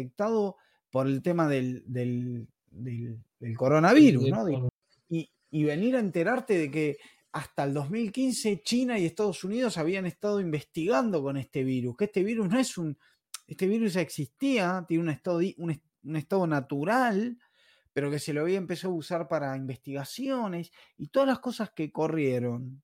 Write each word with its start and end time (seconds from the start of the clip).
afectado 0.00 0.56
por 0.90 1.06
el 1.06 1.22
tema 1.22 1.48
del, 1.48 1.84
del, 1.86 2.48
coronavirus, 3.56 4.30
¿no? 4.30 4.70
y, 5.08 5.30
y 5.50 5.64
venir 5.64 5.96
a 5.96 6.00
enterarte 6.00 6.58
de 6.58 6.70
que 6.70 6.98
hasta 7.32 7.64
el 7.64 7.74
2015 7.74 8.62
China 8.62 8.98
y 8.98 9.04
Estados 9.04 9.44
Unidos 9.44 9.78
habían 9.78 10.06
estado 10.06 10.40
investigando 10.40 11.22
con 11.22 11.36
este 11.36 11.62
virus, 11.62 11.96
que 11.96 12.06
este 12.06 12.24
virus 12.24 12.48
no 12.48 12.58
es 12.58 12.76
un, 12.76 12.98
este 13.46 13.66
virus 13.66 13.94
ya 13.94 14.00
existía, 14.00 14.84
tiene 14.86 15.02
un 15.02 15.10
estado, 15.10 15.40
un, 15.58 16.16
estado 16.16 16.46
natural, 16.46 17.38
pero 17.92 18.10
que 18.10 18.18
se 18.18 18.32
lo 18.32 18.42
había 18.42 18.58
empezado 18.58 18.94
a 18.94 18.96
usar 18.96 19.28
para 19.28 19.56
investigaciones 19.56 20.72
y 20.96 21.08
todas 21.08 21.28
las 21.28 21.40
cosas 21.40 21.70
que 21.70 21.90
corrieron, 21.90 22.82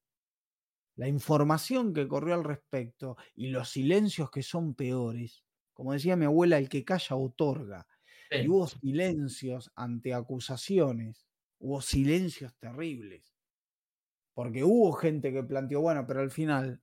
la 0.96 1.08
información 1.08 1.92
que 1.92 2.08
corrió 2.08 2.34
al 2.34 2.44
respecto 2.44 3.16
y 3.34 3.48
los 3.48 3.70
silencios 3.70 4.30
que 4.30 4.42
son 4.42 4.74
peores. 4.74 5.45
Como 5.76 5.92
decía 5.92 6.16
mi 6.16 6.24
abuela, 6.24 6.56
el 6.56 6.70
que 6.70 6.86
calla 6.86 7.16
otorga. 7.16 7.86
Y 8.30 8.48
hubo 8.48 8.66
silencios 8.66 9.70
ante 9.74 10.14
acusaciones, 10.14 11.28
hubo 11.58 11.82
silencios 11.82 12.56
terribles. 12.56 13.36
Porque 14.32 14.64
hubo 14.64 14.94
gente 14.94 15.34
que 15.34 15.42
planteó, 15.42 15.82
bueno, 15.82 16.06
pero 16.06 16.20
al 16.20 16.30
final, 16.30 16.80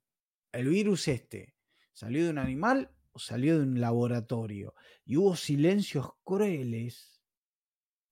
el 0.51 0.69
virus 0.69 1.07
este 1.07 1.55
salió 1.91 2.23
de 2.23 2.29
un 2.29 2.37
animal 2.37 2.91
o 3.13 3.17
salió 3.19 3.57
de 3.57 3.63
un 3.63 3.81
laboratorio. 3.81 4.75
Y 5.05 5.17
hubo 5.17 5.35
silencios 5.35 6.11
crueles, 6.23 7.19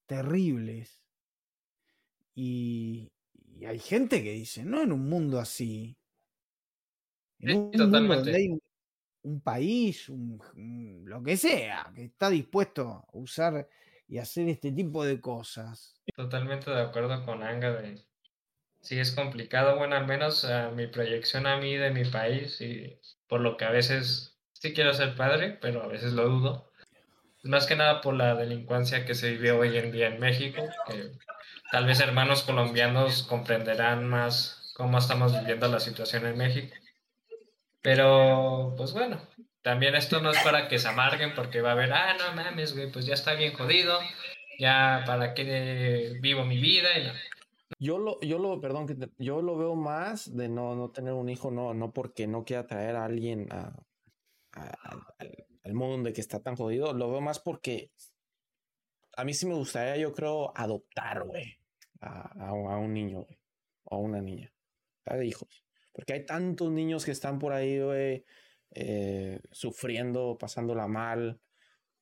terribles. 0.08 1.03
Y, 2.34 3.11
hay 3.67 3.77
gente 3.77 4.23
que 4.23 4.31
dice, 4.31 4.66
no 4.66 4.81
en 4.81 4.91
un 4.91 5.08
mundo 5.08 5.39
así. 5.39 5.95
En 7.38 7.55
un 7.55 7.63
mundo 7.66 7.88
donde 7.88 8.36
hay 8.36 8.48
un, 8.48 8.59
país, 9.43 10.09
lo 10.09 11.21
que 11.23 11.38
sea, 11.38 11.91
que 11.95 12.05
está 12.05 12.30
dispuesto 12.30 12.89
a 12.89 13.05
usar 13.13 13.67
y 14.07 14.17
hacer 14.17 14.49
este 14.49 14.71
tipo 14.71 15.03
de 15.05 15.21
cosas. 15.21 16.02
Totalmente 16.16 16.69
de 16.72 16.81
acuerdo 16.81 17.23
con 17.25 17.44
Anga 17.44 17.72
de 17.73 18.02
sí 18.81 18.99
es 18.99 19.11
complicado, 19.11 19.77
bueno, 19.77 19.95
al 19.95 20.08
menos 20.08 20.47
mi 20.75 20.88
proyección 20.88 21.45
a 21.45 21.58
mí 21.58 21.75
de 21.75 21.92
mi 21.92 22.03
país 22.05 22.59
y 22.61 22.99
por 23.27 23.39
lo 23.39 23.55
que 23.55 23.66
a 23.66 23.69
veces 23.69 24.39
sí 24.53 24.73
quiero 24.73 24.94
ser 24.94 25.16
padre, 25.16 25.58
pero 25.61 25.83
a 25.83 25.88
veces 25.88 26.14
lo 26.14 26.27
dudo. 26.27 26.72
Más 27.44 27.67
que 27.67 27.75
nada 27.75 28.02
por 28.02 28.16
la 28.16 28.36
delincuencia 28.36 29.05
que 29.05 29.16
se 29.16 29.31
vive 29.31 29.52
hoy 29.52 29.77
en 29.77 29.92
día 29.92 30.08
en 30.08 30.19
México, 30.19 30.64
que 30.88 31.11
tal 31.72 31.86
vez 31.86 31.99
hermanos 31.99 32.44
colombianos 32.44 33.23
comprenderán 33.23 34.08
más 34.08 34.73
cómo 34.75 34.97
estamos 34.97 35.39
viviendo 35.39 35.67
la 35.67 35.80
situación 35.80 36.25
en 36.25 36.38
México. 36.38 36.75
Pero, 37.81 38.75
pues 38.77 38.93
bueno, 38.93 39.19
también 39.61 39.95
esto 39.95 40.21
no 40.21 40.31
es 40.31 40.39
para 40.43 40.67
que 40.67 40.79
se 40.79 40.87
amarguen 40.87 41.33
porque 41.35 41.61
va 41.61 41.69
a 41.69 41.73
haber, 41.73 41.93
ah, 41.93 42.15
no 42.17 42.35
mames, 42.35 42.75
güey, 42.75 42.91
pues 42.91 43.05
ya 43.05 43.13
está 43.13 43.33
bien 43.33 43.53
jodido, 43.53 43.99
ya 44.59 45.03
para 45.05 45.33
qué 45.33 46.17
vivo 46.21 46.45
mi 46.45 46.59
vida 46.59 46.97
y 46.97 47.11
yo 47.79 47.97
lo, 47.97 48.19
yo 48.21 48.37
lo, 48.37 48.61
perdón, 48.61 48.85
que 48.85 48.95
yo 49.17 49.41
lo 49.41 49.57
veo 49.57 49.75
más 49.75 50.35
de 50.35 50.49
no, 50.49 50.75
no 50.75 50.91
tener 50.91 51.13
un 51.13 51.29
hijo, 51.29 51.49
no, 51.49 51.73
no 51.73 51.91
porque 51.91 52.27
no 52.27 52.43
quiera 52.43 52.67
traer 52.67 52.95
a 52.95 53.05
alguien 53.05 53.47
a, 53.52 53.73
al 55.63 55.73
mundo 55.73 56.09
de 56.09 56.13
que 56.13 56.21
está 56.21 56.41
tan 56.41 56.55
jodido, 56.55 56.93
lo 56.93 57.09
veo 57.09 57.21
más 57.21 57.39
porque 57.39 57.91
a 59.17 59.23
mí 59.23 59.33
sí 59.33 59.47
me 59.47 59.55
gustaría, 59.55 59.97
yo 59.97 60.13
creo, 60.13 60.55
adoptar, 60.55 61.23
güey, 61.23 61.57
a, 62.02 62.49
a, 62.49 62.53
un 62.53 62.93
niño, 62.93 63.23
güey, 63.23 63.39
o 63.85 63.95
a 63.95 63.99
una 63.99 64.21
niña, 64.21 64.53
hijos. 65.23 65.63
Porque 65.94 66.14
hay 66.14 66.25
tantos 66.25 66.72
niños 66.72 67.06
que 67.06 67.11
están 67.11 67.39
por 67.39 67.53
ahí, 67.53 67.80
güey, 67.80 68.25
eh, 68.72 69.39
sufriendo, 69.52 70.38
pasándola 70.39 70.88
mal, 70.88 71.39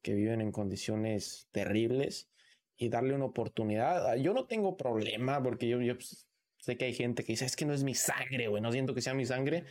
que 0.01 0.13
viven 0.13 0.41
en 0.41 0.51
condiciones 0.51 1.47
terribles 1.51 2.29
y 2.77 2.89
darle 2.89 3.13
una 3.13 3.25
oportunidad. 3.25 4.11
Ah, 4.11 4.15
yo 4.15 4.33
no 4.33 4.45
tengo 4.45 4.77
problema 4.77 5.41
porque 5.43 5.67
yo, 5.67 5.77
pues, 5.95 6.27
sé 6.57 6.77
que 6.77 6.85
hay 6.85 6.93
gente 6.93 7.23
que 7.23 7.33
dice, 7.33 7.45
es 7.45 7.55
que 7.55 7.65
no 7.65 7.73
es 7.73 7.83
mi 7.83 7.95
sangre, 7.95 8.47
güey, 8.47 8.61
no 8.61 8.71
siento 8.71 8.93
que 8.93 9.01
sea 9.01 9.13
mi 9.13 9.25
sangre. 9.25 9.65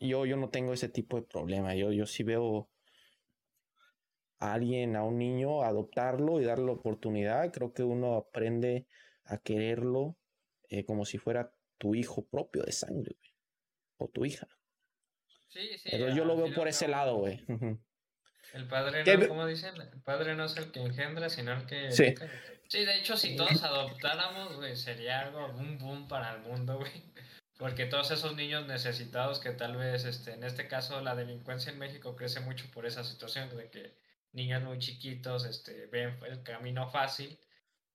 Yo, 0.00 0.26
yo 0.26 0.36
no 0.36 0.50
tengo 0.50 0.72
ese 0.72 0.88
tipo 0.88 1.16
de 1.16 1.26
problema. 1.26 1.74
Yo, 1.74 1.92
yo 1.92 2.06
sí 2.06 2.22
veo 2.22 2.68
a 4.38 4.52
alguien, 4.54 4.94
a 4.96 5.02
un 5.04 5.18
niño, 5.18 5.62
adoptarlo 5.62 6.40
y 6.40 6.44
darle 6.44 6.66
la 6.66 6.72
oportunidad. 6.72 7.52
Creo 7.52 7.72
que 7.72 7.82
uno 7.82 8.14
aprende 8.14 8.86
a 9.24 9.38
quererlo 9.38 10.16
eh, 10.68 10.84
como 10.84 11.04
si 11.04 11.18
fuera 11.18 11.52
tu 11.78 11.94
hijo 11.94 12.24
propio 12.26 12.62
de 12.62 12.72
sangre. 12.72 13.16
O 13.98 14.08
tu 14.08 14.24
hija. 14.24 14.48
Sí, 15.48 15.76
sí. 15.78 15.88
Pero 15.90 16.14
yo 16.14 16.24
lo 16.24 16.36
veo 16.36 16.54
por 16.54 16.68
ese 16.68 16.88
lado, 16.88 17.16
güey. 17.16 17.44
El 18.54 18.66
padre 18.66 19.04
no, 19.04 19.28
como 19.28 19.46
dicen, 19.46 19.74
el 19.76 20.00
padre 20.02 20.34
no 20.34 20.44
es 20.46 20.56
el 20.56 20.72
que 20.72 20.80
engendra, 20.80 21.28
sino 21.28 21.52
el 21.52 21.66
que... 21.66 21.90
Sí. 21.90 22.14
Sí, 22.68 22.84
de 22.84 22.96
hecho, 22.98 23.16
si 23.16 23.34
todos 23.34 23.62
adoptáramos, 23.62 24.56
güey, 24.56 24.76
sería 24.76 25.20
algo, 25.20 25.46
un 25.46 25.78
boom 25.78 26.06
para 26.06 26.34
el 26.34 26.40
mundo, 26.40 26.76
güey. 26.78 27.02
Porque 27.58 27.86
todos 27.86 28.10
esos 28.10 28.36
niños 28.36 28.66
necesitados 28.66 29.40
que 29.40 29.50
tal 29.50 29.76
vez, 29.76 30.04
este, 30.04 30.34
en 30.34 30.44
este 30.44 30.68
caso, 30.68 31.00
la 31.00 31.16
delincuencia 31.16 31.72
en 31.72 31.78
México 31.78 32.14
crece 32.14 32.40
mucho 32.40 32.70
por 32.70 32.86
esa 32.86 33.04
situación 33.04 33.54
de 33.56 33.68
que 33.70 33.98
niños 34.32 34.62
muy 34.62 34.78
chiquitos 34.78 35.44
este, 35.44 35.86
ven 35.86 36.18
el 36.24 36.42
camino 36.42 36.88
fácil 36.88 37.38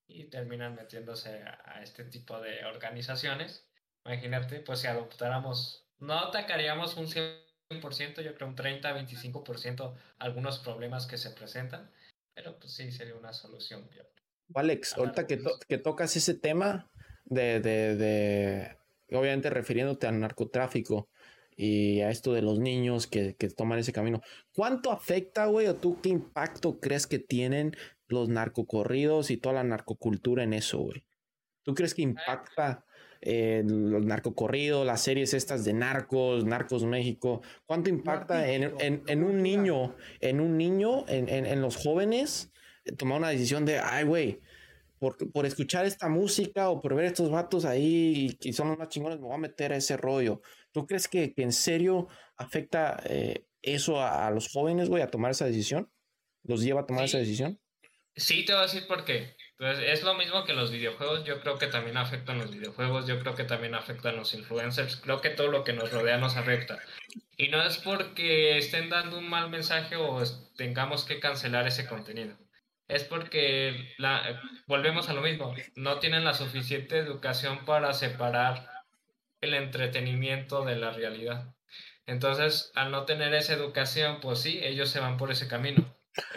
y 0.08 0.26
terminan 0.26 0.76
metiéndose 0.76 1.44
a, 1.44 1.82
este 1.82 2.04
tipo 2.04 2.42
de 2.42 2.66
organizaciones. 2.66 3.66
Imagínate, 4.04 4.60
pues 4.60 4.80
si 4.80 4.88
adoptáramos, 4.88 5.83
no 6.00 6.20
atacaríamos 6.20 6.98
un 6.98 7.08
yo 7.10 8.36
creo 8.36 8.48
un 8.48 8.56
30-25% 8.56 9.94
algunos 10.20 10.60
problemas 10.60 11.08
que 11.08 11.18
se 11.18 11.32
presentan, 11.32 11.90
pero 12.34 12.58
pues 12.60 12.74
sí 12.74 12.92
sería 12.92 13.16
una 13.16 13.34
solución. 13.34 13.88
Alex, 14.54 14.98
ahorita 14.98 15.26
que, 15.26 15.42
que, 15.68 15.78
tocas 15.78 16.16
ese 16.16 16.36
tema 16.36 16.90
de, 17.26 17.60
de, 17.60 17.96
de, 17.96 18.78
obviamente 19.12 19.50
refiriéndote 19.50 20.08
al 20.08 20.20
narcotráfico 20.20 21.10
y 21.56 22.02
a 22.02 22.10
esto 22.10 22.34
de 22.34 22.42
los 22.42 22.60
niños 22.60 23.08
que, 23.08 23.36
que 23.36 23.50
toman 23.50 23.80
ese 23.80 23.94
camino, 23.94 24.22
¿cuánto 24.54 24.92
afecta, 24.92 25.46
güey, 25.46 25.68
o 25.68 25.76
tú 25.76 26.00
qué 26.02 26.10
impacto 26.10 26.80
crees 26.80 27.08
que 27.08 27.20
tienen 27.20 27.76
los 28.08 28.30
narcocorridos 28.30 29.32
y 29.32 29.38
toda 29.38 29.56
la 29.56 29.64
narcocultura 29.64 30.44
en 30.44 30.54
eso, 30.54 30.80
güey? 30.80 31.04
¿Tú 31.64 31.74
crees 31.74 31.94
que 31.94 32.02
impacta 32.02 32.86
eh, 33.26 33.64
los 33.66 34.06
narcocorridos, 34.06 34.86
las 34.86 35.02
series 35.02 35.34
estas 35.34 35.64
de 35.64 35.74
narcos, 35.74 36.46
Narcos 36.46 36.84
México, 36.84 37.42
¿cuánto 37.66 37.90
impacta 37.90 38.52
en, 38.52 38.74
en, 38.80 39.24
un 39.24 39.42
niño, 39.42 39.96
en 40.20 40.42
un 40.42 40.58
niño, 40.58 41.06
en, 41.08 41.30
en 41.30 41.62
los 41.62 41.78
jóvenes, 41.78 42.54
eh, 42.86 42.92
tomar 42.94 43.20
una 43.20 43.30
decisión 43.30 43.66
de, 43.66 43.80
ay, 43.80 44.04
güey, 44.04 44.42
por, 45.00 45.18
por, 45.32 45.46
escuchar 45.46 45.86
esta 45.86 46.08
música 46.08 46.70
o 46.70 46.82
por 46.82 46.96
ver 46.96 47.06
estos 47.06 47.30
vatos 47.30 47.66
ahí 47.66 48.38
y, 48.42 48.54
son 48.54 48.70
los 48.70 48.78
más 48.78 48.90
chingones, 48.90 49.20
me 49.20 49.26
voy 49.26 49.36
a 49.36 49.40
meter 49.40 49.74
a 49.74 49.78
ese 49.78 49.98
rollo. 49.98 50.42
¿Tú 50.72 50.86
crees 50.86 51.08
que, 51.08 51.34
en 51.38 51.52
serio 51.52 52.08
afecta 52.38 53.02
eh, 53.06 53.46
eso 53.62 54.02
a, 54.02 54.30
los 54.32 54.50
jóvenes, 54.50 54.90
güey, 54.90 55.04
a 55.04 55.12
tomar 55.12 55.32
esa 55.32 55.46
decisión? 55.46 55.92
¿Los 56.44 56.62
lleva 56.62 56.82
a 56.82 56.86
tomar 56.86 57.06
esa 57.06 57.18
decisión? 57.18 57.60
Sí, 58.16 58.46
te 58.46 58.54
voy 58.54 58.62
a 58.62 58.66
decir 58.66 58.88
por 58.88 59.06
qué. 59.06 59.36
Entonces, 59.60 59.86
es 59.88 60.04
lo 60.04 60.16
mismo 60.16 60.44
que 60.44 60.54
los 60.54 60.72
videojuegos, 60.72 61.24
yo 61.26 61.40
creo 61.40 61.58
que 61.58 61.68
también 61.68 61.96
afectan 61.98 62.40
los 62.40 62.52
videojuegos, 62.52 63.08
yo 63.08 63.20
creo 63.20 63.36
que 63.36 63.44
también 63.44 63.76
afectan 63.76 64.16
los 64.16 64.34
influencers, 64.34 64.98
creo 64.98 65.22
que 65.22 65.30
todo 65.30 65.48
lo 65.48 65.64
que 65.64 65.74
nos 65.74 65.92
rodea 65.92 66.18
nos 66.18 66.36
afecta. 66.36 66.80
Y 67.38 67.48
no 67.50 67.62
es 67.64 67.78
porque 67.78 68.58
estén 68.58 68.90
dando 68.90 69.18
un 69.20 69.30
mal 69.30 69.50
mensaje 69.50 69.96
o 69.96 70.22
tengamos 70.58 71.06
que 71.06 71.20
cancelar 71.20 71.68
ese 71.68 71.88
contenido. 71.88 72.36
Es 72.88 73.04
porque 73.06 73.96
volvemos 74.68 75.08
a 75.10 75.14
lo 75.14 75.22
mismo, 75.22 75.56
no 75.76 76.00
tienen 76.00 76.26
la 76.26 76.34
suficiente 76.34 76.98
educación 76.98 77.64
para 77.66 77.94
separar 77.94 78.70
el 79.40 79.54
entretenimiento 79.54 80.66
de 80.66 80.76
la 80.76 80.92
realidad. 80.92 81.56
Entonces, 82.06 82.72
al 82.76 82.92
no 82.92 83.06
tener 83.06 83.34
esa 83.34 83.54
educación, 83.54 84.20
pues 84.20 84.40
sí, 84.40 84.60
ellos 84.62 84.90
se 84.90 85.00
van 85.00 85.18
por 85.18 85.32
ese 85.32 85.48
camino. 85.48 85.96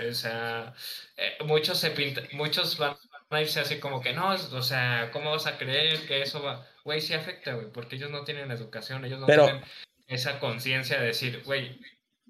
O 0.08 0.14
sea, 0.14 0.74
eh, 1.16 1.36
muchos, 1.44 1.78
se 1.78 1.92
muchos 2.32 2.78
van 2.78 2.96
a 3.30 3.40
irse 3.40 3.60
así 3.60 3.78
como 3.78 4.00
que 4.00 4.12
no, 4.12 4.30
o 4.30 4.62
sea, 4.62 5.10
¿cómo 5.12 5.30
vas 5.30 5.46
a 5.46 5.58
creer 5.58 6.06
que 6.06 6.22
eso 6.22 6.42
va? 6.42 6.66
Güey, 6.84 7.00
sí 7.00 7.14
afecta, 7.14 7.54
güey, 7.54 7.70
porque 7.72 7.96
ellos 7.96 8.10
no 8.10 8.24
tienen 8.24 8.50
educación, 8.50 9.04
ellos 9.04 9.20
no 9.20 9.26
tienen 9.26 9.62
esa 10.06 10.38
conciencia 10.38 11.00
de 11.00 11.06
decir, 11.06 11.42
güey, 11.44 11.80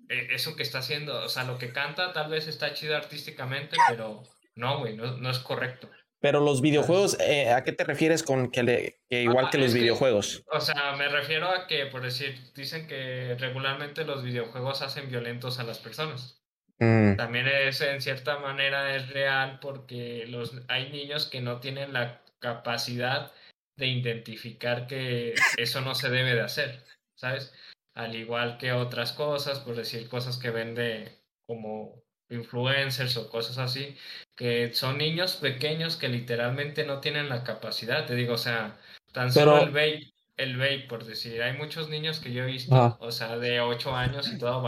e, 0.09 0.35
eso 0.35 0.57
que 0.57 0.63
está 0.63 0.79
haciendo, 0.79 1.23
o 1.23 1.29
sea, 1.29 1.45
lo 1.45 1.59
que 1.59 1.73
canta 1.73 2.13
tal 2.13 2.31
vez 2.31 2.49
está 2.49 2.73
chido 2.73 2.97
artísticamente, 2.97 3.77
pero 3.89 4.25
no, 4.55 4.79
güey, 4.81 4.97
no, 4.97 5.31
es 5.31 5.39
correcto. 5.41 5.89
Pero 6.19 6.41
los 6.41 6.63
videojuegos, 6.63 7.21
eh, 7.21 7.53
¿a 7.53 7.63
qué 7.63 7.73
te 7.73 7.85
refieres 7.85 8.23
con 8.23 8.51
que, 8.51 8.63
le, 8.63 9.01
igual 9.11 9.51
que 9.51 9.59
los 9.59 9.75
videojuegos? 9.75 10.43
o 10.51 10.61
sea, 10.61 10.97
me 10.97 11.09
refiero 11.09 11.49
a 11.49 11.67
que, 11.67 11.87
por 11.87 12.03
decir, 12.03 12.37
dicen 12.55 12.89
que 12.89 13.37
regularmente 13.39 14.05
los 14.05 14.25
videojuegos 14.25 14.81
hacen 14.81 15.11
violentos 15.11 15.61
a 15.61 15.65
las 15.65 15.79
personas. 15.79 16.41
Mm. 16.79 17.17
También 17.17 17.47
es 17.49 17.81
en 17.81 18.01
cierta 18.03 18.39
manera 18.39 18.95
es 18.97 19.09
real 19.11 19.59
porque 19.61 20.27
los, 20.29 20.61
hay 20.69 20.91
niños 20.91 21.27
que 21.27 21.41
no 21.41 21.61
tienen 21.61 21.93
la 21.93 22.21
capacidad 22.39 23.33
de 23.77 23.87
identificar 23.87 24.87
que 24.87 25.35
eso 25.57 25.81
no 25.81 25.95
se 25.95 26.11
debe 26.11 26.35
de 26.35 26.43
hacer, 26.43 26.85
¿sabes? 27.15 27.55
Al 27.95 28.15
igual 28.15 28.59
que 28.59 28.73
otras 28.73 29.13
cosas, 29.13 29.61
por 29.61 29.77
decir 29.77 30.09
cosas 30.09 30.39
que 30.39 30.51
vende 30.51 31.19
como 31.47 32.03
influencers 32.29 33.17
o 33.17 33.31
cosas 33.31 33.59
así, 33.59 33.97
que 34.35 34.73
son 34.75 34.99
niños 34.99 35.37
pequeños 35.37 35.97
que 35.97 36.09
literalmente 36.09 36.85
no 36.85 37.01
tienen 37.01 37.29
la 37.29 37.45
capacidad, 37.45 38.07
te 38.07 38.15
digo, 38.15 38.35
o 38.35 38.39
sea, 38.39 38.79
tan 39.13 39.33
solo 39.33 39.59
el 39.59 39.71
vape, 39.71 40.13
el 40.37 40.57
vape, 40.57 40.87
por 40.89 41.05
decir, 41.05 41.43
hay 41.43 41.57
muchos 41.57 41.89
niños 41.89 42.21
que 42.21 42.33
yo 42.33 42.43
he 42.43 42.47
visto, 42.47 42.97
o 43.01 43.13
sea, 43.13 43.39
de 43.39 43.61
8 43.61 43.95
años 43.95 44.31
y 44.31 44.39
todo 44.39 44.61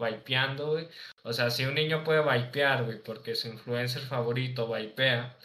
vapeando, 0.00 0.72
güey. 0.72 0.88
O 1.22 1.32
sea, 1.32 1.50
si 1.50 1.64
un 1.64 1.74
niño 1.74 2.02
puede 2.02 2.20
vapear, 2.20 2.84
güey, 2.84 3.00
porque 3.00 3.36
su 3.36 3.48
influencer 3.48 4.02
favorito 4.02 4.66
vapea, 4.66 5.36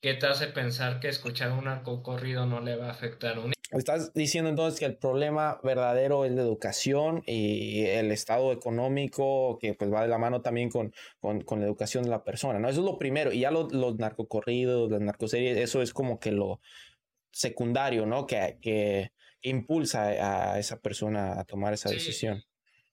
¿qué 0.00 0.14
te 0.14 0.26
hace 0.26 0.46
pensar 0.46 1.00
que 1.00 1.08
escuchar 1.08 1.50
un 1.50 1.66
arco 1.66 2.02
corrido 2.04 2.46
no 2.46 2.60
le 2.60 2.76
va 2.76 2.86
a 2.86 2.92
afectar 2.92 3.36
a 3.36 3.40
un 3.40 3.44
niño? 3.46 3.54
Estás 3.70 4.14
diciendo 4.14 4.48
entonces 4.48 4.80
que 4.80 4.86
el 4.86 4.96
problema 4.96 5.60
verdadero 5.62 6.24
es 6.24 6.32
la 6.32 6.40
educación 6.40 7.22
y 7.26 7.84
el 7.84 8.12
estado 8.12 8.52
económico 8.52 9.58
que 9.60 9.74
pues 9.74 9.92
va 9.92 10.00
de 10.00 10.08
la 10.08 10.16
mano 10.16 10.40
también 10.40 10.70
con, 10.70 10.94
con, 11.20 11.60
la 11.60 11.66
educación 11.66 12.04
de 12.04 12.10
la 12.10 12.24
persona, 12.24 12.58
¿no? 12.58 12.70
Eso 12.70 12.80
es 12.80 12.86
lo 12.86 12.96
primero. 12.96 13.30
Y 13.30 13.40
ya 13.40 13.50
los 13.50 13.98
narcocorridos, 13.98 14.90
las 14.90 15.02
narcoseries, 15.02 15.58
eso 15.58 15.82
es 15.82 15.92
como 15.92 16.18
que 16.18 16.32
lo 16.32 16.60
secundario, 17.30 18.06
¿no? 18.06 18.26
Que, 18.26 18.56
que 18.62 19.12
impulsa 19.42 20.06
a 20.06 20.58
esa 20.58 20.80
persona 20.80 21.38
a 21.38 21.44
tomar 21.44 21.74
esa 21.74 21.90
decisión. 21.90 22.42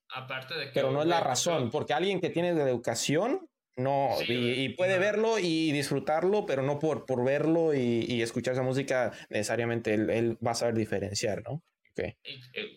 Aparte 0.09 0.53
de 0.53 0.65
que, 0.67 0.71
Pero 0.73 0.91
no 0.91 1.01
es 1.01 1.07
la 1.07 1.19
razón, 1.19 1.69
porque 1.71 1.93
alguien 1.93 2.21
que 2.21 2.29
tiene 2.29 2.53
la 2.53 2.63
educación 2.63 3.49
no, 3.77 4.15
y, 4.25 4.69
puede 4.69 4.97
verlo 4.99 5.37
y 5.37 5.73
disfrutarlo, 5.73 6.45
pero 6.45 6.61
no 6.61 6.79
por, 6.79 7.05
por 7.05 7.25
verlo 7.25 7.73
y, 7.73 8.21
escuchar 8.21 8.53
esa 8.53 8.63
música, 8.63 9.11
necesariamente 9.29 9.93
él, 9.93 10.37
va 10.45 10.51
a 10.51 10.55
saber 10.55 10.75
diferenciar, 10.75 11.43
¿no? 11.43 11.61
Okay. 11.91 12.15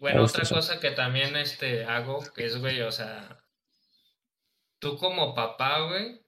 bueno, 0.00 0.22
otra 0.22 0.44
cosa 0.48 0.78
que 0.78 0.92
también 0.92 1.34
este, 1.36 1.84
hago, 1.84 2.22
que 2.36 2.46
es, 2.46 2.58
güey, 2.60 2.80
o 2.82 2.92
sea, 2.92 3.44
tú 4.78 4.96
como 4.96 5.34
papá, 5.34 5.86
güey, 5.86 6.20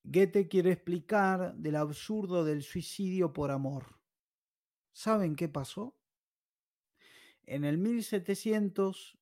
Goethe 0.04 0.48
quiere 0.48 0.72
explicar 0.72 1.54
del 1.56 1.76
absurdo 1.76 2.44
del 2.44 2.64
suicidio 2.64 3.34
por 3.34 3.52
amor. 3.52 4.00
¿Saben 4.92 5.36
qué 5.36 5.50
pasó? 5.50 5.96
En 7.44 7.64
el 7.64 7.78
1700, 7.78 9.20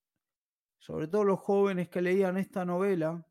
sobre 0.80 1.08
todo 1.08 1.24
los 1.24 1.40
jóvenes 1.40 1.90
que 1.90 2.02
leían 2.02 2.38
esta 2.38 2.64
novela, 2.64 3.28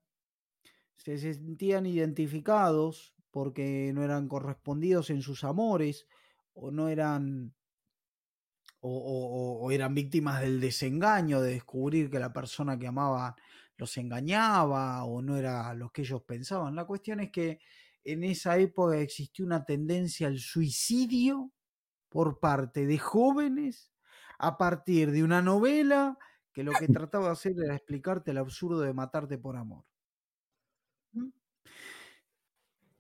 se 0.97 1.19
sentían 1.19 1.87
identificados 1.87 3.15
porque 3.31 3.93
no 3.95 4.03
eran 4.03 4.29
correspondidos 4.29 5.11
en 5.11 5.23
sus 5.23 5.45
amores 5.45 6.07
o 6.57 6.71
no 6.71 6.89
eran 6.89 7.55
o, 8.81 9.71
eran 9.73 9.95
víctimas 9.95 10.41
del 10.41 10.61
desengaño 10.61 11.41
de 11.41 11.53
descubrir 11.53 12.11
que 12.11 12.19
la 12.19 12.33
persona 12.33 12.79
que 12.79 12.87
amaban 12.87 13.35
los 13.77 13.97
engañaba 13.97 15.05
o 15.05 15.23
no 15.23 15.37
era 15.37 15.75
lo 15.75 15.91
que 15.91 16.03
ellos 16.03 16.23
pensaban. 16.23 16.77
La 16.77 16.85
cuestión 16.85 17.21
es 17.21 17.31
que 17.31 17.59
en 18.05 18.25
esa 18.25 18.57
época 18.59 18.99
existió 18.99 19.45
una 19.45 19.65
tendencia 19.65 20.29
al 20.29 20.39
suicidio 20.39 21.53
por 22.09 22.39
parte 22.39 22.87
de 22.87 22.99
jóvenes 22.99 23.93
a 24.39 24.57
partir 24.57 25.11
de 25.11 25.25
una 25.25 25.43
novela 25.43 26.17
que 26.53 26.63
lo 26.63 26.73
que 26.73 26.89
trataba 26.89 27.27
de 27.27 27.33
hacer 27.33 27.53
era 27.63 27.75
explicarte 27.75 28.31
el 28.31 28.39
absurdo 28.39 28.81
de 28.81 28.95
matarte 28.95 29.37
por 29.39 29.57
amor. 29.57 29.85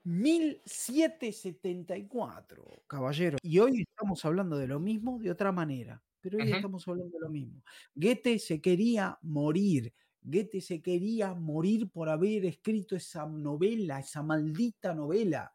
1774, 0.06 2.62
¿Mm? 2.62 2.86
caballero. 2.86 3.38
Y 3.42 3.58
hoy 3.58 3.82
estamos 3.82 4.24
hablando 4.24 4.56
de 4.56 4.68
lo 4.68 4.80
mismo 4.80 5.18
de 5.18 5.30
otra 5.30 5.52
manera, 5.52 6.02
pero 6.20 6.38
hoy 6.38 6.52
estamos 6.52 6.86
hablando 6.86 7.18
de 7.18 7.20
lo 7.20 7.28
mismo. 7.28 7.62
Goethe 7.94 8.38
se 8.38 8.60
quería 8.60 9.18
morir, 9.22 9.92
Goethe 10.22 10.60
se 10.60 10.80
quería 10.80 11.34
morir 11.34 11.90
por 11.90 12.08
haber 12.08 12.44
escrito 12.44 12.96
esa 12.96 13.26
novela, 13.26 13.98
esa 13.98 14.22
maldita 14.22 14.94
novela. 14.94 15.52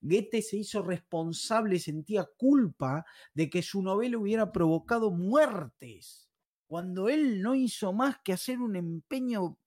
Goethe 0.00 0.42
se 0.42 0.58
hizo 0.58 0.82
responsable, 0.82 1.78
sentía 1.78 2.28
culpa 2.36 3.04
de 3.34 3.50
que 3.50 3.62
su 3.62 3.82
novela 3.82 4.18
hubiera 4.18 4.52
provocado 4.52 5.10
muertes, 5.10 6.28
cuando 6.66 7.08
él 7.08 7.42
no 7.42 7.54
hizo 7.54 7.92
más 7.92 8.18
que 8.24 8.32
hacer 8.32 8.60
un 8.60 8.76
empeño 8.76 9.58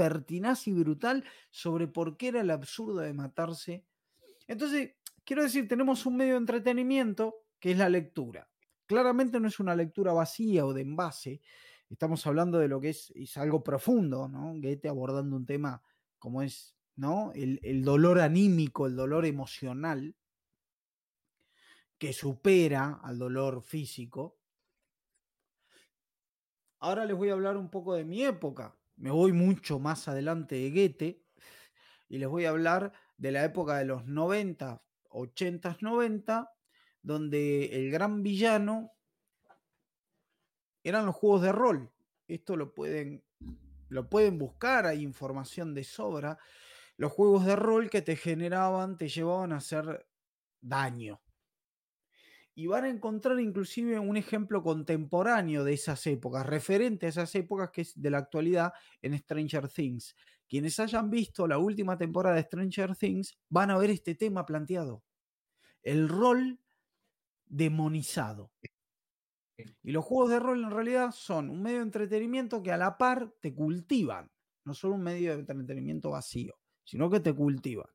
pertinaz 0.00 0.66
y 0.66 0.72
brutal 0.72 1.24
sobre 1.50 1.86
por 1.86 2.16
qué 2.16 2.28
era 2.28 2.40
el 2.40 2.50
absurdo 2.50 3.00
de 3.00 3.12
matarse. 3.12 3.84
Entonces, 4.46 4.94
quiero 5.24 5.42
decir, 5.42 5.68
tenemos 5.68 6.06
un 6.06 6.16
medio 6.16 6.32
de 6.32 6.38
entretenimiento 6.38 7.44
que 7.58 7.72
es 7.72 7.76
la 7.76 7.90
lectura. 7.90 8.48
Claramente 8.86 9.38
no 9.38 9.46
es 9.46 9.60
una 9.60 9.76
lectura 9.76 10.14
vacía 10.14 10.64
o 10.64 10.72
de 10.72 10.80
envase, 10.80 11.42
estamos 11.90 12.26
hablando 12.26 12.58
de 12.58 12.68
lo 12.68 12.80
que 12.80 12.88
es, 12.88 13.12
es 13.14 13.36
algo 13.36 13.62
profundo, 13.62 14.26
¿no? 14.26 14.54
Goethe 14.54 14.88
abordando 14.88 15.36
un 15.36 15.44
tema 15.44 15.82
como 16.18 16.40
es, 16.40 16.74
¿no? 16.96 17.30
El, 17.34 17.60
el 17.62 17.84
dolor 17.84 18.20
anímico, 18.20 18.86
el 18.86 18.96
dolor 18.96 19.26
emocional, 19.26 20.16
que 21.98 22.14
supera 22.14 23.00
al 23.02 23.18
dolor 23.18 23.60
físico. 23.62 24.38
Ahora 26.78 27.04
les 27.04 27.14
voy 27.14 27.28
a 27.28 27.34
hablar 27.34 27.58
un 27.58 27.68
poco 27.68 27.92
de 27.92 28.06
mi 28.06 28.24
época. 28.24 28.79
Me 29.00 29.10
voy 29.10 29.32
mucho 29.32 29.78
más 29.78 30.08
adelante 30.08 30.56
de 30.56 30.70
Goethe 30.70 31.24
y 32.10 32.18
les 32.18 32.28
voy 32.28 32.44
a 32.44 32.50
hablar 32.50 32.92
de 33.16 33.32
la 33.32 33.44
época 33.44 33.78
de 33.78 33.86
los 33.86 34.04
90, 34.04 34.82
80, 35.08 35.78
90, 35.80 36.52
donde 37.00 37.64
el 37.72 37.90
gran 37.90 38.22
villano 38.22 38.92
eran 40.84 41.06
los 41.06 41.16
juegos 41.16 41.40
de 41.40 41.52
rol. 41.52 41.90
Esto 42.28 42.56
lo 42.56 42.74
pueden, 42.74 43.24
lo 43.88 44.10
pueden 44.10 44.38
buscar, 44.38 44.84
hay 44.84 45.02
información 45.02 45.72
de 45.72 45.84
sobra. 45.84 46.38
Los 46.98 47.10
juegos 47.10 47.46
de 47.46 47.56
rol 47.56 47.88
que 47.88 48.02
te 48.02 48.16
generaban, 48.16 48.98
te 48.98 49.08
llevaban 49.08 49.54
a 49.54 49.56
hacer 49.56 50.06
daño. 50.60 51.22
Y 52.60 52.66
van 52.66 52.84
a 52.84 52.90
encontrar 52.90 53.40
inclusive 53.40 53.98
un 53.98 54.18
ejemplo 54.18 54.62
contemporáneo 54.62 55.64
de 55.64 55.72
esas 55.72 56.06
épocas, 56.06 56.44
referente 56.44 57.06
a 57.06 57.08
esas 57.08 57.34
épocas 57.34 57.70
que 57.70 57.80
es 57.80 57.98
de 57.98 58.10
la 58.10 58.18
actualidad 58.18 58.74
en 59.00 59.16
Stranger 59.16 59.66
Things. 59.66 60.14
Quienes 60.46 60.78
hayan 60.78 61.08
visto 61.08 61.46
la 61.46 61.56
última 61.56 61.96
temporada 61.96 62.36
de 62.36 62.42
Stranger 62.42 62.94
Things 62.94 63.38
van 63.48 63.70
a 63.70 63.78
ver 63.78 63.88
este 63.88 64.14
tema 64.14 64.44
planteado. 64.44 65.02
El 65.82 66.06
rol 66.10 66.60
demonizado. 67.46 68.52
Y 69.82 69.92
los 69.92 70.04
juegos 70.04 70.28
de 70.28 70.40
rol 70.40 70.62
en 70.62 70.70
realidad 70.70 71.12
son 71.12 71.48
un 71.48 71.62
medio 71.62 71.78
de 71.78 71.84
entretenimiento 71.84 72.62
que 72.62 72.72
a 72.72 72.76
la 72.76 72.98
par 72.98 73.32
te 73.40 73.54
cultivan. 73.54 74.30
No 74.66 74.74
solo 74.74 74.96
un 74.96 75.02
medio 75.02 75.32
de 75.32 75.40
entretenimiento 75.40 76.10
vacío, 76.10 76.58
sino 76.84 77.08
que 77.08 77.20
te 77.20 77.32
cultivan. 77.32 77.88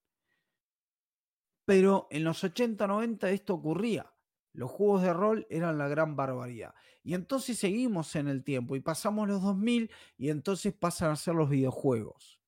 Pero 1.66 2.08
en 2.10 2.24
los 2.24 2.44
80, 2.44 2.88
90 2.88 3.30
esto 3.30 3.54
ocurría. 3.54 4.12
Los 4.56 4.72
juegos 4.72 5.02
de 5.02 5.14
rol 5.14 5.46
eran 5.50 5.78
la 5.78 5.88
gran 5.88 6.16
barbaridad. 6.16 6.74
Y 7.04 7.14
entonces 7.14 7.58
seguimos 7.60 8.16
en 8.16 8.28
el 8.28 8.44
tiempo 8.44 8.76
y 8.76 8.80
pasamos 8.80 9.28
los 9.28 9.42
2000 9.42 9.92
y 10.18 10.30
entonces 10.30 10.74
pasan 10.74 11.12
a 11.12 11.16
ser 11.16 11.36
los 11.36 11.50
videojuegos. 11.50 12.40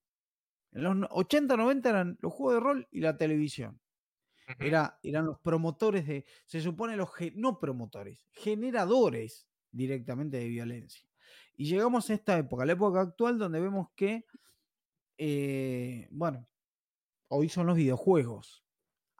En 0.72 0.84
los 0.84 1.10
80, 1.12 1.58
90 1.58 1.90
eran 1.90 2.18
los 2.22 2.34
juegos 2.34 2.56
de 2.56 2.60
rol 2.60 2.88
y 2.92 3.02
la 3.02 3.18
televisión. 3.18 3.80
Era, 4.60 4.98
eran 5.04 5.26
los 5.26 5.40
promotores 5.40 6.08
de, 6.08 6.26
se 6.46 6.62
supone 6.62 6.96
los, 6.96 7.10
no 7.36 7.60
promotores, 7.60 8.26
generadores 8.32 9.46
directamente 9.72 10.38
de 10.38 10.48
violencia. 10.48 11.06
Y 11.58 11.66
llegamos 11.66 12.10
a 12.10 12.14
esta 12.14 12.38
época, 12.38 12.66
la 12.66 12.72
época 12.72 13.02
actual, 13.02 13.38
donde 13.38 13.60
vemos 13.60 13.90
que, 13.96 14.26
eh, 15.18 16.08
bueno, 16.12 16.48
hoy 17.28 17.50
son 17.50 17.68
los 17.68 17.76
videojuegos. 17.76 18.64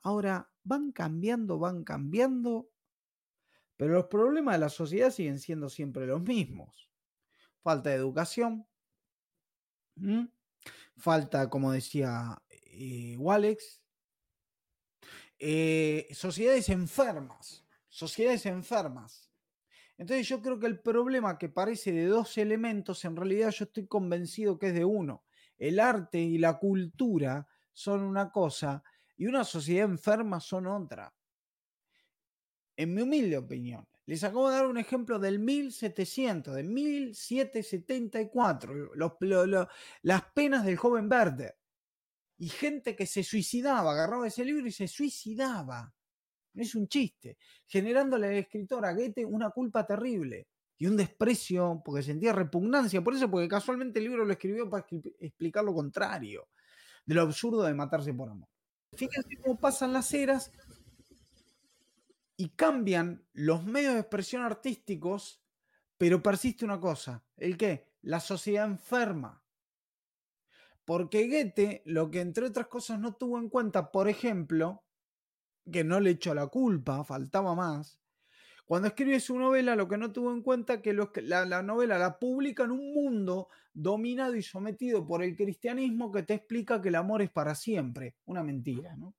Ahora, 0.04 0.50
van 0.64 0.92
cambiando, 0.92 1.60
van 1.60 1.84
cambiando, 1.84 2.70
pero 3.78 3.94
los 3.94 4.08
problemas 4.08 4.56
de 4.56 4.60
la 4.60 4.70
sociedad 4.70 5.12
siguen 5.12 5.40
siendo 5.40 5.70
siempre 5.70 6.08
los 6.08 6.22
mismos. 6.22 6.90
Falta 7.62 7.92
de 7.92 7.96
educación, 7.96 8.68
falta, 10.98 11.50
como 11.50 11.72
decía 11.72 12.42
eh, 12.50 13.16
Walex, 13.18 13.82
eh, 15.40 16.08
sociedades 16.12 16.70
enfermas, 16.70 17.66
sociedades 17.88 18.46
enfermas. 18.48 19.32
Entonces 19.98 20.28
yo 20.28 20.42
creo 20.42 20.60
que 20.60 20.68
el 20.68 20.80
problema 20.80 21.38
que 21.38 21.50
parece 21.50 21.92
de 21.92 22.06
dos 22.06 22.38
elementos, 22.38 23.04
en 23.06 23.16
realidad 23.16 23.52
yo 23.52 23.66
estoy 23.66 23.88
convencido 23.88 24.58
que 24.58 24.68
es 24.68 24.74
de 24.74 24.86
uno. 24.86 25.24
El 25.58 25.80
arte 25.80 26.20
y 26.20 26.38
la 26.38 26.60
cultura 26.60 27.48
son 27.74 28.02
una 28.02 28.32
cosa 28.32 28.84
y 29.16 29.26
una 29.26 29.44
sociedad 29.44 29.90
enferma 29.90 30.40
son 30.40 30.68
otra. 30.68 31.17
En 32.78 32.94
mi 32.94 33.02
humilde 33.02 33.38
opinión. 33.38 33.86
Les 34.06 34.24
acabo 34.24 34.50
de 34.50 34.56
dar 34.56 34.68
un 34.68 34.78
ejemplo 34.78 35.20
del 35.20 35.40
1700, 35.40 36.56
de 36.56 36.64
1774, 36.64 38.92
las 40.04 40.24
penas 40.34 40.64
del 40.64 40.78
joven 40.78 41.10
verde. 41.10 41.56
Y 42.38 42.48
gente 42.50 42.96
que 42.96 43.06
se 43.06 43.24
suicidaba, 43.24 43.92
agarraba 43.92 44.28
ese 44.28 44.46
libro 44.46 44.66
y 44.68 44.72
se 44.72 44.88
suicidaba. 44.88 45.94
No 46.54 46.62
es 46.62 46.76
un 46.76 46.88
chiste. 46.88 47.38
Generándole 47.66 48.28
al 48.28 48.36
escritor 48.36 48.86
a 48.86 48.94
Goethe 48.94 49.26
una 49.26 49.50
culpa 49.50 49.86
terrible 49.86 50.48
y 50.78 50.86
un 50.86 50.96
desprecio 50.96 51.82
porque 51.84 52.04
sentía 52.04 52.32
repugnancia. 52.32 53.04
Por 53.04 53.16
eso, 53.16 53.30
porque 53.30 53.48
casualmente 53.48 54.00
el 54.00 54.06
libro 54.06 54.24
lo 54.24 54.32
escribió 54.32 54.70
para 54.70 54.86
explicar 55.20 55.66
lo 55.66 55.74
contrario 55.74 56.48
de 57.06 57.16
lo 57.16 57.24
absurdo 57.24 57.64
de 57.64 57.74
matarse 57.74 58.14
por 58.14 58.30
amor. 58.30 58.48
Fíjense 58.94 59.36
cómo 59.44 59.60
pasan 59.60 59.94
las 59.94 60.14
eras 60.14 60.52
y 62.38 62.50
cambian 62.50 63.26
los 63.34 63.66
medios 63.66 63.96
de 63.96 64.00
expresión 64.00 64.44
artísticos, 64.44 65.44
pero 65.98 66.22
persiste 66.22 66.64
una 66.64 66.80
cosa, 66.80 67.26
¿el 67.36 67.58
qué? 67.58 67.90
La 68.02 68.20
sociedad 68.20 68.68
enferma. 68.68 69.44
Porque 70.86 71.28
Goethe, 71.28 71.82
lo 71.86 72.10
que 72.10 72.22
entre 72.22 72.46
otras 72.46 72.68
cosas 72.68 73.00
no 73.00 73.16
tuvo 73.16 73.40
en 73.40 73.50
cuenta, 73.50 73.92
por 73.92 74.08
ejemplo, 74.08 74.84
que 75.70 75.84
no 75.84 76.00
le 76.00 76.12
echó 76.12 76.34
la 76.34 76.48
culpa, 76.48 77.04
faltaba 77.04 77.56
más, 77.56 78.00
cuando 78.68 78.90
escribe 78.90 79.20
su 79.22 79.40
novela, 79.40 79.76
lo 79.76 79.88
que 79.88 79.98
no 79.98 80.12
tuvo 80.12 80.32
en 80.32 80.42
cuenta 80.42 80.82
que, 80.82 80.96
que 81.14 81.22
la, 81.22 81.46
la, 81.46 81.64
novela 81.64 81.98
la 81.98 82.20
publica 82.20 82.66
en 82.66 82.72
un 82.72 82.94
mundo 82.94 83.48
dominado 83.74 84.36
y 84.36 84.44
sometido 84.44 85.08
por 85.08 85.24
el 85.24 85.38
cristianismo 85.38 86.12
que 86.12 86.24
te 86.24 86.34
explica 86.34 86.82
que 86.82 86.90
el 86.90 86.96
amor 86.96 87.22
es 87.22 87.30
para 87.30 87.56
siempre. 87.56 88.16
Una 88.26 88.44
mentira, 88.44 88.96
¿no? 88.98 89.16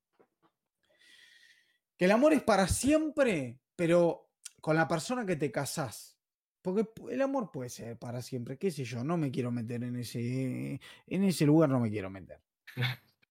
Que 1.98 2.06
el 2.06 2.12
amor 2.12 2.32
es 2.32 2.42
para 2.42 2.66
siempre, 2.68 3.60
pero 3.76 4.30
con 4.60 4.76
la 4.76 4.88
persona 4.88 5.26
que 5.26 5.36
te 5.36 5.50
casás. 5.50 6.16
Porque 6.62 6.88
el 7.10 7.22
amor 7.22 7.50
puede 7.52 7.70
ser 7.70 7.98
para 7.98 8.22
siempre, 8.22 8.56
qué 8.56 8.70
sé 8.70 8.84
yo, 8.84 9.04
no 9.04 9.16
me 9.16 9.30
quiero 9.30 9.50
meter 9.50 9.84
en 9.84 9.96
ese, 9.96 10.80
en 11.06 11.24
ese 11.24 11.44
lugar, 11.44 11.68
no 11.68 11.80
me 11.80 11.90
quiero 11.90 12.10
meter. 12.10 12.40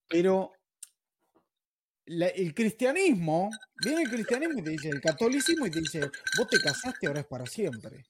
Pero 0.07 0.51
el 2.05 2.53
cristianismo, 2.53 3.49
viene 3.83 4.03
el 4.03 4.09
cristianismo 4.09 4.59
y 4.59 4.63
te 4.63 4.69
dice, 4.71 4.89
el 4.89 5.01
catolicismo 5.01 5.67
y 5.67 5.71
te 5.71 5.79
dice, 5.79 5.99
vos 6.37 6.47
te 6.49 6.59
casaste, 6.59 7.07
ahora 7.07 7.21
es 7.21 7.27
para 7.27 7.45
siempre. 7.45 8.05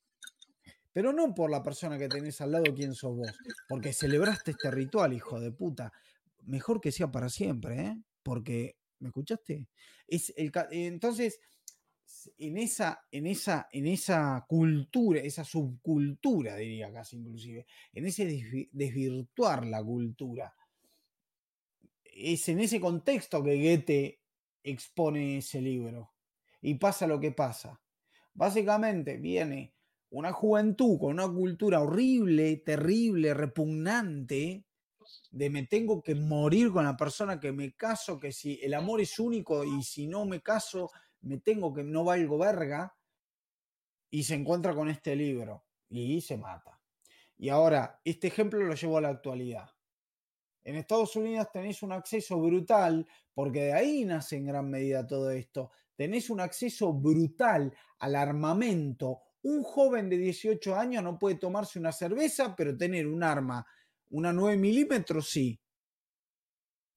Pero 0.93 1.13
no 1.13 1.33
por 1.33 1.49
la 1.49 1.63
persona 1.63 1.97
que 1.97 2.07
tenés 2.07 2.39
al 2.41 2.51
lado, 2.51 2.73
quién 2.75 2.93
sos 2.93 3.15
vos, 3.15 3.31
porque 3.67 3.93
celebraste 3.93 4.51
este 4.51 4.71
ritual, 4.71 5.13
hijo 5.13 5.39
de 5.39 5.51
puta. 5.51 5.91
Mejor 6.43 6.79
que 6.79 6.91
sea 6.91 7.11
para 7.11 7.29
siempre, 7.29 7.81
¿eh? 7.81 7.97
Porque 8.23 8.77
¿Me 8.99 9.09
escuchaste? 9.09 9.67
Es 10.07 10.33
el, 10.35 10.51
entonces, 10.71 11.39
en 12.37 12.57
esa, 12.57 13.01
en, 13.11 13.27
esa, 13.27 13.67
en 13.71 13.87
esa 13.87 14.45
cultura, 14.47 15.19
esa 15.21 15.43
subcultura, 15.43 16.55
diría 16.55 16.91
casi 16.91 17.17
inclusive, 17.17 17.65
en 17.93 18.05
ese 18.05 18.25
desvirtuar 18.71 19.65
la 19.65 19.83
cultura, 19.83 20.55
es 22.03 22.49
en 22.49 22.59
ese 22.59 22.79
contexto 22.79 23.43
que 23.43 23.55
Goethe 23.57 24.19
expone 24.63 25.37
ese 25.37 25.61
libro. 25.61 26.13
Y 26.61 26.75
pasa 26.75 27.05
lo 27.05 27.19
que 27.19 27.31
pasa. 27.31 27.79
Básicamente 28.33 29.17
viene 29.17 29.73
una 30.09 30.31
juventud 30.31 30.99
con 30.99 31.13
una 31.13 31.27
cultura 31.27 31.81
horrible, 31.81 32.57
terrible, 32.57 33.33
repugnante, 33.33 34.65
de 35.31 35.49
me 35.49 35.63
tengo 35.63 36.01
que 36.01 36.15
morir 36.15 36.71
con 36.71 36.85
la 36.85 36.97
persona 36.97 37.39
que 37.39 37.51
me 37.51 37.75
caso, 37.75 38.19
que 38.19 38.31
si 38.31 38.59
el 38.61 38.73
amor 38.73 39.01
es 39.01 39.19
único 39.19 39.63
y 39.63 39.83
si 39.83 40.07
no 40.07 40.25
me 40.25 40.41
caso, 40.41 40.91
me 41.21 41.39
tengo 41.39 41.73
que 41.73 41.83
no 41.83 42.03
valgo 42.03 42.37
verga, 42.37 42.97
y 44.09 44.23
se 44.23 44.35
encuentra 44.35 44.73
con 44.73 44.89
este 44.89 45.15
libro 45.15 45.65
y 45.89 46.21
se 46.21 46.37
mata. 46.37 46.79
Y 47.37 47.49
ahora, 47.49 48.01
este 48.03 48.27
ejemplo 48.27 48.59
lo 48.59 48.73
llevo 48.73 48.97
a 48.97 49.01
la 49.01 49.09
actualidad. 49.09 49.69
En 50.63 50.75
Estados 50.75 51.15
Unidos 51.15 51.47
tenéis 51.51 51.81
un 51.83 51.91
acceso 51.91 52.39
brutal, 52.41 53.07
porque 53.33 53.61
de 53.61 53.73
ahí 53.73 54.05
nace 54.05 54.37
en 54.37 54.47
gran 54.47 54.69
medida 54.69 55.05
todo 55.05 55.29
esto. 55.31 55.71
Tenéis 55.95 56.29
un 56.29 56.41
acceso 56.41 56.93
brutal 56.93 57.73
al 57.99 58.15
armamento. 58.15 59.21
Un 59.43 59.63
joven 59.63 60.09
de 60.09 60.17
18 60.17 60.75
años 60.75 61.03
no 61.03 61.17
puede 61.17 61.35
tomarse 61.35 61.79
una 61.79 61.91
cerveza, 61.91 62.55
pero 62.55 62.75
tener 62.75 63.07
un 63.07 63.23
arma 63.23 63.65
una 64.09 64.33
9 64.33 64.57
milímetros, 64.57 65.29
sí. 65.29 65.59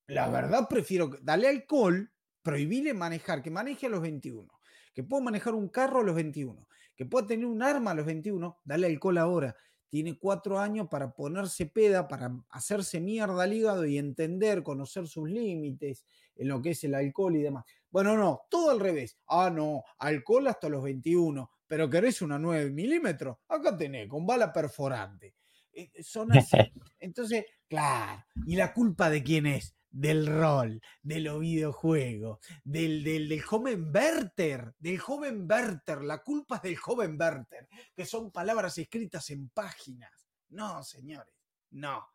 La 0.07 0.29
verdad 0.29 0.67
prefiero 0.69 1.11
darle 1.23 1.49
alcohol, 1.49 2.13
prohibirle 2.43 2.95
manejar, 2.95 3.43
que 3.43 3.51
maneje 3.51 3.87
a 3.87 3.91
los 3.91 4.01
21, 4.01 4.49
que 4.93 5.05
pueda 5.05 5.23
manejar 5.23 5.55
un 5.55 5.69
carro 5.69 6.01
a 6.01 6.03
los 6.03 6.17
21, 6.17 6.67
que 6.97 7.07
pueda 7.07 7.29
tener 7.29 7.47
un 7.47 7.63
arma 7.63 7.93
a 7.93 7.95
los 7.95 8.07
21, 8.07 8.59
dale 8.65 8.87
alcohol 8.87 9.19
ahora. 9.19 9.57
Tiene 9.89 10.19
cuatro 10.19 10.59
años 10.59 10.89
para 10.89 11.13
ponerse 11.13 11.67
peda, 11.67 12.07
para 12.07 12.33
hacerse 12.51 13.01
mierda 13.01 13.43
al 13.43 13.53
hígado 13.53 13.85
y 13.87 13.99
entender, 13.99 14.63
conocer 14.63 15.07
sus 15.09 15.29
límites 15.29 16.05
en 16.37 16.49
lo 16.49 16.63
que 16.63 16.71
es 16.71 16.85
el 16.85 16.95
alcohol 16.95 17.37
y 17.37 17.43
demás. 17.43 17.65
Bueno, 17.91 18.17
no, 18.17 18.43
todo 18.49 18.71
al 18.71 18.79
revés. 18.79 19.19
Ah, 19.27 19.51
no, 19.51 19.83
alcohol 19.99 20.47
hasta 20.47 20.69
los 20.69 20.83
21, 20.83 21.51
pero 21.67 21.91
querés 21.91 22.23
una 22.23 22.39
9 22.39 22.71
milímetros, 22.71 23.39
acá 23.49 23.77
tenés, 23.77 24.09
con 24.09 24.27
bala 24.27 24.53
perforante. 24.53 25.35
Eh, 25.73 25.91
eh, 25.95 26.03
son 26.03 26.33
así. 26.33 26.57
Entonces, 27.01 27.45
claro, 27.69 28.25
¿y 28.47 28.57
la 28.57 28.73
culpa 28.73 29.11
de 29.11 29.23
quién 29.23 29.47
es? 29.47 29.77
Del 29.93 30.27
rol, 30.27 30.81
de 31.03 31.21
los 31.21 31.41
videojuegos, 31.41 32.39
del, 32.63 33.03
del, 33.03 33.29
del 33.29 33.43
joven 33.43 33.91
Werther, 33.93 34.73
del 34.79 34.99
joven 34.99 35.49
Werther, 35.51 36.03
la 36.03 36.19
culpa 36.23 36.57
es 36.57 36.63
del 36.63 36.77
joven 36.77 37.17
Werther, 37.21 37.69
que 37.97 38.07
son 38.07 38.31
palabras 38.31 38.79
escritas 38.79 39.31
en 39.31 39.49
páginas. 39.49 40.29
No, 40.51 40.85
señores, 40.85 41.35
no, 41.71 42.07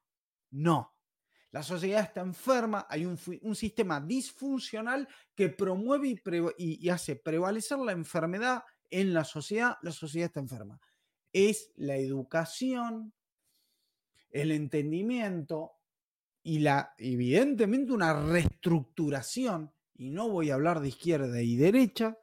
no. 0.51 0.93
La 1.51 1.63
sociedad 1.63 2.01
está 2.01 2.21
enferma, 2.21 2.85
hay 2.89 3.05
un, 3.05 3.19
un 3.41 3.55
sistema 3.55 3.99
disfuncional 3.99 5.07
que 5.35 5.49
promueve 5.49 6.21
y, 6.57 6.85
y 6.85 6.89
hace 6.89 7.17
prevalecer 7.17 7.77
la 7.79 7.93
enfermedad 7.93 8.63
en 8.89 9.13
la 9.13 9.23
sociedad, 9.23 9.77
la 9.81 9.91
sociedad 9.91 10.27
está 10.27 10.39
enferma. 10.39 10.79
Es 11.31 11.71
la 11.75 11.97
educación, 11.97 13.13
el 14.35 14.51
entendimiento 14.51 15.71
y 16.43 16.59
la, 16.59 16.93
evidentemente 16.97 17.93
una 17.93 18.13
reestructuración, 18.13 19.71
y 19.95 20.09
no 20.09 20.29
voy 20.29 20.51
a 20.51 20.55
hablar 20.55 20.81
de 20.81 20.89
izquierda 20.89 21.41
y 21.41 21.55
derecha, 21.55 22.17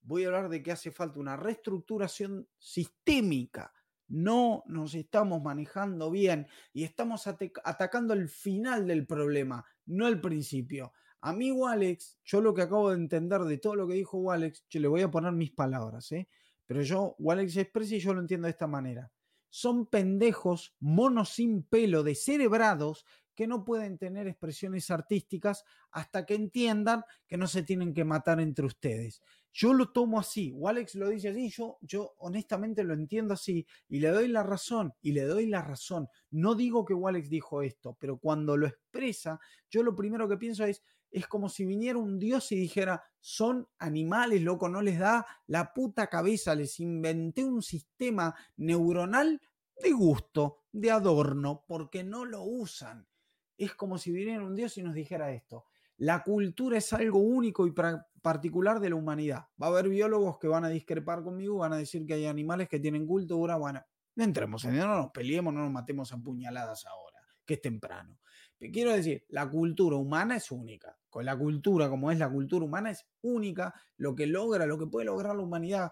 voy 0.00 0.22
a 0.22 0.28
hablar 0.28 0.48
de 0.50 0.62
que 0.62 0.70
hace 0.70 0.92
falta 0.92 1.18
una 1.18 1.36
reestructuración 1.36 2.48
sistémica. 2.56 3.72
No 4.06 4.62
nos 4.68 4.94
estamos 4.94 5.42
manejando 5.42 6.12
bien 6.12 6.46
y 6.72 6.84
estamos 6.84 7.26
atacando 7.26 8.14
el 8.14 8.28
final 8.28 8.86
del 8.86 9.04
problema, 9.04 9.66
no 9.86 10.06
el 10.06 10.20
principio. 10.20 10.92
A 11.20 11.32
mí, 11.32 11.52
Alex, 11.66 12.20
yo 12.24 12.40
lo 12.40 12.54
que 12.54 12.62
acabo 12.62 12.90
de 12.90 12.96
entender 12.96 13.40
de 13.40 13.58
todo 13.58 13.74
lo 13.74 13.88
que 13.88 13.94
dijo 13.94 14.30
Alex, 14.30 14.64
yo 14.70 14.78
le 14.78 14.86
voy 14.86 15.02
a 15.02 15.10
poner 15.10 15.32
mis 15.32 15.50
palabras, 15.50 16.12
¿eh? 16.12 16.28
pero 16.66 16.82
yo, 16.82 17.16
Alex 17.28 17.56
Express, 17.56 17.92
y 17.92 17.98
yo 17.98 18.14
lo 18.14 18.20
entiendo 18.20 18.46
de 18.46 18.52
esta 18.52 18.68
manera. 18.68 19.10
Son 19.50 19.86
pendejos, 19.86 20.74
monos 20.80 21.30
sin 21.30 21.62
pelo, 21.62 22.02
descerebrados, 22.02 23.04
que 23.38 23.46
no 23.46 23.64
pueden 23.64 23.98
tener 23.98 24.26
expresiones 24.26 24.90
artísticas 24.90 25.64
hasta 25.92 26.26
que 26.26 26.34
entiendan 26.34 27.04
que 27.28 27.36
no 27.36 27.46
se 27.46 27.62
tienen 27.62 27.94
que 27.94 28.04
matar 28.04 28.40
entre 28.40 28.66
ustedes. 28.66 29.22
Yo 29.52 29.74
lo 29.74 29.92
tomo 29.92 30.18
así, 30.18 30.52
Alex 30.66 30.96
lo 30.96 31.08
dice 31.08 31.28
así, 31.28 31.48
yo, 31.48 31.78
yo 31.80 32.14
honestamente 32.18 32.82
lo 32.82 32.94
entiendo 32.94 33.34
así 33.34 33.64
y 33.88 34.00
le 34.00 34.08
doy 34.08 34.26
la 34.26 34.42
razón, 34.42 34.92
y 35.02 35.12
le 35.12 35.22
doy 35.22 35.46
la 35.46 35.62
razón. 35.62 36.08
No 36.30 36.56
digo 36.56 36.84
que 36.84 36.94
Alex 36.94 37.30
dijo 37.30 37.62
esto, 37.62 37.96
pero 38.00 38.18
cuando 38.18 38.56
lo 38.56 38.66
expresa, 38.66 39.38
yo 39.70 39.84
lo 39.84 39.94
primero 39.94 40.28
que 40.28 40.36
pienso 40.36 40.64
es, 40.64 40.82
es 41.10 41.26
como 41.26 41.48
si 41.48 41.64
viniera 41.64 41.98
un 41.98 42.18
dios 42.18 42.52
y 42.52 42.56
dijera, 42.56 43.02
son 43.20 43.68
animales, 43.78 44.42
loco, 44.42 44.68
no 44.68 44.82
les 44.82 44.98
da 44.98 45.26
la 45.46 45.72
puta 45.72 46.08
cabeza, 46.08 46.54
les 46.54 46.80
inventé 46.80 47.44
un 47.44 47.62
sistema 47.62 48.34
neuronal 48.56 49.40
de 49.82 49.92
gusto, 49.92 50.58
de 50.72 50.90
adorno, 50.90 51.64
porque 51.66 52.04
no 52.04 52.24
lo 52.24 52.42
usan 52.42 53.06
es 53.58 53.74
como 53.74 53.98
si 53.98 54.12
viniera 54.12 54.44
un 54.44 54.54
Dios 54.54 54.78
y 54.78 54.82
nos 54.82 54.94
dijera 54.94 55.32
esto. 55.32 55.66
La 55.98 56.22
cultura 56.22 56.78
es 56.78 56.92
algo 56.92 57.18
único 57.18 57.66
y 57.66 57.74
particular 58.22 58.78
de 58.78 58.90
la 58.90 58.94
humanidad. 58.94 59.46
Va 59.60 59.66
a 59.66 59.70
haber 59.70 59.88
biólogos 59.88 60.38
que 60.38 60.46
van 60.46 60.64
a 60.64 60.68
discrepar 60.68 61.24
conmigo, 61.24 61.58
van 61.58 61.72
a 61.72 61.76
decir 61.76 62.06
que 62.06 62.14
hay 62.14 62.26
animales 62.26 62.68
que 62.68 62.78
tienen 62.78 63.04
cultura. 63.04 63.56
Bueno, 63.56 63.82
no 64.14 64.24
entremos 64.24 64.64
en 64.64 64.76
no 64.76 64.86
nos 64.86 65.10
peleemos, 65.10 65.52
no 65.52 65.60
nos 65.60 65.72
matemos 65.72 66.12
a 66.12 66.18
puñaladas 66.18 66.86
ahora, 66.86 67.18
que 67.44 67.54
es 67.54 67.60
temprano. 67.60 68.16
Quiero 68.58 68.92
decir, 68.92 69.24
la 69.28 69.50
cultura 69.50 69.96
humana 69.96 70.36
es 70.36 70.52
única. 70.52 70.96
Con 71.08 71.24
la 71.24 71.36
cultura, 71.36 71.88
como 71.88 72.10
es 72.10 72.18
la 72.18 72.30
cultura 72.30 72.64
humana, 72.64 72.90
es 72.90 73.06
única. 73.22 73.74
Lo 73.96 74.14
que 74.14 74.26
logra, 74.26 74.66
lo 74.66 74.78
que 74.78 74.86
puede 74.86 75.06
lograr 75.06 75.34
la 75.34 75.42
humanidad 75.42 75.90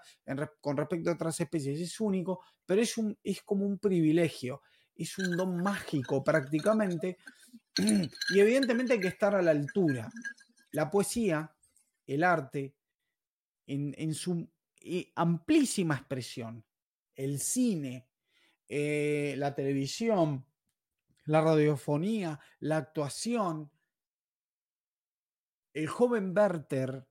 con 0.60 0.76
respecto 0.76 1.10
a 1.10 1.14
otras 1.14 1.40
especies 1.40 1.80
es 1.80 2.00
único, 2.00 2.42
pero 2.64 2.82
es, 2.82 2.98
un, 2.98 3.16
es 3.22 3.42
como 3.42 3.64
un 3.64 3.78
privilegio, 3.78 4.62
es 4.94 5.16
un 5.18 5.36
don 5.36 5.62
mágico 5.62 6.22
prácticamente 6.22 7.18
y 8.30 8.40
evidentemente 8.40 8.94
hay 8.94 9.00
que 9.00 9.08
estar 9.08 9.34
a 9.34 9.42
la 9.42 9.50
altura. 9.50 10.10
La 10.72 10.90
poesía, 10.90 11.54
el 12.06 12.22
arte, 12.22 12.74
en, 13.66 14.14
su 14.14 14.48
eh, 14.80 15.10
amplísima 15.14 15.96
expresión, 15.96 16.64
el 17.14 17.40
cine, 17.40 18.08
eh, 18.68 19.34
la 19.38 19.54
televisión, 19.54 20.44
la 21.24 21.40
radiofonía, 21.40 22.38
la 22.60 22.78
actuación, 22.78 23.70
el 25.76 25.88
joven 25.88 26.32
Werther, 26.34 27.06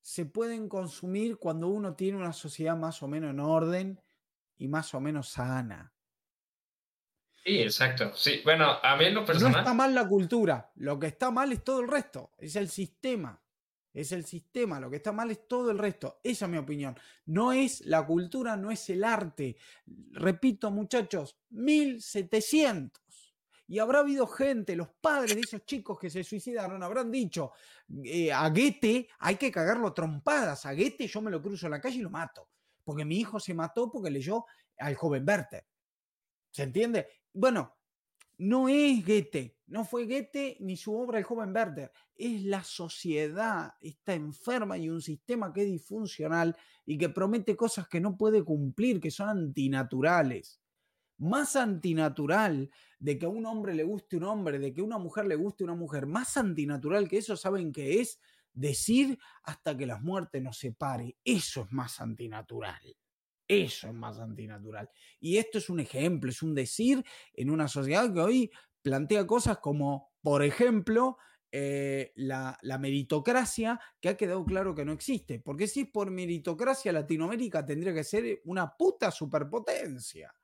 se 0.00 0.24
pueden 0.24 0.68
consumir 0.68 1.36
cuando 1.38 1.66
uno 1.66 1.96
tiene 1.96 2.16
una 2.16 2.32
sociedad 2.32 2.76
más 2.76 3.02
o 3.02 3.08
menos 3.08 3.30
en 3.30 3.40
orden 3.40 4.00
y 4.56 4.68
más 4.68 4.94
o 4.94 5.00
menos 5.00 5.30
sana. 5.30 5.92
Sí, 7.44 7.58
exacto. 7.60 8.14
Sí, 8.14 8.40
bueno, 8.44 8.78
a 8.80 8.96
mí 8.96 9.06
en 9.06 9.14
lo 9.14 9.24
personal. 9.24 9.52
No 9.52 9.58
está 9.58 9.74
mal 9.74 9.92
la 9.92 10.06
cultura, 10.06 10.70
lo 10.76 10.96
que 10.98 11.08
está 11.08 11.32
mal 11.32 11.50
es 11.52 11.64
todo 11.64 11.80
el 11.80 11.88
resto, 11.88 12.30
es 12.38 12.54
el 12.54 12.68
sistema. 12.68 13.40
Es 13.92 14.10
el 14.10 14.24
sistema, 14.24 14.80
lo 14.80 14.90
que 14.90 14.96
está 14.96 15.12
mal 15.12 15.30
es 15.30 15.46
todo 15.46 15.70
el 15.70 15.78
resto. 15.78 16.20
Esa 16.24 16.46
es 16.46 16.50
mi 16.50 16.58
opinión. 16.58 16.98
No 17.26 17.52
es 17.52 17.86
la 17.86 18.04
cultura, 18.04 18.56
no 18.56 18.72
es 18.72 18.90
el 18.90 19.04
arte. 19.04 19.56
Repito, 19.86 20.72
muchachos, 20.72 21.38
1700. 21.50 23.03
Y 23.66 23.78
habrá 23.78 24.00
habido 24.00 24.26
gente, 24.26 24.76
los 24.76 24.88
padres 25.00 25.36
de 25.36 25.40
esos 25.42 25.64
chicos 25.64 25.98
que 25.98 26.10
se 26.10 26.22
suicidaron 26.22 26.82
habrán 26.82 27.10
dicho, 27.10 27.52
eh, 28.04 28.32
a 28.32 28.48
Goethe 28.50 29.08
hay 29.18 29.36
que 29.36 29.50
cagarlo 29.50 29.92
trompadas, 29.94 30.66
a 30.66 30.74
Goethe 30.74 31.06
yo 31.06 31.22
me 31.22 31.30
lo 31.30 31.40
cruzo 31.40 31.66
en 31.66 31.72
la 31.72 31.80
calle 31.80 31.98
y 31.98 32.02
lo 32.02 32.10
mato, 32.10 32.48
porque 32.84 33.04
mi 33.04 33.18
hijo 33.18 33.40
se 33.40 33.54
mató 33.54 33.90
porque 33.90 34.10
leyó 34.10 34.44
al 34.78 34.94
joven 34.94 35.24
Werther. 35.26 35.64
¿Se 36.50 36.62
entiende? 36.62 37.08
bueno, 37.32 37.74
no 38.38 38.68
es 38.68 39.04
Goethe, 39.04 39.56
no 39.66 39.84
fue 39.84 40.06
Goethe 40.06 40.56
ni 40.60 40.76
su 40.76 40.94
obra 40.94 41.18
El 41.18 41.24
joven 41.24 41.54
Werther, 41.54 41.90
es 42.16 42.42
la 42.44 42.62
sociedad, 42.62 43.74
está 43.80 44.14
enferma 44.14 44.78
y 44.78 44.88
un 44.88 45.00
sistema 45.00 45.52
que 45.52 45.62
es 45.62 45.70
disfuncional 45.70 46.56
y 46.84 46.98
que 46.98 47.08
promete 47.08 47.56
cosas 47.56 47.88
que 47.88 48.00
no 48.00 48.16
puede 48.16 48.42
cumplir, 48.42 49.00
que 49.00 49.10
son 49.10 49.28
antinaturales. 49.28 50.60
Más 51.18 51.56
antinatural 51.56 52.70
de 52.98 53.18
que 53.18 53.26
a 53.26 53.28
un 53.28 53.46
hombre 53.46 53.74
le 53.74 53.84
guste 53.84 54.16
un 54.16 54.24
hombre, 54.24 54.58
de 54.58 54.72
que 54.72 54.80
a 54.80 54.84
una 54.84 54.98
mujer 54.98 55.26
le 55.26 55.36
guste 55.36 55.64
una 55.64 55.74
mujer, 55.74 56.06
más 56.06 56.36
antinatural 56.36 57.08
que 57.08 57.18
eso, 57.18 57.36
¿saben 57.36 57.72
qué 57.72 58.00
es? 58.00 58.20
Decir 58.52 59.18
hasta 59.42 59.76
que 59.76 59.86
la 59.86 59.98
muerte 59.98 60.40
nos 60.40 60.58
separe. 60.58 61.16
Eso 61.24 61.62
es 61.62 61.72
más 61.72 62.00
antinatural. 62.00 62.96
Eso 63.46 63.88
es 63.88 63.94
más 63.94 64.18
antinatural. 64.18 64.88
Y 65.20 65.36
esto 65.36 65.58
es 65.58 65.68
un 65.68 65.80
ejemplo, 65.80 66.30
es 66.30 66.42
un 66.42 66.54
decir 66.54 67.04
en 67.34 67.50
una 67.50 67.68
sociedad 67.68 68.12
que 68.12 68.20
hoy 68.20 68.50
plantea 68.82 69.26
cosas 69.26 69.58
como, 69.58 70.12
por 70.22 70.42
ejemplo, 70.42 71.18
eh, 71.56 72.12
la, 72.16 72.58
meritocracia, 72.80 73.78
que 74.00 74.08
ha 74.08 74.16
quedado 74.16 74.44
claro 74.44 74.74
que 74.74 74.84
no 74.84 74.92
existe. 74.92 75.38
Porque 75.38 75.68
si 75.68 75.82
es 75.82 75.88
por 75.88 76.10
meritocracia, 76.10 76.92
Latinoamérica 76.92 77.64
tendría 77.64 77.94
que 77.94 78.02
ser 78.02 78.40
una 78.44 78.76
puta 78.76 79.10
superpotencia. 79.10 80.34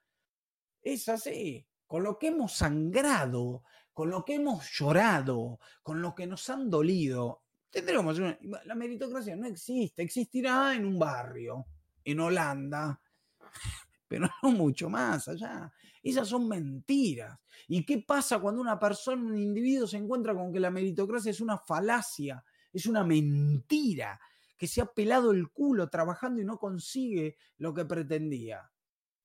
Es 0.82 1.08
así. 1.08 1.66
Con 1.86 2.02
lo 2.04 2.18
que 2.18 2.28
hemos 2.28 2.52
sangrado, 2.52 3.64
con 3.92 4.10
lo 4.10 4.24
que 4.24 4.34
hemos 4.34 4.70
llorado, 4.70 5.58
con 5.82 6.00
lo 6.00 6.14
que 6.14 6.26
nos 6.26 6.48
han 6.48 6.70
dolido, 6.70 7.42
tendremos 7.70 8.18
una... 8.18 8.38
La 8.64 8.74
meritocracia 8.74 9.36
no 9.36 9.46
existe, 9.46 10.02
existirá 10.02 10.74
en 10.74 10.86
un 10.86 10.98
barrio 10.98 11.66
en 12.04 12.20
Holanda, 12.20 13.00
pero 14.08 14.28
no 14.42 14.52
mucho 14.52 14.88
más 14.88 15.28
allá. 15.28 15.72
Esas 16.02 16.28
son 16.28 16.48
mentiras. 16.48 17.38
¿Y 17.68 17.84
qué 17.84 17.98
pasa 17.98 18.38
cuando 18.38 18.60
una 18.60 18.78
persona, 18.78 19.22
un 19.22 19.38
individuo 19.38 19.86
se 19.86 19.98
encuentra 19.98 20.34
con 20.34 20.52
que 20.52 20.60
la 20.60 20.70
meritocracia 20.70 21.30
es 21.30 21.40
una 21.40 21.58
falacia, 21.58 22.42
es 22.72 22.86
una 22.86 23.04
mentira, 23.04 24.18
que 24.56 24.66
se 24.66 24.80
ha 24.80 24.86
pelado 24.86 25.30
el 25.30 25.50
culo 25.50 25.88
trabajando 25.88 26.40
y 26.40 26.44
no 26.44 26.58
consigue 26.58 27.36
lo 27.58 27.74
que 27.74 27.84
pretendía? 27.84 28.70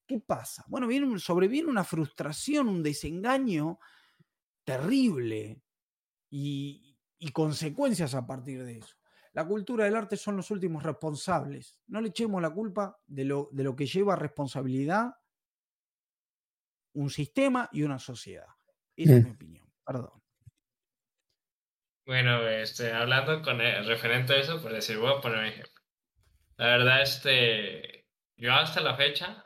¿Qué 0.07 0.19
pasa? 0.19 0.63
Bueno, 0.67 0.87
viene, 0.87 1.17
sobreviene 1.19 1.69
una 1.69 1.83
frustración, 1.83 2.67
un 2.67 2.83
desengaño 2.83 3.79
terrible 4.63 5.61
y 6.29 6.97
consecuencias 7.33 8.13
a 8.13 8.25
partir 8.25 8.63
de 8.63 8.77
eso. 8.79 8.95
La 9.35 9.45
cultura 9.45 9.83
del 9.83 9.97
arte 9.97 10.15
son 10.15 10.37
los 10.37 10.49
últimos 10.49 10.81
responsables. 10.81 11.77
No 11.87 11.99
le 11.99 12.07
echemos 12.07 12.41
la 12.41 12.51
culpa 12.51 12.97
de 13.05 13.25
lo, 13.25 13.49
de 13.51 13.65
lo 13.65 13.75
que 13.75 13.85
lleva 13.85 14.15
responsabilidad 14.15 15.11
un 16.93 17.09
sistema 17.09 17.67
y 17.73 17.83
una 17.83 17.99
sociedad. 17.99 18.47
Esa 18.95 19.17
es 19.17 19.25
mi 19.25 19.31
opinión. 19.31 19.69
Perdón. 19.85 20.23
Bueno, 22.05 22.47
este, 22.47 22.93
hablando 22.93 23.41
con 23.41 23.59
el, 23.59 23.85
referente 23.85 24.33
a 24.33 24.37
eso, 24.37 24.61
por 24.61 24.71
decir, 24.71 24.97
voy 24.97 25.11
a 25.11 25.19
poner 25.19 25.39
un 25.39 25.45
ejemplo. 25.47 25.81
La 26.55 26.67
verdad, 26.67 27.01
este, 27.01 28.07
yo 28.37 28.53
hasta 28.53 28.79
la 28.79 28.95
fecha 28.95 29.44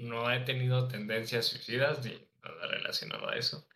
no 0.00 0.30
he 0.30 0.40
tenido 0.40 0.88
tendencias 0.88 1.46
suicidas 1.46 2.04
ni 2.04 2.12
nada 2.42 2.66
relacionado 2.66 3.28
a 3.28 3.36
eso. 3.36 3.66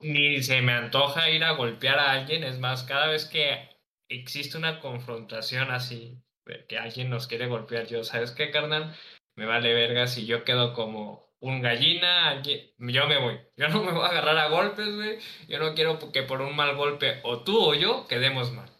Ni 0.00 0.42
se 0.42 0.60
me 0.60 0.72
antoja 0.72 1.30
ir 1.30 1.44
a 1.44 1.52
golpear 1.52 1.98
a 1.98 2.12
alguien. 2.12 2.44
Es 2.44 2.58
más, 2.58 2.82
cada 2.84 3.06
vez 3.06 3.24
que 3.24 3.68
existe 4.08 4.58
una 4.58 4.80
confrontación 4.80 5.70
así, 5.70 6.22
que 6.68 6.78
alguien 6.78 7.10
nos 7.10 7.26
quiere 7.26 7.46
golpear, 7.46 7.86
yo, 7.86 8.04
¿sabes 8.04 8.30
qué, 8.30 8.50
carnal? 8.50 8.94
Me 9.36 9.46
vale 9.46 9.74
verga 9.74 10.06
si 10.06 10.26
yo 10.26 10.44
quedo 10.44 10.74
como 10.74 11.26
un 11.40 11.60
gallina, 11.60 12.42
yo 12.42 13.06
me 13.06 13.18
voy. 13.18 13.40
Yo 13.56 13.68
no 13.68 13.82
me 13.82 13.92
voy 13.92 14.02
a 14.02 14.08
agarrar 14.08 14.38
a 14.38 14.48
golpes, 14.48 14.94
güey. 14.94 15.18
Yo 15.48 15.58
no 15.58 15.74
quiero 15.74 15.98
que 16.12 16.22
por 16.22 16.40
un 16.40 16.56
mal 16.56 16.76
golpe 16.76 17.20
o 17.24 17.42
tú 17.42 17.58
o 17.58 17.74
yo 17.74 18.06
quedemos 18.08 18.52
mal. 18.52 18.70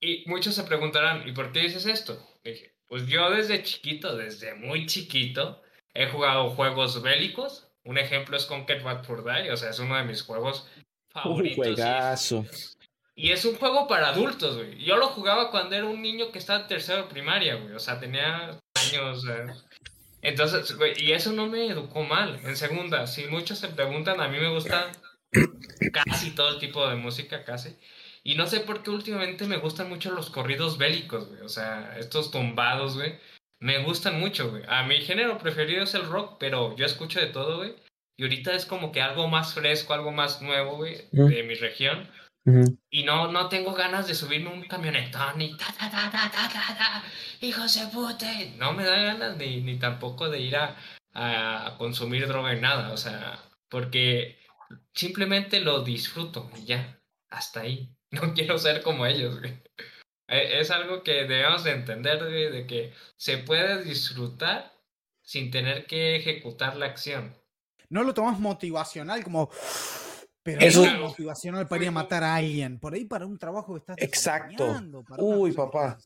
Y 0.00 0.24
muchos 0.26 0.54
se 0.54 0.64
preguntarán, 0.64 1.28
¿y 1.28 1.32
por 1.32 1.52
qué 1.52 1.60
dices 1.60 1.86
esto? 1.86 2.18
Dije, 2.42 2.74
pues 2.90 3.06
yo 3.06 3.30
desde 3.30 3.62
chiquito, 3.62 4.16
desde 4.16 4.56
muy 4.56 4.84
chiquito, 4.86 5.62
he 5.94 6.08
jugado 6.08 6.50
juegos 6.50 7.00
bélicos. 7.00 7.68
Un 7.84 7.98
ejemplo 7.98 8.36
es 8.36 8.46
Conquer 8.46 8.82
Bad 8.82 9.04
for 9.04 9.24
Die, 9.24 9.52
o 9.52 9.56
sea, 9.56 9.70
es 9.70 9.78
uno 9.78 9.96
de 9.96 10.02
mis 10.02 10.22
juegos 10.22 10.68
favoritos. 11.12 11.58
Un 11.58 11.74
juegazo. 11.76 12.44
Y 13.14 13.30
es 13.30 13.44
un 13.44 13.54
juego 13.54 13.86
para 13.86 14.08
adultos, 14.08 14.56
güey. 14.56 14.82
Yo 14.84 14.96
lo 14.96 15.06
jugaba 15.06 15.52
cuando 15.52 15.76
era 15.76 15.86
un 15.86 16.02
niño 16.02 16.32
que 16.32 16.40
estaba 16.40 16.62
en 16.62 16.66
tercero 16.66 17.04
de 17.04 17.08
primaria, 17.08 17.54
güey. 17.54 17.74
O 17.74 17.78
sea, 17.78 18.00
tenía 18.00 18.58
años. 18.74 19.24
Entonces, 20.20 20.76
güey, 20.76 20.94
y 21.00 21.12
eso 21.12 21.30
no 21.32 21.46
me 21.46 21.66
educó 21.66 22.02
mal. 22.02 22.40
En 22.42 22.56
segunda, 22.56 23.06
si 23.06 23.26
muchos 23.26 23.58
se 23.60 23.68
preguntan, 23.68 24.20
a 24.20 24.26
mí 24.26 24.38
me 24.38 24.52
gusta 24.52 24.90
casi 25.92 26.32
todo 26.32 26.48
el 26.48 26.58
tipo 26.58 26.88
de 26.88 26.96
música, 26.96 27.44
casi. 27.44 27.76
Y 28.22 28.34
no 28.34 28.46
sé 28.46 28.60
por 28.60 28.82
qué 28.82 28.90
últimamente 28.90 29.46
me 29.46 29.56
gustan 29.56 29.88
mucho 29.88 30.10
los 30.10 30.30
corridos 30.30 30.78
bélicos, 30.78 31.28
güey. 31.28 31.40
O 31.40 31.48
sea, 31.48 31.96
estos 31.98 32.30
tumbados, 32.30 32.96
güey. 32.96 33.18
Me 33.58 33.82
gustan 33.82 34.20
mucho, 34.20 34.50
güey. 34.50 34.62
A 34.68 34.84
mi 34.84 35.00
género 35.00 35.38
preferido 35.38 35.82
es 35.84 35.94
el 35.94 36.06
rock, 36.06 36.36
pero 36.38 36.76
yo 36.76 36.86
escucho 36.86 37.20
de 37.20 37.26
todo, 37.26 37.58
güey. 37.58 37.74
Y 38.16 38.22
ahorita 38.24 38.52
es 38.54 38.66
como 38.66 38.92
que 38.92 39.00
algo 39.00 39.28
más 39.28 39.54
fresco, 39.54 39.94
algo 39.94 40.12
más 40.12 40.42
nuevo, 40.42 40.76
güey, 40.76 41.08
de 41.10 41.42
mi 41.42 41.54
región. 41.54 42.10
Y 42.90 43.04
no, 43.04 43.30
no 43.30 43.48
tengo 43.48 43.74
ganas 43.74 44.06
de 44.08 44.14
subirme 44.14 44.50
un 44.50 44.64
camionetón 44.64 45.40
y 45.40 45.56
ta, 45.56 45.66
ta, 45.78 45.90
ta, 45.90 46.10
ta, 46.10 46.30
ta, 46.30 46.48
ta, 46.48 46.76
ta, 46.76 47.04
hijos 47.40 47.74
de 47.74 47.86
puta. 47.86 48.26
No 48.56 48.72
me 48.72 48.84
da 48.84 48.96
ganas 48.96 49.36
ni, 49.36 49.60
ni 49.60 49.78
tampoco 49.78 50.28
de 50.28 50.40
ir 50.40 50.56
a, 50.56 50.76
a 51.14 51.76
consumir 51.78 52.26
droga 52.26 52.54
y 52.54 52.60
nada. 52.60 52.92
O 52.92 52.96
sea, 52.96 53.38
porque 53.68 54.38
simplemente 54.94 55.60
lo 55.60 55.82
disfruto 55.82 56.50
y 56.56 56.64
ya, 56.64 57.00
hasta 57.30 57.60
ahí. 57.60 57.94
No 58.22 58.34
quiero 58.34 58.58
ser 58.58 58.82
como 58.82 59.06
ellos, 59.06 59.38
güey. 59.38 59.52
E, 60.26 60.60
es 60.60 60.70
algo 60.70 61.02
que 61.04 61.24
debemos 61.24 61.62
de 61.62 61.72
entender, 61.72 62.18
güey, 62.18 62.50
de 62.50 62.66
que 62.66 62.92
se 63.16 63.38
puede 63.38 63.84
disfrutar 63.84 64.72
sin 65.22 65.50
tener 65.50 65.86
que 65.86 66.16
ejecutar 66.16 66.76
la 66.76 66.86
acción. 66.86 67.36
No 67.88 68.02
lo 68.02 68.14
tomas 68.14 68.40
motivacional 68.40 69.22
como 69.22 69.50
pero 70.42 70.60
eso 70.60 70.84
es 70.84 70.98
motivacional 70.98 71.68
para 71.68 71.82
ir 71.82 71.88
a 71.88 71.92
matar 71.92 72.24
a 72.24 72.36
alguien. 72.36 72.78
Por 72.78 72.94
ahí 72.94 73.04
para 73.04 73.26
un 73.26 73.38
trabajo 73.38 73.74
que 73.74 73.80
estás 73.80 73.96
Exacto. 73.98 74.80
Uy, 75.18 75.52
papá. 75.52 75.98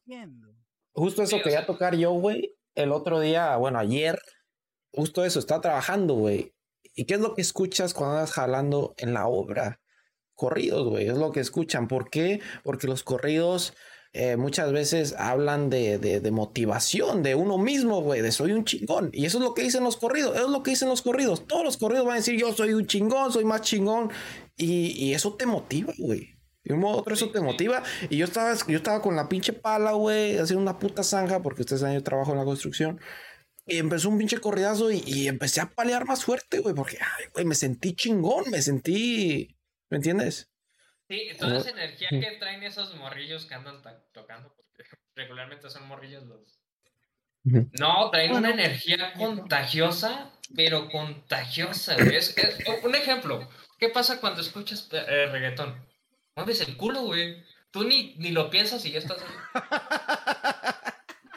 Justo 0.92 1.22
eso 1.22 1.40
quería 1.42 1.66
tocar 1.66 1.96
yo, 1.96 2.10
güey. 2.12 2.56
El 2.74 2.90
otro 2.90 3.20
día, 3.20 3.56
bueno, 3.56 3.78
ayer, 3.78 4.20
justo 4.92 5.24
eso, 5.24 5.38
estaba 5.38 5.60
trabajando, 5.60 6.14
güey. 6.14 6.52
¿Y 6.96 7.04
qué 7.04 7.14
es 7.14 7.20
lo 7.20 7.34
que 7.34 7.42
escuchas 7.42 7.94
cuando 7.94 8.16
andas 8.16 8.32
jalando 8.32 8.94
en 8.96 9.14
la 9.14 9.28
obra? 9.28 9.80
Corridos, 10.34 10.88
güey, 10.88 11.06
es 11.06 11.16
lo 11.16 11.32
que 11.32 11.40
escuchan. 11.40 11.88
¿Por 11.88 12.10
qué? 12.10 12.40
Porque 12.62 12.86
los 12.86 13.02
corridos 13.02 13.74
eh, 14.12 14.36
muchas 14.36 14.70
veces 14.70 15.14
hablan 15.18 15.70
de, 15.70 15.98
de, 15.98 16.30
motivación, 16.30 17.24
de 17.24 17.34
uno 17.34 17.58
mismo, 17.58 18.00
güey, 18.00 18.20
de 18.20 18.30
soy 18.30 18.52
un 18.52 18.64
chingón. 18.64 19.10
Y 19.12 19.26
eso 19.26 19.38
es 19.38 19.44
lo 19.44 19.54
que 19.54 19.62
dicen 19.62 19.82
los 19.82 19.96
corridos, 19.96 20.36
eso 20.36 20.46
es 20.46 20.52
lo 20.52 20.62
que 20.62 20.70
dicen 20.70 20.88
los 20.88 21.02
corridos. 21.02 21.46
Todos 21.48 21.64
los 21.64 21.76
corridos 21.76 22.06
van 22.06 22.14
a 22.14 22.18
decir 22.18 22.38
yo 22.38 22.52
soy 22.52 22.74
un 22.74 22.86
chingón, 22.86 23.32
soy 23.32 23.44
más 23.44 23.62
chingón. 23.62 24.10
Y, 24.56 24.92
y 25.04 25.14
eso 25.14 25.34
te 25.34 25.46
motiva, 25.46 25.92
güey. 25.98 26.34
De 26.62 26.74
un 26.74 26.80
modo 26.80 26.96
u 26.96 27.00
otro 27.00 27.14
eso 27.14 27.30
te 27.30 27.40
motiva. 27.40 27.82
Y 28.08 28.16
yo 28.16 28.24
estaba, 28.24 28.54
yo 28.68 28.76
estaba 28.76 29.02
con 29.02 29.16
la 29.16 29.28
pinche 29.28 29.52
pala, 29.52 29.92
güey, 29.92 30.38
haciendo 30.38 30.62
una 30.62 30.78
puta 30.78 31.02
zanja, 31.02 31.42
porque 31.42 31.62
ustedes 31.62 31.80
saben, 31.80 31.96
yo 31.96 32.02
trabajo 32.04 32.32
en 32.32 32.38
la 32.38 32.44
construcción. 32.44 33.00
Y 33.66 33.78
empezó 33.78 34.10
un 34.10 34.18
pinche 34.18 34.38
corridazo 34.38 34.92
y, 34.92 35.02
y 35.06 35.26
empecé 35.26 35.60
a 35.60 35.74
palear 35.74 36.06
más 36.06 36.24
fuerte, 36.24 36.60
güey, 36.60 36.74
porque, 36.74 36.98
ay, 37.00 37.24
güey, 37.32 37.44
me 37.44 37.54
sentí 37.54 37.94
chingón, 37.94 38.44
me 38.50 38.62
sentí, 38.62 39.56
¿me 39.94 39.98
entiendes? 39.98 40.50
Sí, 41.08 41.28
toda 41.38 41.58
esa 41.58 41.70
energía 41.70 42.08
que 42.10 42.36
traen 42.40 42.64
esos 42.64 42.96
morrillos 42.96 43.46
que 43.46 43.54
andan 43.54 43.80
tocando, 44.12 44.52
porque 44.56 44.82
regularmente 45.14 45.70
son 45.70 45.86
morrillos 45.86 46.24
los. 46.24 46.58
No, 47.78 48.10
traen 48.10 48.32
una 48.32 48.50
energía 48.50 49.12
contagiosa, 49.12 50.32
pero 50.56 50.88
contagiosa. 50.88 51.94
Es, 51.94 52.34
un 52.82 52.96
ejemplo, 52.96 53.48
¿qué 53.78 53.88
pasa 53.88 54.18
cuando 54.18 54.40
escuchas 54.40 54.88
eh, 54.90 55.26
reggaetón? 55.30 55.86
Mueves 56.34 56.62
el 56.62 56.76
culo, 56.76 57.02
güey. 57.02 57.44
Tú 57.70 57.84
ni, 57.84 58.16
ni 58.16 58.32
lo 58.32 58.50
piensas 58.50 58.84
y 58.84 58.90
ya 58.90 58.98
estás. 58.98 59.18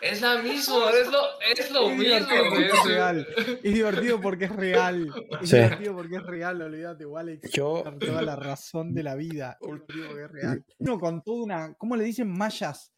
Es 0.01 0.21
la 0.21 0.41
misma, 0.41 0.89
es 1.01 1.07
lo, 1.07 1.19
es 1.41 1.71
lo 1.71 1.89
mismo. 1.89 2.15
Es 2.15 2.86
real. 2.86 3.27
Es 3.63 3.73
divertido 3.73 4.21
porque 4.21 4.45
es 4.45 4.55
real. 4.55 5.13
Es 5.41 5.51
divertido 5.51 5.95
porque 5.95 6.15
es 6.17 6.23
real, 6.23 6.62
olvídate, 6.62 7.03
igual. 7.03 7.39
Yo... 7.51 7.83
Toda 7.99 8.21
la 8.21 8.36
razón 8.36 8.93
de 8.93 9.03
la 9.03 9.15
vida. 9.15 9.57
Es 9.88 10.31
real. 10.31 10.65
Uno 10.79 10.99
con 10.99 11.21
toda 11.21 11.43
una, 11.43 11.73
¿cómo 11.75 11.95
le 11.95 12.03
dicen? 12.03 12.29
Mallas. 12.29 12.91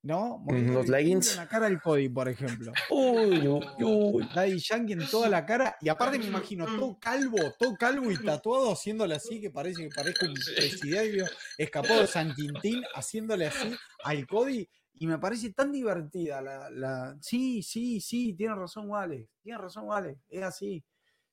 ¿No? 0.00 0.44
Los 0.48 0.88
leggings. 0.88 1.32
En 1.32 1.36
la 1.38 1.48
cara 1.48 1.66
del 1.68 1.80
Cody, 1.80 2.08
por 2.08 2.28
ejemplo. 2.28 2.72
Uy, 2.88 3.48
uy, 3.48 3.66
uy. 3.80 4.28
Daddy 4.32 4.58
Yankee 4.58 4.92
en 4.92 5.06
toda 5.08 5.28
la 5.28 5.44
cara. 5.44 5.76
Y 5.80 5.88
aparte 5.88 6.18
me 6.18 6.26
imagino 6.26 6.66
todo 6.66 6.98
calvo, 7.00 7.36
todo 7.58 7.74
calvo 7.74 8.10
y 8.10 8.16
tatuado, 8.16 8.72
haciéndole 8.72 9.16
así, 9.16 9.40
que 9.40 9.50
parece 9.50 9.82
que 9.82 9.90
parezca 9.90 10.26
un 10.26 10.34
presidio 10.34 11.26
escapado 11.58 12.00
de 12.00 12.06
San 12.06 12.32
Quintín, 12.32 12.84
haciéndole 12.94 13.46
así 13.48 13.74
al 14.04 14.26
Cody 14.26 14.68
y 15.00 15.06
me 15.06 15.18
parece 15.18 15.52
tan 15.52 15.70
divertida 15.70 16.42
la, 16.42 16.70
la... 16.70 17.16
Sí, 17.20 17.62
sí, 17.62 18.00
sí, 18.00 18.34
tiene 18.34 18.54
razón 18.54 18.90
Wale, 18.90 19.30
tiene 19.40 19.58
razón 19.58 19.84
Wale, 19.86 20.20
es 20.28 20.42
así. 20.42 20.84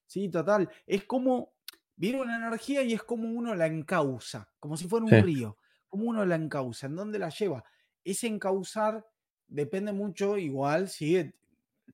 Sí, 0.06 0.30
total. 0.30 0.70
Es 0.86 1.06
como, 1.06 1.54
viene 1.96 2.22
una 2.22 2.38
energía 2.38 2.84
y 2.84 2.94
es 2.94 3.04
como 3.04 3.28
uno 3.30 3.56
la 3.56 3.66
encausa, 3.66 4.52
como 4.60 4.78
si 4.78 4.88
fuera 4.88 5.06
un 5.06 5.24
río, 5.24 5.58
como 5.88 6.06
uno 6.06 6.26
la 6.26 6.36
encausa, 6.36 6.88
¿en 6.88 6.96
dónde 6.96 7.18
la 7.18 7.30
lleva? 7.30 7.64
Ese 8.04 8.28
encauzar 8.28 9.06
depende 9.48 9.94
mucho, 9.94 10.38
igual, 10.38 10.88
si 10.90 11.34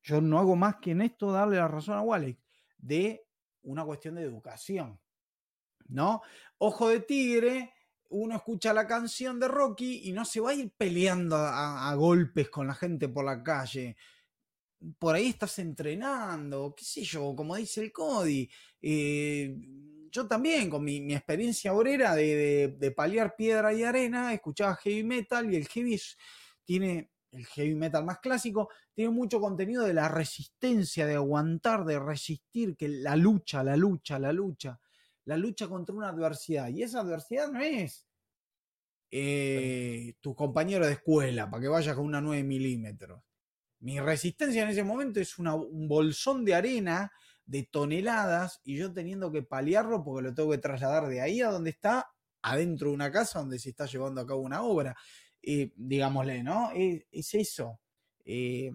yo 0.03 0.19
no 0.19 0.39
hago 0.39 0.55
más 0.55 0.77
que 0.77 0.91
en 0.91 1.01
esto 1.01 1.31
darle 1.31 1.57
la 1.57 1.67
razón 1.67 1.97
a 1.97 2.01
Wale, 2.01 2.38
de 2.77 3.25
una 3.63 3.86
cuestión 3.86 4.15
de 4.15 4.23
educación, 4.23 4.99
¿no? 5.88 6.21
Ojo 6.57 6.89
de 6.89 6.99
tigre 6.99 7.73
uno 8.12 8.36
escucha 8.36 8.74
la 8.74 8.86
canción 8.86 9.39
de 9.39 9.47
Rocky 9.47 10.02
y 10.10 10.12
no 10.12 10.26
se 10.26 10.39
va 10.39 10.52
a 10.52 10.54
ir 10.54 10.71
peleando 10.78 11.38
a, 11.38 11.93
golpes 11.95 12.50
con 12.50 12.67
la 12.67 12.76
gente 12.76 13.08
por 13.08 13.26
la 13.26 13.41
calle. 13.41 13.95
Por 15.00 15.15
ahí 15.15 15.28
estás 15.28 15.60
entrenando, 15.60 16.74
qué 16.76 16.84
sé 16.84 17.04
yo, 17.04 17.34
como 17.36 17.56
dice 17.56 17.82
el 17.82 17.91
Cody. 17.91 18.50
Eh, 18.82 19.56
yo 20.12 20.28
también, 20.28 20.69
con 20.69 20.84
mi, 20.84 21.13
experiencia 21.13 21.74
obrera 21.74 22.15
de, 22.15 22.76
de, 22.78 22.91
paliar 22.91 23.36
piedra 23.36 23.74
y 23.74 23.84
arena, 23.84 24.34
escuchaba 24.34 24.76
heavy 24.76 25.04
metal 25.04 25.52
y 25.52 25.56
el 25.56 25.67
heavy 25.67 26.00
tiene, 26.65 27.12
el 27.32 27.45
heavy 27.45 27.76
metal 27.76 28.04
más 28.04 28.19
clásico, 28.19 28.69
tiene 28.93 29.12
mucho 29.12 29.39
contenido 29.39 29.86
de 29.86 29.93
la 29.93 30.10
resistencia, 30.10 31.06
de 31.06 31.15
aguantar, 31.15 31.86
de 31.86 32.00
resistir, 32.00 32.76
que 32.76 32.89
la 32.89 33.15
lucha, 33.15 33.63
la 33.63 33.78
lucha, 33.78 34.19
la 34.19 34.34
lucha 34.34 34.80
la 35.25 35.38
lucha 35.38 35.67
contra 35.67 35.95
una 35.95 36.10
adversidad. 36.10 36.69
Y 36.69 36.84
esa 36.84 37.01
adversidad 37.01 37.49
no 37.51 37.62
es 37.62 38.07
eh, 39.10 40.15
tu 40.21 40.36
compañero 40.36 40.86
de 40.86 40.93
escuela 40.93 41.49
para 41.49 41.62
que 41.62 41.67
vayas 41.67 41.95
con 41.95 42.05
una 42.05 42.21
9 42.21 42.43
milímetros. 42.43 43.21
Mi 43.79 43.99
resistencia 43.99 44.63
en 44.63 44.69
ese 44.69 44.84
momento 44.84 45.19
es 45.19 45.38
un 45.38 45.88
bolsón 45.88 46.45
de 46.45 46.55
arena 46.55 47.12
de 47.45 47.63
toneladas 47.63 48.62
y 48.63 48.77
yo 48.77 48.93
teniendo 48.93 49.31
que 49.31 49.43
paliarlo 49.43 50.03
porque 50.03 50.23
lo 50.23 50.34
tengo 50.34 50.51
que 50.51 50.60
trasladar 50.60 51.07
de 51.07 51.21
ahí 51.21 51.41
a 51.41 51.49
donde 51.49 51.71
está, 51.71 52.07
adentro 52.43 52.89
de 52.89 52.93
una 52.93 53.12
casa 53.12 53.39
donde 53.39 53.60
se 53.60 53.69
está 53.69 53.86
llevando 53.88 54.21
a 54.21 54.25
cabo 54.25 54.41
una 54.41 54.62
obra. 54.62 54.95
Eh, 55.41 55.71
digámosle, 55.75 56.43
¿no? 56.43 56.71
Es, 56.73 57.34
eso. 57.34 57.79
Eh, 58.23 58.71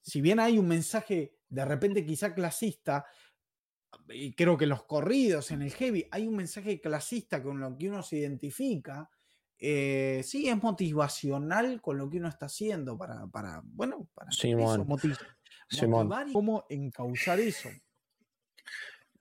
si 0.00 0.20
bien 0.20 0.40
hay 0.40 0.58
un 0.58 0.66
mensaje 0.66 1.36
de 1.48 1.64
repente 1.64 2.04
quizá 2.04 2.34
clasista, 2.34 3.06
y 4.08 4.34
creo 4.34 4.56
que 4.56 4.66
los 4.66 4.84
corridos, 4.84 5.50
en 5.50 5.62
el 5.62 5.72
heavy, 5.72 6.06
hay 6.10 6.26
un 6.26 6.36
mensaje 6.36 6.80
clasista 6.80 7.42
con 7.42 7.60
lo 7.60 7.76
que 7.76 7.88
uno 7.88 8.02
se 8.02 8.18
identifica. 8.18 9.10
Eh, 9.58 10.20
sí, 10.24 10.48
es 10.48 10.62
motivacional 10.62 11.80
con 11.80 11.98
lo 11.98 12.10
que 12.10 12.18
uno 12.18 12.28
está 12.28 12.46
haciendo 12.46 12.98
para, 12.98 13.26
para 13.26 13.62
bueno, 13.64 14.08
para 14.14 14.30
Simón. 14.30 14.86
motivar 14.86 16.28
y 16.28 16.32
cómo 16.32 16.66
encauzar 16.68 17.40
eso. 17.40 17.70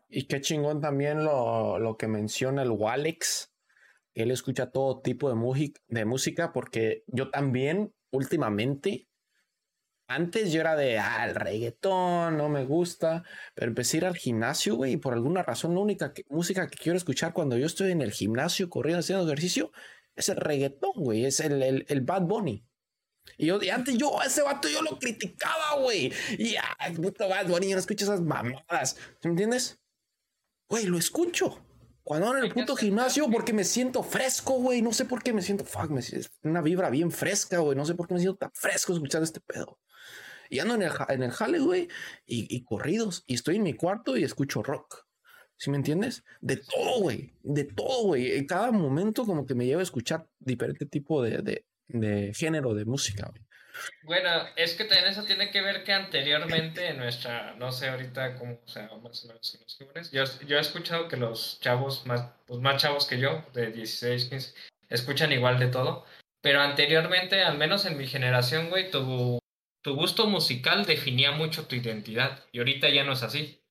Y 0.07 0.27
qué 0.27 0.41
chingón 0.41 0.81
también 0.81 1.23
lo, 1.23 1.79
lo 1.79 1.97
que 1.97 2.07
menciona 2.07 2.61
el 2.61 2.71
Walex. 2.71 3.53
Él 4.13 4.31
escucha 4.31 4.71
todo 4.71 5.01
tipo 5.01 5.33
de, 5.33 5.73
de 5.87 6.05
música 6.05 6.53
porque 6.53 7.03
yo 7.07 7.29
también 7.29 7.93
últimamente 8.11 9.07
antes 10.07 10.51
yo 10.51 10.61
era 10.61 10.75
de, 10.75 10.99
ah, 10.99 11.25
el 11.27 11.35
reggaetón, 11.35 12.37
no 12.37 12.49
me 12.49 12.65
gusta, 12.65 13.23
pero 13.53 13.67
empecé 13.67 13.97
a 13.97 13.99
ir 13.99 14.05
al 14.05 14.15
gimnasio, 14.15 14.75
güey, 14.75 14.93
y 14.93 14.97
por 14.97 15.13
alguna 15.13 15.43
razón 15.43 15.73
la 15.73 15.81
única 15.81 16.13
música 16.29 16.67
que 16.67 16.77
quiero 16.77 16.97
escuchar 16.97 17.33
cuando 17.33 17.57
yo 17.57 17.65
estoy 17.65 17.91
en 17.91 18.01
el 18.01 18.11
gimnasio 18.11 18.69
corriendo, 18.69 18.99
haciendo 18.99 19.25
ejercicio, 19.25 19.71
es 20.15 20.29
el 20.29 20.37
reggaetón, 20.37 20.93
güey, 20.95 21.25
es 21.25 21.39
el, 21.39 21.85
el, 21.87 22.01
Bad 22.01 22.23
Bunny. 22.23 22.65
Y 23.37 23.47
yo, 23.47 23.59
antes 23.73 23.97
yo, 23.97 24.21
ese 24.23 24.43
vato 24.43 24.69
yo 24.69 24.81
lo 24.83 24.99
criticaba, 24.99 25.81
güey. 25.81 26.13
Y, 26.37 26.55
ah, 26.55 26.77
puto 26.95 27.27
Bad 27.27 27.47
Bunny, 27.47 27.69
yo 27.69 27.75
no 27.75 27.79
escucho 27.79 28.05
esas 28.05 28.21
mamadas. 28.21 28.97
¿Me 29.23 29.31
entiendes? 29.31 29.79
Güey, 30.69 30.85
lo 30.85 30.97
escucho. 30.97 31.65
Cuando 32.03 32.27
ando 32.27 32.37
en 32.37 32.45
el 32.45 32.53
puto 32.53 32.75
gimnasio, 32.75 33.27
porque 33.31 33.51
me 33.51 33.63
siento 33.63 34.03
fresco, 34.03 34.53
güey. 34.59 34.83
No 34.83 34.93
sé 34.93 35.05
por 35.05 35.23
qué 35.23 35.33
me 35.33 35.41
siento, 35.41 35.65
fuck, 35.65 35.89
me 35.89 36.03
siento 36.03 36.29
una 36.43 36.61
vibra 36.61 36.91
bien 36.91 37.09
fresca, 37.09 37.57
güey. 37.57 37.75
No 37.75 37.83
sé 37.83 37.95
por 37.95 38.07
qué 38.07 38.13
me 38.13 38.19
siento 38.19 38.37
tan 38.37 38.51
fresco 38.53 38.93
escuchando 38.93 39.23
este 39.23 39.41
pedo. 39.41 39.79
Y 40.49 40.59
ando 40.59 40.75
en 40.75 40.83
el, 40.83 40.91
en 41.09 41.23
el 41.23 41.31
jale, 41.31 41.59
güey, 41.59 41.87
y, 42.25 42.63
corridos. 42.63 43.23
Y 43.27 43.35
estoy 43.35 43.57
en 43.57 43.63
mi 43.63 43.73
cuarto 43.73 44.17
y 44.17 44.23
escucho 44.23 44.63
rock. 44.63 45.05
¿Sí 45.57 45.69
me 45.69 45.77
entiendes? 45.77 46.23
De 46.41 46.57
todo, 46.57 47.01
güey. 47.01 47.33
De 47.43 47.63
todo, 47.63 48.07
güey. 48.07 48.33
En 48.33 48.45
cada 48.45 48.71
momento 48.71 49.25
como 49.25 49.45
que 49.45 49.55
me 49.55 49.65
lleva 49.65 49.79
a 49.79 49.83
escuchar 49.83 50.27
diferente 50.39 50.85
tipo 50.85 51.23
de, 51.23 51.63
de, 51.87 52.33
género 52.33 52.73
de 52.73 52.85
música, 52.85 53.27
güey. 53.29 53.41
Bueno, 54.03 54.29
es 54.55 54.73
que 54.75 54.85
también 54.85 55.09
eso 55.09 55.25
tiene 55.25 55.51
que 55.51 55.61
ver 55.61 55.83
que 55.83 55.91
anteriormente 55.91 56.87
en 56.87 56.97
nuestra, 56.97 57.55
no 57.55 57.73
sé 57.73 57.89
ahorita 57.89 58.37
cómo 58.37 58.61
o 58.65 58.67
sea 58.69 58.83
más 59.03 59.25
o 59.25 59.27
menos 59.27 59.59
los 59.67 60.11
yo, 60.13 60.23
yo 60.47 60.57
he 60.57 60.61
escuchado 60.61 61.09
que 61.09 61.17
los 61.17 61.59
chavos 61.59 62.05
más, 62.05 62.31
pues 62.47 62.61
más 62.61 62.81
chavos 62.81 63.05
que 63.05 63.19
yo, 63.19 63.43
de 63.53 63.71
16, 63.71 64.29
15, 64.29 64.53
escuchan 64.89 65.33
igual 65.33 65.59
de 65.59 65.67
todo. 65.67 66.05
Pero 66.45 66.61
anteriormente, 66.61 67.41
al 67.41 67.57
menos 67.57 67.85
en 67.85 67.97
mi 67.97 68.05
generación, 68.05 68.69
güey, 68.69 68.91
tu, 68.91 69.39
tu 69.85 69.93
gusto 69.93 70.25
musical 70.25 70.83
definía 70.83 71.31
mucho 71.31 71.67
tu 71.67 71.75
identidad. 71.75 72.43
Y 72.51 72.57
ahorita 72.57 72.89
ya 72.89 73.03
no 73.03 73.13
es 73.13 73.21
así. 73.21 73.61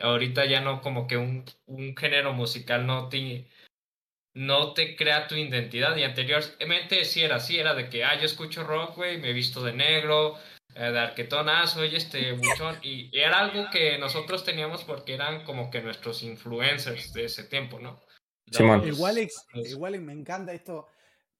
Ahorita 0.00 0.44
ya 0.44 0.60
no 0.60 0.80
como 0.80 1.08
que 1.08 1.16
un, 1.16 1.44
un 1.66 1.96
género 1.96 2.32
musical 2.32 2.86
no 2.86 3.08
te, 3.08 3.48
no 4.34 4.72
te 4.72 4.94
crea 4.94 5.26
tu 5.26 5.34
identidad. 5.34 5.96
Y 5.96 6.04
anteriormente 6.04 7.04
sí 7.04 7.24
era 7.24 7.36
así, 7.36 7.58
era 7.58 7.74
de 7.74 7.88
que, 7.88 8.04
ah, 8.04 8.16
yo 8.16 8.24
escucho 8.24 8.62
rock, 8.62 8.94
güey, 8.94 9.18
me 9.18 9.30
he 9.30 9.32
visto 9.32 9.64
de 9.64 9.72
negro, 9.72 10.38
eh, 10.76 10.92
de 10.92 10.98
arquetón, 11.00 11.48
ah, 11.48 11.66
soy 11.66 11.96
este 11.96 12.34
buchón. 12.34 12.78
Y 12.82 13.10
era 13.12 13.40
algo 13.40 13.68
que 13.72 13.98
nosotros 13.98 14.44
teníamos 14.44 14.84
porque 14.84 15.14
eran 15.14 15.42
como 15.42 15.72
que 15.72 15.82
nuestros 15.82 16.22
influencers 16.22 17.12
de 17.12 17.24
ese 17.24 17.42
tiempo, 17.42 17.80
¿no? 17.80 18.00
igual, 18.86 19.28
igual 19.54 20.00
me 20.02 20.12
encanta 20.12 20.52
esto 20.52 20.86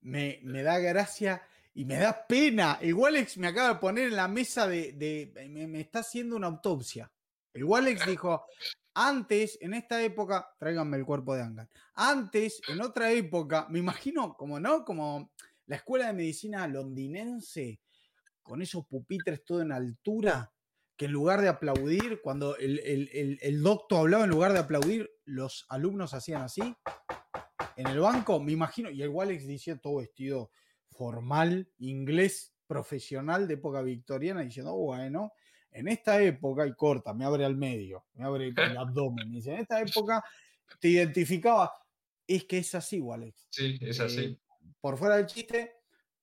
me, 0.05 0.63
da 0.63 0.79
gracia 0.79 1.43
y 1.75 1.85
me 1.85 1.97
da 1.97 2.27
pena. 2.27 2.79
El 2.81 2.95
Walex 2.95 3.37
me 3.39 3.49
acaba 3.49 3.75
de 3.75 3.81
poner 3.81 4.09
en 4.09 4.17
la 4.17 4.29
mesa 4.29 4.67
de. 4.67 5.33
me, 5.51 5.81
está 5.81 6.01
haciendo 6.01 6.37
una 6.37 6.47
autopsia. 6.47 7.11
El 7.53 7.65
Walex 7.65 8.07
dijo: 8.07 8.47
antes, 8.95 9.59
en 9.61 9.75
esta 9.75 10.03
época, 10.03 10.49
tráiganme 10.59 10.97
el 10.97 11.05
cuerpo 11.05 11.35
de 11.35 11.43
Angan. 11.43 11.69
Antes, 11.95 12.61
en 12.69 12.81
otra 12.81 13.11
época, 13.11 13.67
me 13.69 13.81
imagino, 13.81 14.37
como 14.37 14.61
no, 14.61 14.85
como 14.85 15.33
la 15.67 15.77
escuela 15.77 16.07
de 16.07 16.13
medicina 16.13 16.67
londinense, 16.69 17.81
con 18.43 18.63
esos 18.63 18.87
pupitres 18.87 19.45
todo 19.45 19.63
en 19.63 19.73
altura, 19.73 20.53
que 20.97 21.07
en 21.07 21.13
lugar 21.13 21.41
de 21.41 21.49
aplaudir, 21.49 22.21
cuando 22.23 22.57
el, 22.57 22.79
el, 23.43 23.63
doctor 23.63 24.01
hablaba, 24.01 24.25
en 24.25 24.31
lugar 24.31 24.53
de 24.53 24.61
aplaudir, 24.61 25.11
los 25.25 25.67
alumnos 25.69 26.15
hacían 26.15 26.43
así 26.43 26.63
en 27.77 27.87
el 27.89 27.99
banco, 27.99 28.39
me 28.39 28.53
imagino, 28.53 28.91
y 28.91 29.03
el 29.03 29.09
Walex 29.09 29.47
decía 29.47 29.77
todo 29.77 29.97
vestido 29.97 30.53
formal, 30.95 31.69
inglés, 31.79 32.55
profesional 32.67 33.47
de 33.47 33.55
época 33.55 33.83
victoriana, 33.83 34.43
diciendo, 34.43 34.75
bueno, 34.75 35.33
en 35.71 35.89
esta 35.89 36.23
época, 36.23 36.67
y 36.67 36.75
corta, 36.75 37.13
me 37.13 37.25
abre 37.25 37.45
al 37.45 37.57
medio, 37.57 38.07
me 38.15 38.25
abre 38.25 38.49
el 38.57 38.77
abdomen, 38.77 39.31
dice, 39.31 39.53
en 39.53 39.61
esta 39.61 39.81
época 39.81 40.25
te 40.81 40.89
identificaba, 40.89 41.73
es 42.27 42.45
que 42.45 42.59
es 42.59 42.75
así, 42.75 43.01
Walex. 43.01 43.49
Sí, 43.51 43.79
es 43.81 44.01
así. 44.01 44.21
Eh, 44.25 44.39
por 44.81 44.97
fuera 44.97 45.17
del 45.17 45.27
chiste, 45.27 45.73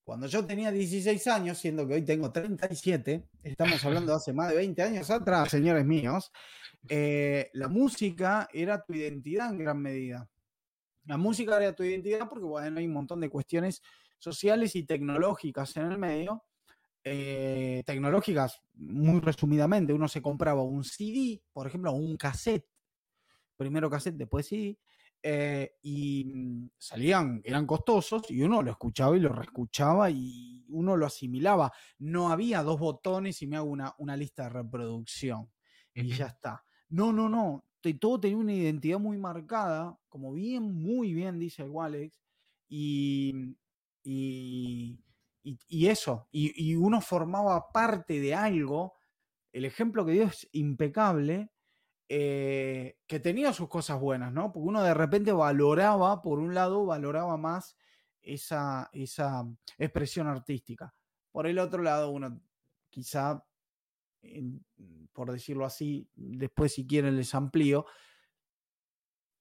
cuando 0.03 0.27
yo 0.27 0.45
tenía 0.45 0.71
16 0.71 1.27
años, 1.27 1.57
siendo 1.57 1.87
que 1.87 1.95
hoy 1.95 2.01
tengo 2.03 2.31
37, 2.31 3.29
estamos 3.43 3.83
hablando 3.85 4.11
de 4.13 4.17
hace 4.17 4.33
más 4.33 4.49
de 4.49 4.55
20 4.55 4.81
años 4.81 5.09
atrás, 5.09 5.49
señores 5.49 5.85
míos, 5.85 6.31
eh, 6.89 7.49
la 7.53 7.67
música 7.67 8.49
era 8.51 8.83
tu 8.83 8.93
identidad 8.93 9.51
en 9.51 9.59
gran 9.59 9.79
medida. 9.79 10.29
La 11.05 11.17
música 11.17 11.57
era 11.57 11.75
tu 11.75 11.83
identidad 11.83 12.27
porque, 12.29 12.45
bueno, 12.45 12.79
hay 12.79 12.85
un 12.85 12.93
montón 12.93 13.19
de 13.19 13.29
cuestiones 13.29 13.81
sociales 14.21 14.75
y 14.75 14.83
tecnológicas 14.83 15.75
en 15.77 15.91
el 15.91 15.97
medio. 15.97 16.43
Eh, 17.03 17.81
tecnológicas, 17.85 18.61
muy 18.75 19.19
resumidamente, 19.19 19.91
uno 19.91 20.07
se 20.07 20.21
compraba 20.21 20.61
un 20.61 20.83
CD, 20.83 21.41
por 21.51 21.65
ejemplo, 21.65 21.91
un 21.93 22.15
cassette, 22.15 22.67
primero 23.57 23.89
cassette, 23.89 24.17
después 24.17 24.47
CD, 24.47 24.77
eh, 25.23 25.77
y 25.81 26.25
mm, 26.25 26.69
salían, 26.77 27.41
eran 27.43 27.65
costosos 27.65 28.29
y 28.29 28.43
uno 28.43 28.61
lo 28.61 28.71
escuchaba 28.71 29.17
y 29.17 29.19
lo 29.19 29.33
reescuchaba 29.33 30.11
y 30.11 30.63
uno 30.69 30.95
lo 30.95 31.07
asimilaba. 31.07 31.71
No 31.97 32.29
había 32.29 32.61
dos 32.61 32.79
botones 32.79 33.41
y 33.41 33.47
me 33.47 33.57
hago 33.57 33.69
una, 33.69 33.95
una 33.97 34.15
lista 34.15 34.43
de 34.43 34.49
reproducción 34.49 35.51
y 35.93 36.07
ya 36.09 36.27
está. 36.27 36.63
No, 36.89 37.11
no, 37.11 37.29
no 37.29 37.65
todo 37.99 38.19
tenía 38.19 38.37
una 38.37 38.53
identidad 38.53 38.99
muy 38.99 39.17
marcada, 39.17 39.97
como 40.07 40.33
bien, 40.33 40.71
muy 40.71 41.13
bien 41.13 41.39
dice 41.39 41.63
el 41.63 41.69
Walex, 41.69 42.21
y, 42.69 43.55
y, 44.03 44.99
eso, 45.87 46.27
y, 46.31 46.75
uno 46.75 47.01
formaba 47.01 47.71
parte 47.71 48.19
de 48.19 48.35
algo, 48.35 48.95
el 49.51 49.65
ejemplo 49.65 50.05
que 50.05 50.13
dio 50.13 50.23
es 50.23 50.47
impecable, 50.51 51.51
eh, 52.09 52.97
que 53.07 53.19
tenía 53.19 53.53
sus 53.53 53.69
cosas 53.69 53.99
buenas, 53.99 54.33
¿no? 54.33 54.51
Porque 54.51 54.67
uno 54.67 54.83
de 54.83 54.93
repente 54.93 55.31
valoraba, 55.31 56.21
por 56.21 56.39
un 56.39 56.53
lado, 56.53 56.85
valoraba 56.85 57.37
más 57.37 57.77
esa, 58.21 58.89
esa 58.93 59.45
expresión 59.77 60.27
artística. 60.27 60.93
Por 61.31 61.47
el 61.47 61.59
otro 61.59 61.81
lado, 61.81 62.11
uno 62.11 62.41
quizá 62.89 63.45
por 65.13 65.31
decirlo 65.31 65.65
así, 65.65 66.09
después 66.15 66.73
si 66.73 66.87
quieren 66.87 67.17
les 67.17 67.33
amplío, 67.35 67.85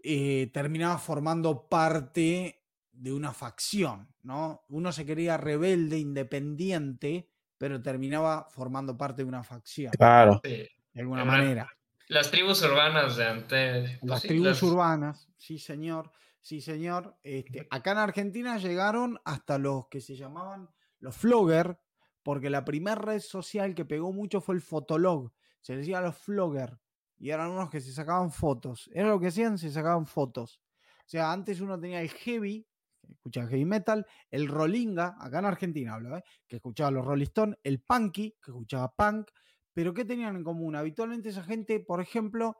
eh, 0.02 0.50
terminaba 0.52 0.98
formando 0.98 1.68
parte 1.68 2.59
de 3.00 3.14
una 3.14 3.32
facción, 3.32 4.12
¿no? 4.22 4.62
Uno 4.68 4.92
se 4.92 5.06
quería 5.06 5.38
rebelde, 5.38 5.98
independiente, 5.98 7.30
pero 7.56 7.80
terminaba 7.80 8.46
formando 8.50 8.96
parte 8.96 9.22
de 9.22 9.28
una 9.28 9.42
facción. 9.42 9.90
Claro. 9.92 10.38
De 10.42 10.70
alguna 10.94 11.24
manera. 11.24 11.72
Las 12.08 12.30
tribus 12.30 12.62
urbanas 12.62 13.16
de 13.16 13.24
antes. 13.24 13.98
Pues 14.00 14.10
las 14.10 14.22
tribus 14.22 14.62
urbanas, 14.62 15.30
sí 15.38 15.58
señor, 15.58 16.12
sí 16.42 16.60
señor. 16.60 17.16
Este, 17.22 17.66
acá 17.70 17.92
en 17.92 17.98
Argentina 17.98 18.58
llegaron 18.58 19.18
hasta 19.24 19.56
los 19.56 19.88
que 19.88 20.02
se 20.02 20.14
llamaban 20.14 20.68
los 20.98 21.16
flogger, 21.16 21.78
porque 22.22 22.50
la 22.50 22.66
primera 22.66 22.96
red 22.96 23.20
social 23.20 23.74
que 23.74 23.86
pegó 23.86 24.12
mucho 24.12 24.42
fue 24.42 24.56
el 24.56 24.60
Fotolog. 24.60 25.32
Se 25.62 25.74
decía 25.74 26.02
los 26.02 26.18
flogger. 26.18 26.78
Y 27.18 27.30
eran 27.30 27.50
unos 27.50 27.70
que 27.70 27.80
se 27.80 27.92
sacaban 27.92 28.30
fotos. 28.30 28.90
Era 28.92 29.08
lo 29.08 29.20
que 29.20 29.28
hacían, 29.28 29.56
se 29.56 29.70
sacaban 29.70 30.06
fotos. 30.06 30.60
O 30.98 31.08
sea, 31.10 31.32
antes 31.32 31.60
uno 31.60 31.78
tenía 31.80 32.02
el 32.02 32.10
heavy, 32.10 32.66
escuchaba 33.12 33.48
heavy 33.48 33.64
metal, 33.64 34.06
el 34.30 34.48
rollinga, 34.48 35.16
acá 35.20 35.38
en 35.40 35.44
Argentina 35.44 35.94
hablo, 35.94 36.16
¿eh? 36.16 36.24
que 36.46 36.56
escuchaba 36.56 36.90
los 36.90 37.04
Rolling 37.04 37.24
Stones, 37.24 37.58
el 37.62 37.80
punky, 37.80 38.36
que 38.42 38.50
escuchaba 38.50 38.94
punk. 38.94 39.30
Pero 39.72 39.94
¿qué 39.94 40.04
tenían 40.04 40.36
en 40.36 40.44
común? 40.44 40.76
Habitualmente 40.76 41.28
esa 41.28 41.44
gente, 41.44 41.80
por 41.80 42.00
ejemplo, 42.00 42.56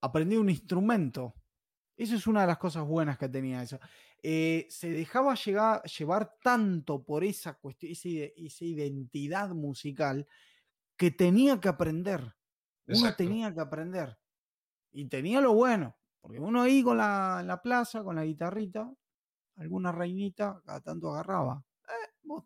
aprendía 0.00 0.40
un 0.40 0.50
instrumento. 0.50 1.34
Eso 1.96 2.16
es 2.16 2.26
una 2.26 2.42
de 2.42 2.46
las 2.46 2.58
cosas 2.58 2.84
buenas 2.86 3.18
que 3.18 3.28
tenía 3.28 3.62
eso. 3.62 3.78
Eh, 4.22 4.66
se 4.70 4.90
dejaba 4.90 5.34
llegar, 5.34 5.82
llevar 5.82 6.36
tanto 6.42 7.02
por 7.02 7.24
esa 7.24 7.54
cuestión, 7.54 7.92
esa, 7.92 8.64
identidad 8.64 9.50
musical, 9.50 10.26
que 10.96 11.10
tenía 11.10 11.60
que 11.60 11.68
aprender. 11.68 12.34
Uno 12.86 13.14
tenía 13.14 13.52
que 13.52 13.60
aprender. 13.60 14.18
Y 14.92 15.06
tenía 15.06 15.40
lo 15.40 15.54
bueno, 15.54 15.96
porque 16.20 16.40
uno 16.40 16.62
ahí 16.62 16.82
con 16.82 16.98
la, 16.98 17.38
en 17.40 17.46
la 17.46 17.62
plaza, 17.62 18.02
con 18.02 18.16
la 18.16 18.24
guitarrita, 18.24 18.92
alguna 19.56 19.92
reinita, 19.92 20.60
cada 20.64 20.80
tanto 20.80 21.10
agarraba. 21.10 21.62
Eh, 21.88 22.40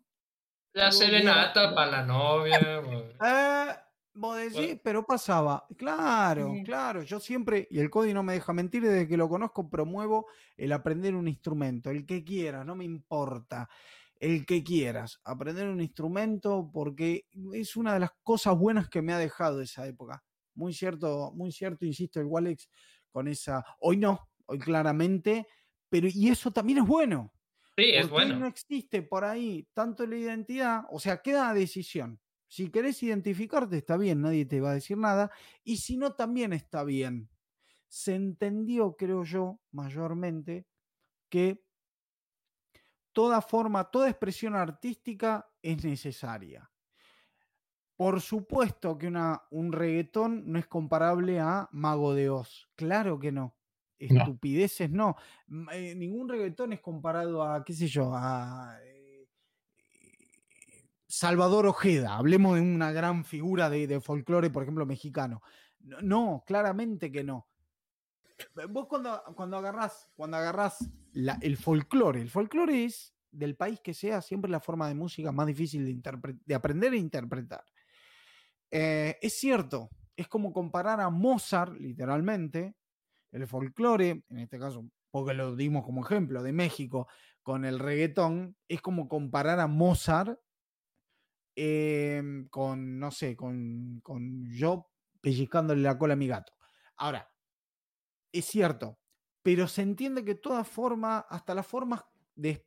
la 0.73 0.91
serenata 0.91 1.73
para 1.73 1.91
la 1.91 2.05
novia. 2.05 2.59
Eh, 3.25 3.75
Vos 4.17 4.37
decís, 4.37 4.79
pero 4.81 5.05
pasaba. 5.05 5.67
Claro, 5.75 6.53
claro. 6.63 7.03
Yo 7.03 7.19
siempre, 7.19 7.67
y 7.69 7.79
el 7.79 7.89
Cody 7.89 8.13
no 8.13 8.23
me 8.23 8.31
deja 8.31 8.53
mentir, 8.53 8.81
desde 8.81 9.09
que 9.09 9.17
lo 9.17 9.27
conozco, 9.27 9.69
promuevo 9.69 10.27
el 10.55 10.71
aprender 10.71 11.15
un 11.15 11.27
instrumento, 11.27 11.89
el 11.89 12.05
que 12.05 12.23
quieras, 12.23 12.65
no 12.65 12.75
me 12.75 12.85
importa. 12.85 13.69
El 14.17 14.45
que 14.45 14.63
quieras, 14.63 15.19
aprender 15.25 15.67
un 15.67 15.81
instrumento, 15.81 16.69
porque 16.73 17.27
es 17.53 17.75
una 17.75 17.93
de 17.93 17.99
las 17.99 18.11
cosas 18.23 18.57
buenas 18.57 18.87
que 18.87 19.01
me 19.01 19.11
ha 19.11 19.17
dejado 19.17 19.59
esa 19.59 19.85
época. 19.85 20.23
Muy 20.53 20.73
cierto, 20.73 21.33
muy 21.35 21.51
cierto, 21.51 21.85
insisto, 21.85 22.21
el 22.21 22.27
Walex 22.27 22.69
con 23.11 23.27
esa. 23.27 23.65
Hoy 23.79 23.97
no, 23.97 24.29
hoy 24.45 24.59
claramente, 24.59 25.45
pero 25.89 26.07
y 26.11 26.29
eso 26.29 26.51
también 26.51 26.79
es 26.79 26.85
bueno. 26.85 27.33
Sí, 27.77 27.91
es 27.93 28.09
bueno. 28.09 28.39
no 28.39 28.47
existe 28.47 29.01
por 29.01 29.25
ahí 29.25 29.67
tanto 29.73 30.05
la 30.05 30.15
identidad, 30.15 30.83
o 30.89 30.99
sea, 30.99 31.21
queda 31.21 31.49
a 31.49 31.53
decisión 31.53 32.19
si 32.47 32.69
querés 32.69 33.01
identificarte, 33.03 33.77
está 33.77 33.97
bien, 33.97 34.21
nadie 34.21 34.45
te 34.45 34.61
va 34.61 34.71
a 34.71 34.75
decir 34.75 34.97
nada. 34.97 35.31
Y 35.63 35.77
si 35.77 35.97
no, 35.97 36.13
también 36.13 36.53
está 36.53 36.83
bien. 36.83 37.29
Se 37.87 38.15
entendió, 38.15 38.95
creo 38.95 39.23
yo, 39.23 39.59
mayormente, 39.71 40.65
que 41.29 41.65
toda 43.13 43.41
forma, 43.41 43.91
toda 43.91 44.09
expresión 44.09 44.55
artística 44.55 45.49
es 45.61 45.83
necesaria. 45.83 46.71
Por 47.95 48.21
supuesto 48.21 48.97
que 48.97 49.07
una, 49.07 49.43
un 49.51 49.71
reggaetón 49.71 50.43
no 50.45 50.59
es 50.59 50.67
comparable 50.67 51.39
a 51.39 51.69
Mago 51.71 52.13
de 52.13 52.29
Oz. 52.29 52.69
Claro 52.75 53.19
que 53.19 53.31
no. 53.31 53.57
Estupideces 53.97 54.91
no. 54.91 55.15
Eh, 55.71 55.95
ningún 55.95 56.27
reggaetón 56.27 56.73
es 56.73 56.81
comparado 56.81 57.43
a, 57.43 57.63
qué 57.63 57.73
sé 57.73 57.87
yo, 57.87 58.11
a 58.13 58.77
Salvador 61.07 61.65
Ojeda, 61.67 62.17
hablemos 62.17 62.55
de 62.55 62.61
una 62.61 62.91
gran 62.91 63.23
figura 63.23 63.69
de, 63.69 64.01
folclore, 64.01 64.49
por 64.49 64.63
ejemplo, 64.63 64.85
mexicano. 64.85 65.41
No, 65.79 66.43
claramente 66.45 67.11
que 67.11 67.23
no. 67.23 67.47
Vos 68.69 68.87
cuando, 68.87 69.23
cuando 69.33 69.57
agarrás, 69.57 70.11
cuando 70.15 70.35
agarrás 70.35 70.89
el 71.13 71.55
folclore, 71.55 72.19
el 72.19 72.29
folclore 72.29 72.83
es 72.83 73.15
del 73.31 73.55
país 73.55 73.79
que 73.79 73.93
sea 73.93 74.21
siempre 74.21 74.51
la 74.51 74.59
forma 74.59 74.89
de 74.89 74.95
música 74.95 75.31
más 75.31 75.47
difícil 75.47 75.85
de, 75.85 76.37
de 76.45 76.55
aprender 76.55 76.93
e 76.93 76.97
interpretar. 76.97 77.63
Eh, 78.71 79.17
es 79.21 79.39
cierto, 79.39 79.89
es 80.17 80.27
como 80.27 80.51
comparar 80.51 80.99
a 80.99 81.09
Mozart, 81.09 81.73
literalmente, 81.79 82.75
el 83.35 83.47
folclore, 83.47 84.23
en 84.29 84.39
este 84.39 84.57
caso, 84.57 84.89
porque 85.11 85.33
lo 85.33 85.55
dimos 85.55 85.83
como 85.83 86.03
ejemplo, 86.05 86.41
de 86.43 86.53
México, 86.53 87.07
con 87.43 87.65
el 87.65 87.79
reggaetón, 87.79 88.57
es 88.67 88.81
como 88.81 89.07
comparar 89.07 89.59
a 89.59 89.67
Mozart 89.67 90.39
em, 91.55 92.47
con, 92.49 92.99
no 92.99 93.11
sé, 93.11 93.35
con, 93.35 94.01
yo 94.51 94.89
pellizcándole 95.21 95.81
la 95.81 95.97
cola 95.97 96.13
a 96.13 96.17
mi 96.17 96.27
gato. 96.27 96.53
Ahora, 96.97 97.29
es 98.31 98.45
cierto, 98.45 98.99
pero 99.43 99.67
se 99.67 99.81
entiende 99.81 100.25
que 100.25 100.35
toda 100.35 100.63
forma, 100.63 101.19
hasta 101.19 101.53
las 101.53 101.67
formas 101.67 102.03
de 102.35 102.65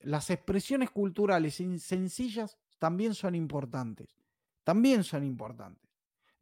las 0.00 0.30
expresiones 0.30 0.90
culturales 0.90 1.54
sencillas 1.78 2.58
también 2.78 3.14
son 3.14 3.34
importantes. 3.34 4.16
También 4.64 5.04
son 5.04 5.24
importantes. 5.24 5.91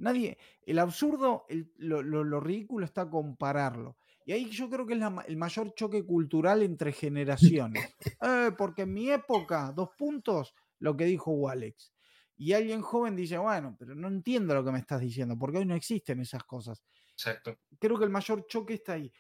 Nadie, 0.01 0.39
el 0.63 0.79
absurdo, 0.79 1.47
lo, 1.77 2.41
ridículo 2.41 2.87
está 2.87 3.09
compararlo. 3.09 3.99
Y 4.25 4.33
ahí 4.33 4.51
yo 4.51 4.69
creo 4.71 4.87
que 4.87 4.95
es 4.95 5.01
el 5.27 5.37
mayor 5.37 5.75
choque 5.75 6.05
cultural 6.05 6.63
entre 6.63 6.93
generaciones. 6.93 7.95
Eh, 8.23 8.53
porque 8.57 8.83
en 8.83 8.93
mi 8.93 9.11
época, 9.11 9.73
dos 9.75 9.91
puntos, 9.97 10.55
lo 10.79 10.97
que 10.97 11.05
dijo 11.05 11.31
Walex. 11.31 11.93
Y 12.37 12.53
alguien 12.53 12.83
joven 12.83 13.17
dice, 13.17 13.39
bueno, 13.39 13.77
pero 13.79 13.95
no 13.95 14.09
entiendo 14.09 14.55
lo 14.55 14.65
que 14.65 14.73
me 14.73 14.79
estás 14.79 15.01
diciendo, 15.01 15.39
porque 15.39 15.59
hoy 15.59 15.67
no 15.67 15.75
existen 15.75 16.21
esas 16.21 16.45
cosas. 16.45 16.83
Exacto. 17.13 17.59
Creo 17.79 17.99
que 17.99 18.05
el 18.05 18.11
mayor 18.11 18.47
choque 18.47 18.75
está 18.75 18.95
ahí. 18.95 19.13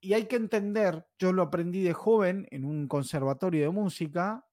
Y 0.00 0.14
hay 0.14 0.26
que 0.26 0.36
entender, 0.36 1.06
yo 1.18 1.32
lo 1.32 1.42
aprendí 1.42 1.82
de 1.82 1.92
joven 1.92 2.46
en 2.50 2.64
un 2.64 2.88
conservatorio 2.88 3.62
de 3.62 3.70
música, 3.70 4.46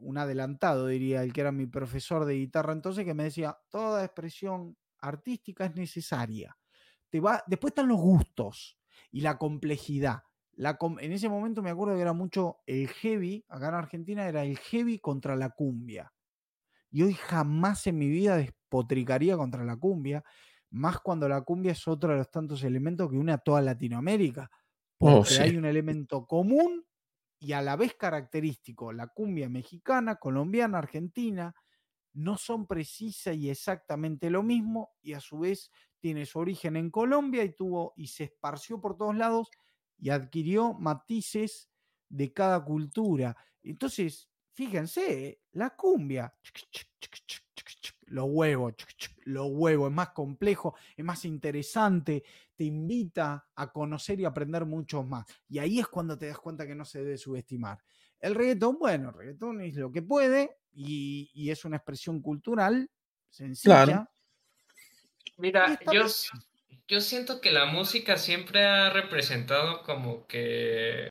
un 0.00 0.18
adelantado 0.18 0.86
diría, 0.86 1.22
el 1.22 1.32
que 1.32 1.40
era 1.40 1.52
mi 1.52 1.66
profesor 1.66 2.24
de 2.24 2.34
guitarra 2.34 2.72
entonces, 2.72 3.04
que 3.04 3.14
me 3.14 3.24
decía, 3.24 3.58
toda 3.68 4.04
expresión 4.04 4.76
artística 5.00 5.64
es 5.64 5.74
necesaria. 5.74 6.56
Te 7.10 7.20
va, 7.20 7.42
después 7.46 7.72
están 7.72 7.88
los 7.88 8.00
gustos 8.00 8.78
y 9.10 9.20
la 9.20 9.38
complejidad. 9.38 10.22
La, 10.52 10.76
en 11.00 11.12
ese 11.12 11.28
momento 11.28 11.62
me 11.62 11.70
acuerdo 11.70 11.94
que 11.94 12.02
era 12.02 12.12
mucho 12.12 12.58
el 12.66 12.88
heavy, 12.88 13.44
acá 13.48 13.68
en 13.68 13.74
Argentina 13.74 14.26
era 14.26 14.44
el 14.44 14.58
heavy 14.58 14.98
contra 14.98 15.36
la 15.36 15.50
cumbia. 15.50 16.12
Y 16.90 17.02
hoy 17.02 17.14
jamás 17.14 17.86
en 17.86 17.98
mi 17.98 18.08
vida 18.08 18.36
despotricaría 18.36 19.36
contra 19.36 19.64
la 19.64 19.76
cumbia 19.76 20.24
más 20.70 21.00
cuando 21.00 21.28
la 21.28 21.40
cumbia 21.42 21.72
es 21.72 21.88
otro 21.88 22.10
de 22.10 22.18
los 22.18 22.30
tantos 22.30 22.62
elementos 22.64 23.10
que 23.10 23.16
une 23.16 23.32
a 23.32 23.38
toda 23.38 23.62
Latinoamérica, 23.62 24.50
oh, 24.98 25.16
porque 25.16 25.38
hay 25.40 25.56
un 25.56 25.64
elemento 25.64 26.26
común 26.26 26.84
y 27.38 27.52
a 27.52 27.62
la 27.62 27.76
vez 27.76 27.94
característico. 27.94 28.92
La 28.92 29.08
cumbia 29.08 29.48
mexicana, 29.48 30.16
colombiana, 30.16 30.78
argentina, 30.78 31.54
no 32.14 32.36
son 32.36 32.66
precisas 32.66 33.36
y 33.36 33.50
exactamente 33.50 34.30
lo 34.30 34.42
mismo 34.42 34.92
y 35.02 35.12
a 35.14 35.20
su 35.20 35.40
vez 35.40 35.70
tiene 36.00 36.26
su 36.26 36.38
origen 36.38 36.76
en 36.76 36.90
Colombia 36.90 37.44
y 37.44 37.54
tuvo 37.54 37.92
y 37.96 38.08
se 38.08 38.24
esparció 38.24 38.80
por 38.80 38.96
todos 38.96 39.16
lados 39.16 39.50
y 39.98 40.10
adquirió 40.10 40.74
matices 40.74 41.68
de 42.08 42.32
cada 42.32 42.64
cultura. 42.64 43.36
Entonces, 43.62 44.30
fíjense, 44.54 45.42
la 45.52 45.70
cumbia 45.76 46.34
los 48.10 48.26
huevos, 48.28 48.74
los 49.24 49.46
huevos, 49.50 49.90
es 49.90 49.94
más 49.94 50.10
complejo, 50.10 50.74
es 50.96 51.04
más 51.04 51.24
interesante, 51.24 52.22
te 52.56 52.64
invita 52.64 53.46
a 53.54 53.72
conocer 53.72 54.20
y 54.20 54.24
aprender 54.24 54.64
mucho 54.64 55.02
más. 55.02 55.26
Y 55.48 55.58
ahí 55.58 55.78
es 55.78 55.88
cuando 55.88 56.18
te 56.18 56.26
das 56.26 56.38
cuenta 56.38 56.66
que 56.66 56.74
no 56.74 56.84
se 56.84 56.98
debe 57.02 57.18
subestimar. 57.18 57.78
El 58.20 58.34
reggaetón, 58.34 58.78
bueno, 58.78 59.10
el 59.10 59.14
reggaetón 59.14 59.60
es 59.60 59.76
lo 59.76 59.92
que 59.92 60.02
puede 60.02 60.58
y, 60.72 61.50
es 61.50 61.64
una 61.64 61.76
expresión 61.76 62.20
cultural 62.20 62.90
sencilla. 63.30 64.10
Mira, 65.36 65.78
yo, 65.92 66.06
yo 66.88 67.00
siento 67.00 67.40
que 67.40 67.52
la 67.52 67.66
música 67.66 68.16
siempre 68.16 68.64
ha 68.64 68.90
representado 68.90 69.82
como 69.82 70.26
que, 70.26 71.10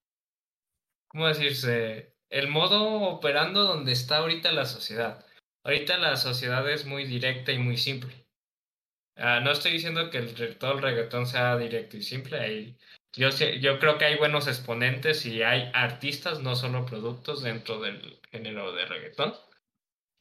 ¿cómo 1.07 1.27
decirse? 1.27 2.13
El 2.29 2.49
modo 2.49 3.03
operando 3.03 3.63
donde 3.63 3.93
está 3.93 4.17
ahorita 4.17 4.51
la 4.51 4.65
sociedad. 4.65 5.25
Ahorita 5.67 5.97
la 5.97 6.15
sociedad 6.15 6.69
es 6.71 6.85
muy 6.85 7.03
directa 7.03 7.51
y 7.51 7.59
muy 7.59 7.75
simple. 7.75 8.25
Ah, 9.17 9.41
no 9.41 9.51
estoy 9.51 9.73
diciendo 9.73 10.09
que 10.09 10.19
el, 10.19 10.57
todo 10.57 10.71
el 10.71 10.81
reggaetón 10.81 11.27
sea 11.27 11.57
directo 11.57 11.97
y 11.97 12.03
simple. 12.03 12.77
yo, 13.13 13.27
yo 13.29 13.77
creo 13.77 13.97
que 13.97 14.05
hay 14.05 14.15
buenos 14.15 14.47
exponentes 14.47 15.25
y 15.25 15.43
hay 15.43 15.69
artistas, 15.73 16.39
no 16.39 16.55
solo 16.55 16.85
productos 16.85 17.43
dentro 17.43 17.81
del 17.81 18.21
género 18.31 18.71
de 18.71 18.85
reggaetón. 18.85 19.33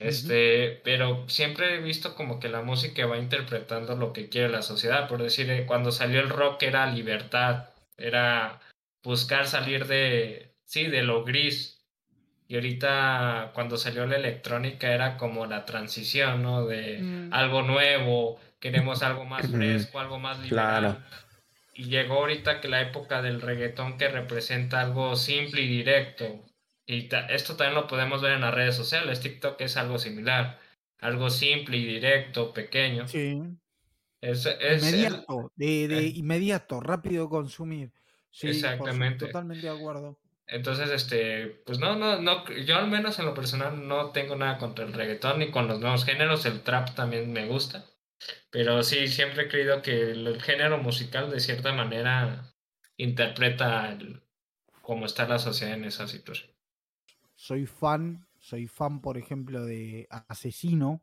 Este, 0.01 0.81
pero 0.83 1.29
siempre 1.29 1.77
he 1.77 1.81
visto 1.81 2.17
como 2.17 2.41
que 2.41 2.49
la 2.49 2.63
música 2.63 3.07
va 3.07 3.17
interpretando 3.17 3.95
lo 3.95 4.13
que 4.13 4.29
quiere 4.29 4.49
la 4.49 4.63
sociedad. 4.63 5.09
Por 5.09 5.23
decir, 5.23 5.49
eh, 5.49 5.65
cuando 5.65 5.93
salió 5.93 6.19
el 6.19 6.29
rock 6.29 6.65
era 6.65 6.91
libertad, 6.91 7.69
era 7.97 8.61
buscar 9.05 9.47
salir 9.47 9.87
de, 9.87 10.57
sí, 10.65 10.89
de 10.89 11.03
lo 11.05 11.23
gris, 11.23 11.76
y 12.49 12.55
ahorita 12.55 13.51
cuando 13.55 13.77
salió 13.77 14.07
la 14.07 14.17
electrónica 14.17 14.93
era 14.93 15.17
como 15.17 15.47
la 15.47 15.65
transición, 15.65 16.43
¿no? 16.43 16.67
De 16.67 16.99
mm. 17.01 17.33
algo 17.33 17.63
nuevo, 17.63 18.39
queremos 18.61 19.03
algo 19.03 19.25
más 19.25 19.51
fresco, 19.51 19.99
algo 19.99 20.19
más 20.19 20.39
liberal. 20.41 21.05
Y 21.75 21.85
llegó 21.85 22.15
ahorita 22.15 22.61
que 22.61 22.69
la 22.69 22.81
época 22.81 23.21
del 23.21 23.41
reggaetón 23.41 23.99
que 23.99 24.09
representa 24.09 24.81
algo 24.81 25.17
simple 25.17 25.63
y 25.63 25.69
directo. 25.69 26.45
Y 26.87 27.09
esto 27.31 27.57
también 27.57 27.75
lo 27.75 27.89
podemos 27.89 28.23
ver 28.23 28.33
en 28.33 28.43
las 28.43 28.55
redes 28.55 28.77
sociales. 28.77 29.21
TikTok 29.21 29.61
es 29.61 29.77
algo 29.77 29.99
similar. 29.99 30.59
Algo 31.01 31.29
simple 31.31 31.77
y 31.77 31.85
directo, 31.85 32.53
pequeño. 32.53 33.09
Sí. 33.09 33.43
Es, 34.21 34.47
inmediato, 34.47 35.53
de, 35.57 35.89
de 35.89 36.07
inmediato, 36.07 36.81
rápido 36.81 37.29
consumir. 37.29 37.93
Sí, 38.31 38.49
Exactamente. 38.49 39.27
totalmente 39.27 39.67
de 39.67 39.77
acuerdo. 39.77 40.19
Entonces, 40.49 40.91
este, 40.91 41.63
pues 41.67 41.79
no, 41.81 41.97
no, 41.97 42.21
no, 42.21 42.49
yo 42.51 42.77
al 42.77 42.89
menos 42.89 43.19
en 43.19 43.27
lo 43.27 43.35
personal 43.35 43.87
no 43.89 44.11
tengo 44.13 44.37
nada 44.37 44.59
contra 44.59 44.85
el 44.85 44.93
reggaetón 44.93 45.41
ni 45.41 45.51
con 45.51 45.67
los 45.67 45.81
nuevos 45.81 46.05
géneros, 46.05 46.47
el 46.47 46.63
trap 46.63 46.95
también 46.95 47.33
me 47.33 47.47
gusta, 47.47 47.85
pero 48.51 48.83
sí, 48.85 49.09
siempre 49.09 49.45
he 49.45 49.49
creído 49.49 49.83
que 49.83 50.13
el, 50.13 50.41
género 50.41 50.79
musical 50.79 51.31
de 51.31 51.41
cierta 51.41 51.73
manera 51.73 52.55
interpreta 52.97 53.99
cómo 54.83 55.07
está 55.07 55.27
la 55.27 55.41
sociedad 55.41 55.75
en 55.75 55.85
esa 55.85 56.07
situación. 56.07 56.51
Soy 57.35 57.67
fan, 57.67 58.27
soy 58.39 58.69
fan, 58.69 59.01
por 59.01 59.19
ejemplo, 59.19 59.65
de 59.65 60.07
Asesino, 60.29 61.03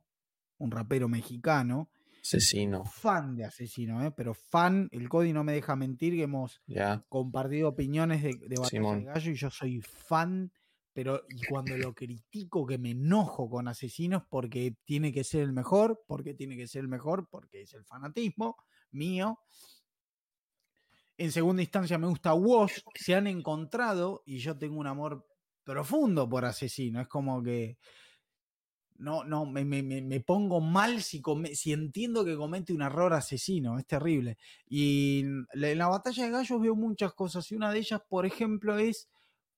un 0.58 0.72
rapero 0.72 1.10
mexicano, 1.10 1.92
Asesino. 2.24 2.86
Fan 2.86 3.36
de 3.36 3.44
Asesino, 3.44 4.02
¿eh? 4.04 4.12
pero 4.16 4.34
fan, 4.34 4.88
el 4.92 5.10
Cody 5.10 5.34
no 5.34 5.44
me 5.44 5.52
deja 5.52 5.76
mentir 5.76 6.14
que 6.14 6.24
hemos 6.24 6.62
compartido 7.10 7.68
opiniones 7.68 8.24
de, 8.24 8.36
de 8.48 8.56
Batalla 8.56 8.96
de 8.96 9.04
Gallo 9.04 9.32
y 9.32 9.36
yo 9.36 9.50
soy 9.50 9.82
fan, 9.82 10.50
pero 10.94 11.22
y 11.28 11.46
cuando 11.46 11.76
lo 11.78 11.94
critico 11.94 12.66
que 12.66 12.78
me 12.78 12.92
enojo 12.92 13.50
con 13.50 13.68
Asesinos 13.68 14.24
porque 14.30 14.78
tiene 14.86 15.12
que 15.12 15.26
ser 15.26 15.42
el 15.42 15.52
mejor, 15.52 16.02
porque 16.08 16.34
tiene 16.34 16.56
que 16.56 16.68
ser 16.68 16.82
el 16.82 16.88
mejor, 16.88 17.28
porque 17.30 17.64
es 17.64 17.74
el 17.74 17.84
fanatismo 17.84 18.56
mío. 18.92 19.40
En 21.18 21.32
segunda 21.32 21.62
instancia 21.62 21.98
me 21.98 22.08
gusta 22.08 22.34
Wash, 22.34 22.80
se 22.96 23.16
han 23.16 23.28
encontrado 23.28 24.24
y 24.26 24.38
yo 24.38 24.58
tengo 24.58 24.80
un 24.80 24.88
amor 24.88 25.28
profundo 25.66 26.30
por 26.30 26.46
Asesino, 26.46 27.02
es 27.02 27.08
como 27.10 27.44
que 27.44 27.78
no, 29.04 29.26
no, 29.26 29.46
me, 29.46 29.66
me, 29.66 29.84
me 29.84 30.20
pongo 30.22 30.62
mal 30.62 31.02
si, 31.02 31.22
si 31.54 31.74
entiendo 31.74 32.24
que 32.24 32.38
comete 32.38 32.72
un 32.72 32.82
error 32.82 33.14
asesino, 33.14 33.78
es 33.78 33.86
terrible. 33.86 34.38
Y 34.66 35.20
en 35.20 35.76
la 35.76 35.90
batalla 35.90 36.24
de 36.24 36.32
gallos 36.32 36.62
veo 36.62 36.74
muchas 36.74 37.14
cosas 37.14 37.52
y 37.52 37.56
una 37.56 37.70
de 37.70 37.80
ellas, 37.80 38.02
por 38.08 38.26
ejemplo, 38.26 38.78
es 38.78 39.10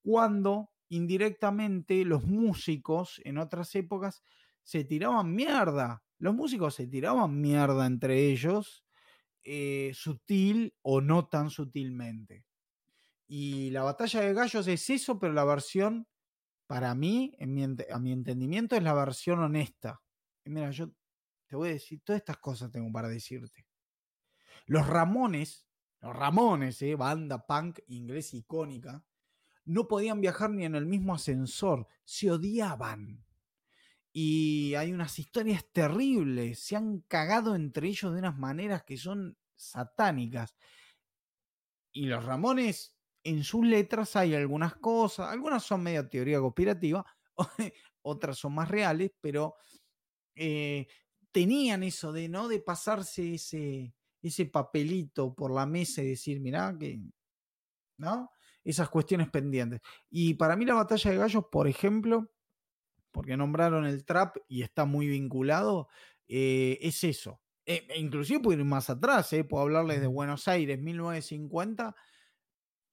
cuando 0.01 0.71
indirectamente 0.89 2.03
los 2.05 2.23
músicos 2.25 3.21
en 3.23 3.37
otras 3.37 3.75
épocas 3.75 4.23
se 4.63 4.83
tiraban 4.83 5.35
mierda. 5.35 6.03
Los 6.17 6.33
músicos 6.33 6.73
se 6.73 6.87
tiraban 6.87 7.39
mierda 7.39 7.85
entre 7.85 8.31
ellos, 8.31 8.83
eh, 9.43 9.91
sutil 9.93 10.73
o 10.81 11.01
no 11.01 11.27
tan 11.27 11.51
sutilmente. 11.51 12.45
Y 13.27 13.69
la 13.69 13.83
batalla 13.83 14.21
de 14.21 14.33
gallos 14.33 14.67
es 14.67 14.89
eso, 14.89 15.19
pero 15.19 15.33
la 15.33 15.45
versión 15.45 16.07
para 16.67 16.95
mí, 16.95 17.35
a 17.39 17.99
mi 17.99 18.11
entendimiento, 18.11 18.75
es 18.75 18.83
la 18.83 18.93
versión 18.93 19.39
honesta. 19.39 20.01
mira, 20.45 20.71
yo 20.71 20.91
te 21.47 21.55
voy 21.55 21.69
a 21.69 21.73
decir, 21.73 22.01
todas 22.03 22.19
estas 22.19 22.37
cosas 22.37 22.71
tengo 22.71 22.91
para 22.91 23.07
decirte. 23.07 23.67
Los 24.65 24.87
Ramones, 24.87 25.67
los 26.01 26.15
Ramones, 26.15 26.81
eh, 26.81 26.95
banda 26.95 27.45
punk 27.45 27.79
inglés 27.87 28.33
icónica, 28.33 29.05
no 29.65 29.87
podían 29.87 30.21
viajar 30.21 30.49
ni 30.51 30.65
en 30.65 30.75
el 30.75 30.85
mismo 30.85 31.13
ascensor, 31.13 31.87
se 32.03 32.31
odiaban. 32.31 33.25
Y 34.11 34.73
hay 34.75 34.91
unas 34.91 35.19
historias 35.19 35.65
terribles, 35.71 36.59
se 36.59 36.75
han 36.75 37.01
cagado 37.01 37.55
entre 37.55 37.87
ellos 37.87 38.13
de 38.13 38.19
unas 38.19 38.37
maneras 38.37 38.83
que 38.83 38.97
son 38.97 39.37
satánicas. 39.55 40.55
Y 41.91 42.05
los 42.05 42.23
Ramones 42.23 42.94
en 43.25 43.43
sus 43.43 43.65
letras 43.65 44.15
hay 44.15 44.35
algunas 44.35 44.75
cosas, 44.75 45.29
algunas 45.29 45.63
son 45.63 45.83
medio 45.83 46.07
teoría 46.07 46.39
conspirativa, 46.39 47.05
otras 48.03 48.37
son 48.37 48.53
más 48.53 48.69
reales, 48.69 49.11
pero 49.19 49.55
eh, 50.35 50.87
tenían 51.31 51.83
eso 51.83 52.13
de, 52.13 52.29
¿no? 52.29 52.47
De 52.47 52.59
pasarse 52.59 53.33
ese, 53.33 53.93
ese 54.21 54.45
papelito 54.45 55.33
por 55.33 55.51
la 55.51 55.65
mesa 55.65 56.03
y 56.03 56.09
decir, 56.09 56.39
mirá, 56.39 56.75
que, 56.79 57.01
¿no? 57.97 58.31
Esas 58.63 58.89
cuestiones 58.89 59.29
pendientes. 59.29 59.81
Y 60.09 60.35
para 60.35 60.55
mí 60.55 60.65
la 60.65 60.75
batalla 60.75 61.11
de 61.11 61.17
gallos, 61.17 61.45
por 61.51 61.67
ejemplo, 61.67 62.31
porque 63.11 63.37
nombraron 63.37 63.85
el 63.85 64.05
trap 64.05 64.37
y 64.47 64.61
está 64.61 64.85
muy 64.85 65.07
vinculado, 65.07 65.87
eh, 66.27 66.77
es 66.81 67.03
eso. 67.03 67.41
Eh, 67.65 67.87
e 67.89 67.99
inclusive 67.99 68.39
puedo 68.39 68.59
ir 68.59 68.65
más 68.65 68.89
atrás, 68.89 69.33
eh, 69.33 69.43
puedo 69.43 69.63
hablarles 69.63 70.01
de 70.01 70.07
Buenos 70.07 70.47
Aires, 70.47 70.79
1950, 70.79 71.95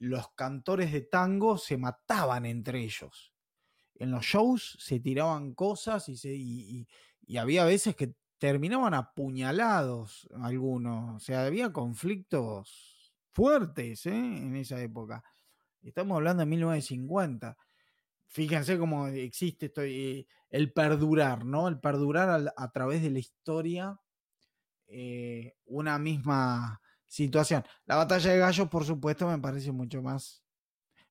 los 0.02 0.32
cantores 0.34 0.92
de 0.92 1.02
tango 1.02 1.58
se 1.58 1.76
mataban 1.76 2.44
entre 2.46 2.80
ellos. 2.80 3.32
En 3.94 4.10
los 4.10 4.24
shows 4.24 4.76
se 4.80 4.98
tiraban 4.98 5.54
cosas 5.54 6.08
y, 6.08 6.16
se, 6.16 6.34
y 6.34 6.86
había 7.36 7.64
veces 7.64 7.94
que 7.94 8.14
terminaban 8.42 8.92
apuñalados 8.92 10.28
algunos. 10.40 11.14
O 11.14 11.20
sea, 11.20 11.46
había 11.46 11.72
conflictos 11.72 13.14
fuertes 13.30 14.04
¿eh? 14.06 14.10
en 14.16 14.56
esa 14.56 14.82
época. 14.82 15.22
Estamos 15.80 16.16
hablando 16.16 16.40
de 16.40 16.46
1950. 16.46 17.56
Fíjense 18.26 18.78
cómo 18.78 19.06
existe 19.06 19.66
esto, 19.66 19.82
eh, 19.82 20.26
el 20.50 20.72
perdurar, 20.72 21.44
¿no? 21.44 21.68
El 21.68 21.78
perdurar 21.78 22.52
a, 22.56 22.72
través 22.72 23.00
de 23.02 23.10
la 23.10 23.20
historia 23.20 24.00
eh, 24.88 25.54
una 25.66 26.00
misma 26.00 26.81
situación. 27.12 27.62
La 27.84 27.96
batalla 27.96 28.32
de 28.32 28.38
gallos, 28.38 28.68
por 28.70 28.84
supuesto, 28.86 29.28
me 29.28 29.38
parece 29.38 29.70
mucho 29.70 30.00
más, 30.00 30.42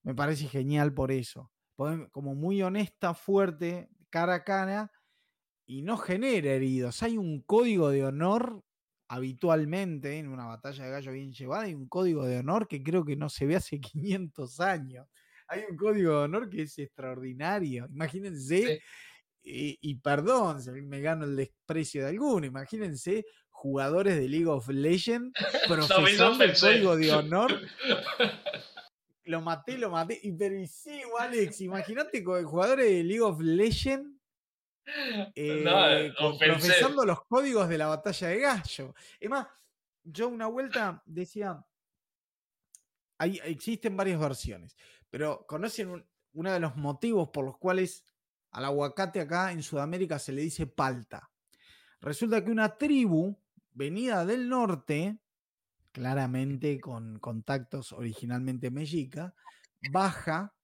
me 0.01 0.15
parece 0.15 0.47
genial 0.47 0.93
por 0.93 1.11
eso. 1.11 1.51
Como 2.11 2.33
muy 2.33 2.61
honesta, 2.63 3.13
fuerte, 3.13 3.89
cara 4.09 4.35
a 4.35 4.43
cara, 4.43 4.91
y 5.67 5.83
no 5.83 5.97
genera 5.97 6.51
heridos. 6.51 7.03
Hay 7.03 7.17
un 7.17 7.41
código 7.41 7.89
de 7.91 8.03
honor 8.03 8.63
habitualmente 9.07 10.17
en 10.17 10.29
una 10.29 10.45
batalla 10.45 10.85
de 10.85 10.91
gallo 10.91 11.11
bien 11.11 11.33
llevada, 11.33 11.63
hay 11.63 11.75
un 11.75 11.87
código 11.87 12.25
de 12.25 12.39
honor 12.39 12.67
que 12.67 12.81
creo 12.81 13.05
que 13.05 13.15
no 13.15 13.29
se 13.29 13.45
ve 13.45 13.55
hace 13.57 13.79
500 13.81 14.59
años. 14.59 15.07
Hay 15.47 15.63
un 15.69 15.77
código 15.77 16.17
de 16.17 16.23
honor 16.25 16.49
que 16.49 16.63
es 16.63 16.79
extraordinario. 16.79 17.85
Imagínense, 17.91 18.81
y, 19.43 19.95
perdón, 19.95 20.57
me 20.87 21.01
gano 21.01 21.25
el 21.25 21.35
desprecio 21.35 22.01
de 22.01 22.09
alguno, 22.09 22.45
imagínense 22.47 23.25
jugadores 23.61 24.17
de 24.17 24.27
League 24.27 24.47
of 24.47 24.67
Legends 24.69 25.33
profesando 25.67 26.43
el 26.43 26.59
código 26.59 26.97
de 26.97 27.13
honor. 27.13 27.51
Lo 29.25 29.39
maté, 29.39 29.77
lo 29.77 29.91
maté. 29.91 30.19
Y, 30.23 30.31
pero 30.31 30.55
sí, 30.67 30.99
Alex, 31.19 31.61
imagínate 31.61 32.23
jugadores 32.23 32.87
de 32.87 33.03
League 33.03 33.21
of 33.21 33.39
Legends 33.39 34.19
eh, 35.35 36.11
profesando 36.17 37.05
los 37.05 37.23
códigos 37.25 37.69
de 37.69 37.77
la 37.77 37.85
batalla 37.85 38.27
de 38.29 38.39
gallo. 38.39 38.95
Es 39.19 39.29
más, 39.29 39.47
yo 40.03 40.27
una 40.27 40.47
vuelta 40.47 41.03
decía, 41.05 41.63
hay, 43.19 43.39
existen 43.45 43.95
varias 43.95 44.19
versiones, 44.19 44.75
pero 45.11 45.45
conocen 45.45 46.03
uno 46.33 46.51
de 46.51 46.59
los 46.59 46.75
motivos 46.75 47.29
por 47.29 47.45
los 47.45 47.57
cuales 47.59 48.03
al 48.49 48.65
aguacate 48.65 49.21
acá 49.21 49.51
en 49.51 49.61
Sudamérica 49.61 50.17
se 50.17 50.31
le 50.31 50.41
dice 50.41 50.65
palta. 50.65 51.29
Resulta 52.01 52.43
que 52.43 52.51
una 52.51 52.75
tribu 52.75 53.40
venida 53.73 54.25
del 54.25 54.49
norte, 54.49 55.19
claramente 55.91 56.79
con 56.79 57.19
contactos 57.19 57.91
originalmente 57.91 58.71
mexica, 58.71 59.33
baja 59.91 60.55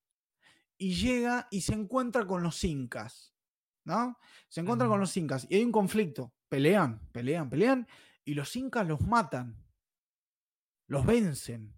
y 0.78 0.94
llega 0.94 1.48
y 1.52 1.62
se 1.62 1.74
encuentra 1.74 2.26
con 2.26 2.44
los 2.44 2.64
incas. 2.64 3.34
¿no? 3.88 4.20
Se 4.50 4.62
encuentran 4.62 4.90
con 4.90 5.00
los 5.00 5.16
incas 5.16 5.48
y 5.50 5.56
hay 5.56 5.64
un 5.64 5.72
conflicto. 5.72 6.34
Pelean, 6.50 7.00
pelean, 7.12 7.50
pelean 7.50 7.88
y 8.26 8.34
los 8.34 8.56
incas 8.56 8.88
los 8.88 9.02
matan. 9.02 9.66
Los 10.88 11.06
vencen. 11.06 11.74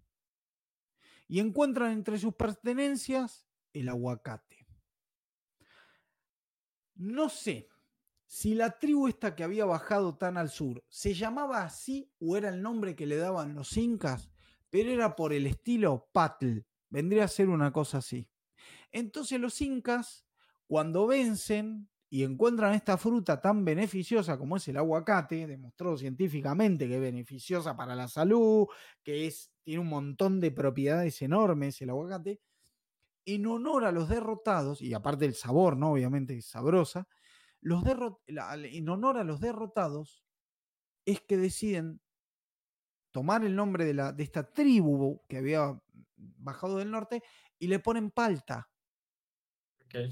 Y 1.28 1.38
encuentran 1.38 1.92
entre 1.92 2.18
sus 2.18 2.34
pertenencias 2.34 3.46
el 3.72 3.88
aguacate. 3.88 4.66
No 6.96 7.28
sé 7.28 7.69
si 8.32 8.54
la 8.54 8.78
tribu 8.78 9.08
esta 9.08 9.34
que 9.34 9.42
había 9.42 9.64
bajado 9.64 10.16
tan 10.16 10.36
al 10.36 10.50
sur 10.50 10.84
se 10.88 11.14
llamaba 11.14 11.64
así 11.64 12.12
o 12.20 12.36
era 12.36 12.48
el 12.50 12.62
nombre 12.62 12.94
que 12.94 13.04
le 13.04 13.16
daban 13.16 13.56
los 13.56 13.76
incas, 13.76 14.30
pero 14.70 14.92
era 14.92 15.16
por 15.16 15.32
el 15.32 15.48
estilo 15.48 16.08
Patl. 16.12 16.60
Vendría 16.88 17.24
a 17.24 17.28
ser 17.28 17.48
una 17.48 17.72
cosa 17.72 17.98
así. 17.98 18.30
Entonces 18.92 19.40
los 19.40 19.60
incas, 19.60 20.28
cuando 20.68 21.08
vencen, 21.08 21.90
y 22.08 22.22
encuentran 22.22 22.74
esta 22.74 22.96
fruta 22.96 23.40
tan 23.40 23.64
beneficiosa 23.64 24.38
como 24.38 24.58
es 24.58 24.68
el 24.68 24.76
aguacate, 24.76 25.48
demostrado 25.48 25.98
científicamente 25.98 26.86
que 26.86 26.94
es 26.94 27.00
beneficiosa 27.00 27.76
para 27.76 27.96
la 27.96 28.06
salud, 28.06 28.68
que 29.02 29.26
es, 29.26 29.50
tiene 29.64 29.80
un 29.80 29.88
montón 29.88 30.38
de 30.38 30.52
propiedades 30.52 31.20
enormes 31.20 31.82
el 31.82 31.90
aguacate, 31.90 32.40
en 33.24 33.46
honor 33.46 33.84
a 33.86 33.92
los 33.92 34.08
derrotados, 34.08 34.82
y 34.82 34.94
aparte 34.94 35.24
el 35.24 35.34
sabor, 35.34 35.76
¿no? 35.76 35.92
Obviamente 35.92 36.36
es 36.36 36.46
sabrosa, 36.46 37.08
los 37.60 37.84
en 37.86 38.88
honor 38.88 39.18
a 39.18 39.24
los 39.24 39.40
derrotados 39.40 40.24
es 41.04 41.20
que 41.20 41.36
deciden 41.36 42.00
tomar 43.10 43.44
el 43.44 43.56
nombre 43.56 43.84
de, 43.84 43.94
la, 43.94 44.12
de 44.12 44.22
esta 44.22 44.50
tribu 44.52 45.22
que 45.28 45.38
había 45.38 45.78
bajado 46.16 46.78
del 46.78 46.90
norte 46.90 47.22
y 47.58 47.66
le 47.66 47.78
ponen 47.78 48.10
palta. 48.10 48.68
Okay. 49.86 50.10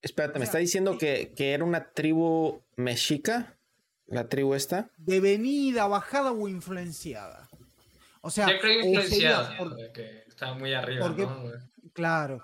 Espérate, 0.00 0.38
¿me 0.38 0.44
está 0.44 0.58
diciendo 0.58 0.98
que, 0.98 1.32
era 1.36 1.64
una 1.64 1.92
tribu 1.92 2.62
mexica? 2.76 3.56
¿La 4.06 4.28
tribu 4.28 4.54
esta? 4.54 4.90
De 4.96 5.20
venida, 5.20 5.86
bajada 5.86 6.32
o 6.32 6.48
influenciada. 6.48 7.48
O 8.20 8.30
sea, 8.30 8.50
Yo 8.50 8.58
creo 8.60 8.84
influenciada, 8.84 9.56
porque 9.56 10.24
estaba 10.26 10.54
muy 10.54 10.74
arriba, 10.74 11.08
¿no? 11.08 11.52
Claro. 11.92 12.40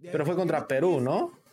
Pero 0.00 0.24
fue 0.24 0.34
contra 0.34 0.66
Perú, 0.66 1.00
¿no? 1.00 1.43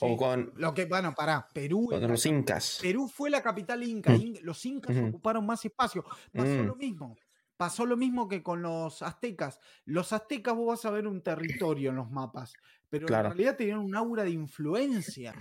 O 0.00 0.16
con. 0.16 0.52
Lo 0.56 0.72
que, 0.74 0.84
bueno, 0.84 1.14
para 1.14 1.48
Perú. 1.48 1.88
Con 1.90 2.06
los 2.06 2.26
incas. 2.26 2.78
Perú 2.80 3.08
fue 3.08 3.30
la 3.30 3.42
capital 3.42 3.82
inca. 3.82 4.12
Mm. 4.12 4.38
Los 4.42 4.64
incas 4.66 4.96
ocuparon 4.96 5.44
más 5.46 5.64
espacio. 5.64 6.04
Pasó 6.32 6.62
mm. 6.62 6.66
lo 6.66 6.76
mismo. 6.76 7.16
Pasó 7.56 7.84
lo 7.84 7.96
mismo 7.96 8.26
que 8.26 8.42
con 8.42 8.62
los 8.62 9.02
aztecas. 9.02 9.60
Los 9.84 10.14
aztecas 10.14 10.54
vos 10.54 10.68
vas 10.68 10.84
a 10.86 10.90
ver 10.90 11.06
un 11.06 11.22
territorio 11.22 11.90
en 11.90 11.96
los 11.96 12.10
mapas, 12.10 12.54
pero 12.88 13.06
en 13.06 13.22
realidad 13.22 13.56
tenían 13.56 13.80
un 13.80 13.94
aura 13.94 14.24
de 14.24 14.30
influencia. 14.30 15.34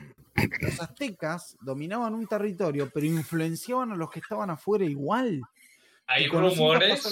Los 0.59 0.81
aztecas 0.81 1.55
dominaban 1.61 2.13
un 2.13 2.27
territorio, 2.27 2.89
pero 2.93 3.05
influenciaban 3.05 3.93
a 3.93 3.95
los 3.95 4.09
que 4.09 4.19
estaban 4.19 4.49
afuera 4.49 4.83
igual. 4.83 5.41
Hay 6.07 6.27
rumores 6.27 7.07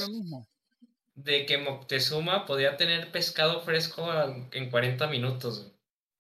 de 1.16 1.46
que 1.46 1.58
Moctezuma 1.58 2.46
podía 2.46 2.76
tener 2.76 3.10
pescado 3.10 3.62
fresco 3.62 4.10
en 4.52 4.70
40 4.70 5.08
minutos. 5.08 5.72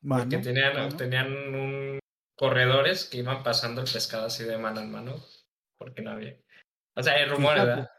Porque 0.02 0.38
tenían, 0.38 0.95
tenían 0.98 1.32
un, 1.32 2.00
corredores 2.38 3.06
que 3.06 3.18
iban 3.18 3.43
pasando 3.43 3.82
el 3.82 3.91
pescado 3.91 4.28
así 4.28 4.43
de 4.43 4.58
mano 4.58 4.82
en 4.82 4.91
mano, 4.91 5.16
porque 5.78 6.02
no 6.02 6.12
había. 6.12 6.38
O 6.95 7.04
sea, 7.04 7.14
hay 7.14 7.26
rumores, 7.26 7.66
¿verdad? 7.66 7.89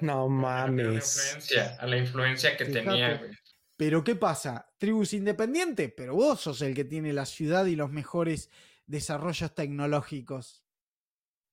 no 0.00 0.28
mames. 0.28 1.48
A 1.78 1.86
la 1.86 1.96
influencia, 1.96 2.56
que 2.56 2.66
tenía, 2.66 3.20
Pero 3.76 4.04
¿qué 4.04 4.16
pasa? 4.16 4.68
Tribus 4.78 5.12
independiente, 5.12 5.88
pero 5.88 6.14
vos 6.14 6.40
sos 6.40 6.62
el 6.62 6.74
que 6.74 6.84
tiene 6.84 7.12
la 7.12 7.26
ciudad 7.26 7.66
y 7.66 7.76
los 7.76 7.90
mejores 7.90 8.50
desarrollos 8.86 9.54
tecnológicos. 9.54 10.65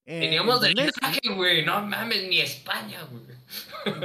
Eh, 0.06 0.20
Teníamos 0.20 0.60
del 0.62 0.76
güey. 1.36 1.66
No 1.66 1.82
mames, 1.86 2.28
ni 2.28 2.40
España, 2.40 3.04
güey. 3.04 3.24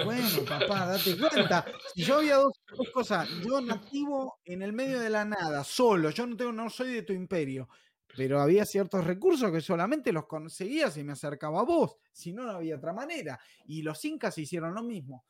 Bueno, 0.05 0.44
papá, 0.49 0.86
date 0.86 1.16
cuenta. 1.16 1.64
Si 1.94 2.03
yo 2.03 2.18
había 2.18 2.36
dos, 2.36 2.53
dos, 2.76 2.88
cosas. 2.90 3.28
Yo 3.44 3.61
nativo 3.61 4.40
en 4.44 4.62
el 4.62 4.72
medio 4.72 5.01
de 5.01 5.11
la 5.11 5.24
nada, 5.24 5.64
solo. 5.64 6.11
Yo 6.11 6.26
no 6.26 6.36
tengo, 6.36 6.53
no 6.53 6.70
soy 6.70 6.92
de 6.92 7.03
tu 7.03 7.12
imperio 7.12 7.68
pero 8.16 8.40
había 8.40 8.64
ciertos 8.64 9.05
recursos 9.05 9.53
que 9.53 9.61
solamente 9.61 10.12
los 10.12 10.26
conseguía 10.26 10.90
si 10.90 11.05
me 11.05 11.12
acercaba 11.12 11.61
a 11.61 11.64
vos, 11.64 11.99
si 12.11 12.32
no, 12.32 12.42
no 12.42 12.51
había 12.51 12.74
otra 12.74 12.92
manera. 12.92 13.38
Y 13.64 13.82
los 13.82 14.05
incas 14.05 14.36
hicieron 14.38 14.74
lo 14.74 14.82
mismo. 14.82 15.24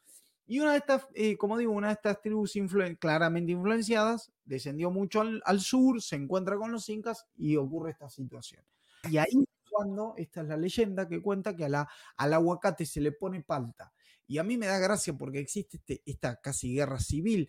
Y 0.47 0.61
una 0.61 0.73
de 0.73 0.79
estas, 0.79 1.07
eh, 1.15 1.37
como 1.37 1.59
digo, 1.59 1.73
una 1.73 1.89
de 1.89 1.93
estas 1.93 2.23
tribus 2.23 2.55
claramente 2.99 3.53
influenciadas 3.53 4.33
descendió 4.43 4.91
mucho 4.91 5.21
al, 5.21 5.61
sur, 5.61 6.01
se 6.01 6.17
encuentra 6.17 6.57
con 6.57 6.73
los 6.73 6.89
incas 6.89 7.27
y 7.37 7.57
ocurre 7.57 7.91
esta 7.91 8.09
situación. 8.09 8.65
Y 9.11 9.19
ahí 9.19 9.45
cuando, 9.79 10.15
esta 10.17 10.41
es 10.41 10.49
la 10.49 10.57
leyenda 10.57 11.07
que 11.07 11.23
cuenta 11.23 11.55
que 11.55 11.67
a 11.67 11.69
la, 11.69 11.89
al 12.17 12.35
aguacate 12.35 12.85
se 12.85 13.01
le 13.01 13.13
pone 13.13 13.43
palta. 13.43 13.93
Y 14.27 14.39
a 14.39 14.43
mí 14.43 14.57
me 14.57 14.67
da 14.67 14.79
gracia 14.79 15.13
porque 15.13 15.39
existe 15.39 15.77
este, 15.77 16.03
esta 16.05 16.41
casi 16.41 16.75
guerra 16.75 16.99
civil. 16.99 17.49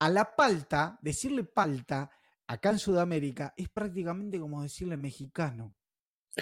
A 0.00 0.08
la 0.10 0.34
palta, 0.34 0.98
decirle 1.00 1.44
palta, 1.44 2.10
acá 2.48 2.70
en 2.70 2.80
Sudamérica 2.80 3.54
es 3.56 3.68
prácticamente 3.68 4.40
como 4.40 4.64
decirle 4.64 4.96
mexicano. 4.96 5.76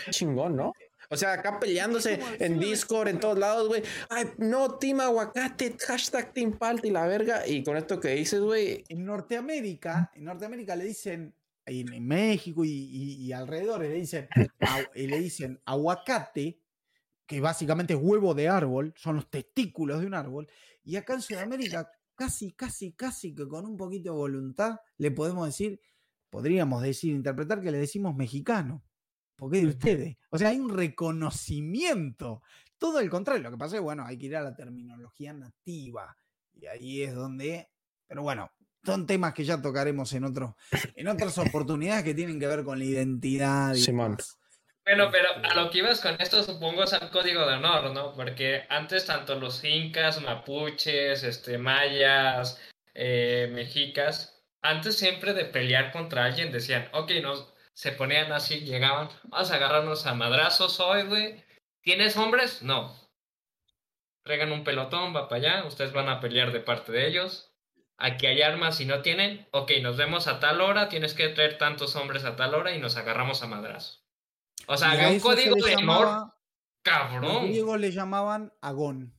Chingón, 0.09 0.57
¿no? 0.57 0.72
O 1.11 1.16
sea, 1.16 1.35
acá 1.35 1.61
peleándose 1.61 2.18
en 2.39 2.59
Discord, 2.59 3.09
en 3.09 3.20
todos 3.20 3.39
lados, 3.39 3.68
güey. 3.68 3.83
Ay, 4.09 4.31
no, 4.39 4.78
Team 4.78 5.01
Aguacate, 5.01 5.76
hashtag 5.78 6.33
Team 6.33 6.57
Palta 6.57 6.87
y 6.87 6.91
la 6.91 7.07
verga. 7.07 7.47
Y 7.47 7.62
con 7.62 7.76
esto 7.76 8.01
que 8.01 8.14
dices, 8.14 8.41
güey. 8.41 8.83
En 8.89 9.05
Norteamérica, 9.05 10.11
en 10.14 10.24
Norteamérica 10.24 10.74
le 10.74 10.85
dicen, 10.85 11.35
en, 11.71 12.07
México 12.07 12.64
y, 12.64 13.33
alrededor 13.33 13.81
le 13.81 13.95
dicen, 13.95 14.29
le 14.95 15.18
dicen 15.18 15.61
aguacate, 15.64 16.61
que 17.27 17.41
básicamente 17.41 17.95
es 17.95 18.01
huevo 18.03 18.35
de 18.35 18.49
árbol, 18.49 18.93
son 18.97 19.16
los 19.16 19.31
testículos 19.31 20.01
de 20.01 20.07
un 20.07 20.14
árbol, 20.14 20.49
y 20.83 20.97
acá 20.97 21.14
en 21.14 21.23
Sudamérica 21.23 21.91
casi, 22.16 22.53
casi, 22.53 22.93
casi 22.93 23.35
que 23.35 23.47
con 23.47 23.64
un 23.66 23.77
poquito 23.77 24.11
de 24.11 24.16
voluntad 24.16 24.77
le 24.99 25.11
podemos 25.11 25.47
decir, 25.47 25.81
podríamos 26.29 26.83
decir, 26.83 27.14
interpretar 27.14 27.61
que 27.61 27.71
le 27.71 27.79
decimos 27.79 28.14
mexicano. 28.14 28.83
¿Por 29.37 29.51
qué 29.51 29.61
de 29.61 29.68
ustedes? 29.68 30.16
O 30.29 30.37
sea, 30.37 30.51
hay 30.51 30.61
un 30.61 30.68
reconocimiento. 30.68 32.43
Todo 32.77 33.01
el 33.01 33.09
contrario. 33.09 33.45
Lo 33.45 33.51
que 33.51 33.57
pasa 33.57 33.77
es, 33.77 33.83
bueno, 33.83 34.05
hay 34.05 34.18
que 34.18 34.27
ir 34.27 34.37
a 34.37 34.43
la 34.43 34.55
terminología 34.55 35.33
nativa. 35.33 36.14
Y 36.53 36.66
ahí 36.66 37.03
es 37.03 37.14
donde. 37.14 37.71
Pero 38.07 38.23
bueno, 38.23 38.51
son 38.85 39.07
temas 39.07 39.35
que 39.35 39.45
ya 39.45 39.61
tocaremos 39.61 40.12
en, 40.12 40.24
otro, 40.24 40.57
en 40.97 41.09
otras 41.09 41.37
oportunidades 41.39 42.05
que 42.05 42.14
tienen 42.14 42.41
que 42.41 42.47
ver 42.47 42.64
con 42.64 42.78
la 42.78 42.85
identidad. 42.85 43.74
Y 43.74 43.83
bueno, 44.85 45.09
pero 45.12 45.28
a 45.45 45.55
lo 45.55 45.70
que 45.70 45.78
ibas 45.78 46.01
con 46.01 46.20
esto 46.20 46.43
supongo 46.43 46.83
es 46.83 46.93
al 46.95 47.11
código 47.11 47.47
de 47.47 47.55
honor, 47.55 47.93
¿no? 47.93 48.12
Porque 48.14 48.64
antes 48.70 49.07
tanto 49.07 49.39
los 49.39 49.62
incas, 49.62 50.20
mapuches, 50.20 51.22
este, 51.22 51.59
mayas, 51.59 52.61
eh, 52.95 53.49
mexicas, 53.53 54.43
antes 54.62 54.99
siempre 54.99 55.33
de 55.33 55.45
pelear 55.45 55.93
contra 55.93 56.24
alguien 56.24 56.51
decían, 56.51 56.89
ok, 56.93 57.11
nos, 57.22 57.53
se 57.72 57.93
ponían 57.93 58.33
así, 58.33 58.61
llegaban, 58.61 59.11
vamos 59.24 59.51
a 59.51 59.57
agarrarnos 59.57 60.07
a 60.07 60.14
madrazos 60.14 60.81
hoy, 60.81 61.03
güey. 61.05 61.45
¿Tienes 61.83 62.16
hombres? 62.16 62.62
No. 62.62 62.95
Traigan 64.24 64.53
un 64.53 64.64
pelotón, 64.64 65.14
va 65.14 65.28
para 65.28 65.41
allá, 65.41 65.66
ustedes 65.66 65.93
van 65.93 66.09
a 66.09 66.20
pelear 66.20 66.53
de 66.53 66.61
parte 66.61 66.91
de 66.91 67.07
ellos. 67.07 67.50
Aquí 68.03 68.27
hay 68.27 68.41
armas 68.41 68.81
y 68.81 68.87
no 68.87 69.03
tienen, 69.03 69.47
ok, 69.51 69.73
nos 69.83 69.99
vemos 69.99 70.27
a 70.27 70.41
tal 70.41 70.63
hora, 70.63 70.89
tienes 70.89 71.13
que 71.13 71.29
traer 71.29 71.59
tantos 71.59 71.97
hombres 71.97 72.25
a 72.25 72.35
tal 72.35 72.55
hora 72.55 72.75
y 72.75 72.81
nos 72.81 72.97
agarramos 72.97 73.43
a 73.43 73.47
madrazos. 73.47 74.07
O 74.67 74.77
sea, 74.79 74.93
había 74.93 75.11
un 75.11 75.21
código 75.21 75.55
de 75.55 75.77
honor 75.77 76.33
cabrón. 76.83 77.23
Los 77.23 77.43
griegos 77.43 77.79
le 77.79 77.93
llamaban 77.93 78.55
agón. 78.63 79.15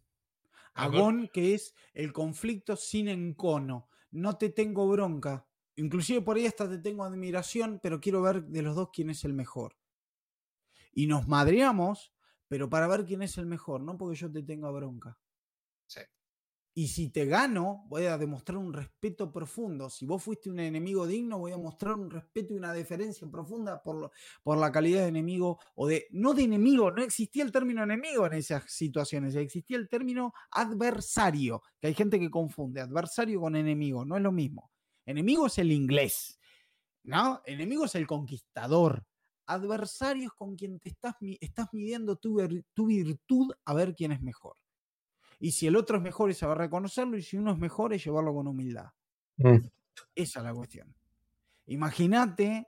Agón, 0.73 1.29
que 1.31 1.53
es 1.53 1.75
el 1.93 2.11
conflicto 2.11 2.75
sin 2.75 3.07
encono. 3.07 3.87
No 4.09 4.37
te 4.37 4.49
tengo 4.49 4.89
bronca. 4.89 5.47
Inclusive 5.75 6.21
por 6.21 6.37
ahí 6.37 6.47
hasta 6.47 6.67
te 6.67 6.79
tengo 6.79 7.03
admiración, 7.03 7.79
pero 7.83 7.99
quiero 7.99 8.23
ver 8.23 8.43
de 8.45 8.63
los 8.63 8.75
dos 8.75 8.89
quién 8.91 9.11
es 9.11 9.23
el 9.25 9.33
mejor. 9.33 9.77
Y 10.91 11.05
nos 11.05 11.27
madreamos, 11.27 12.13
pero 12.47 12.67
para 12.67 12.87
ver 12.87 13.05
quién 13.05 13.21
es 13.21 13.37
el 13.37 13.45
mejor, 13.45 13.81
no 13.81 13.95
porque 13.95 14.17
yo 14.17 14.31
te 14.31 14.41
tenga 14.41 14.71
bronca. 14.71 15.19
Sí. 15.85 16.01
Y 16.73 16.87
si 16.87 17.09
te 17.09 17.25
gano, 17.25 17.83
voy 17.89 18.05
a 18.05 18.17
demostrar 18.17 18.57
un 18.57 18.71
respeto 18.71 19.29
profundo. 19.29 19.89
Si 19.89 20.05
vos 20.05 20.23
fuiste 20.23 20.49
un 20.49 20.59
enemigo 20.59 21.05
digno, 21.05 21.37
voy 21.37 21.51
a 21.51 21.57
mostrar 21.57 21.95
un 21.95 22.09
respeto 22.09 22.53
y 22.53 22.57
una 22.57 22.71
deferencia 22.71 23.27
profunda 23.29 23.83
por, 23.83 24.09
por 24.41 24.57
la 24.57 24.71
calidad 24.71 25.01
de 25.01 25.09
enemigo 25.09 25.59
o 25.75 25.87
de, 25.87 26.07
no 26.11 26.33
de 26.33 26.43
enemigo, 26.43 26.89
no 26.89 27.03
existía 27.03 27.43
el 27.43 27.51
término 27.51 27.83
enemigo 27.83 28.25
en 28.25 28.33
esas 28.33 28.71
situaciones, 28.71 29.35
existía 29.35 29.75
el 29.75 29.89
término 29.89 30.33
adversario, 30.51 31.61
que 31.77 31.87
hay 31.87 31.93
gente 31.93 32.17
que 32.19 32.29
confunde 32.29 32.79
adversario 32.79 33.41
con 33.41 33.57
enemigo, 33.57 34.05
no 34.05 34.15
es 34.15 34.23
lo 34.23 34.31
mismo. 34.31 34.71
Enemigo 35.05 35.47
es 35.47 35.57
el 35.57 35.73
inglés, 35.73 36.39
¿no? 37.03 37.41
Enemigo 37.45 37.83
es 37.83 37.95
el 37.95 38.07
conquistador. 38.07 39.05
Adversario 39.45 40.27
es 40.27 40.33
con 40.33 40.55
quien 40.55 40.79
te 40.79 40.87
estás, 40.87 41.15
estás 41.41 41.67
midiendo 41.73 42.15
tu, 42.15 42.37
tu 42.73 42.85
virtud 42.85 43.51
a 43.65 43.73
ver 43.73 43.93
quién 43.93 44.13
es 44.13 44.21
mejor. 44.21 44.55
Y 45.41 45.51
si 45.51 45.65
el 45.65 45.75
otro 45.75 45.97
es 45.97 46.03
mejor, 46.03 46.31
se 46.35 46.45
va 46.45 46.51
a 46.51 46.55
reconocerlo, 46.55 47.17
y 47.17 47.23
si 47.23 47.35
uno 47.35 47.51
es 47.51 47.57
mejor, 47.57 47.93
es 47.93 48.05
llevarlo 48.05 48.31
con 48.31 48.47
humildad. 48.47 48.91
Mm. 49.37 49.57
Esa 50.13 50.39
es 50.39 50.45
la 50.45 50.53
cuestión. 50.53 50.95
Imagínate 51.65 52.67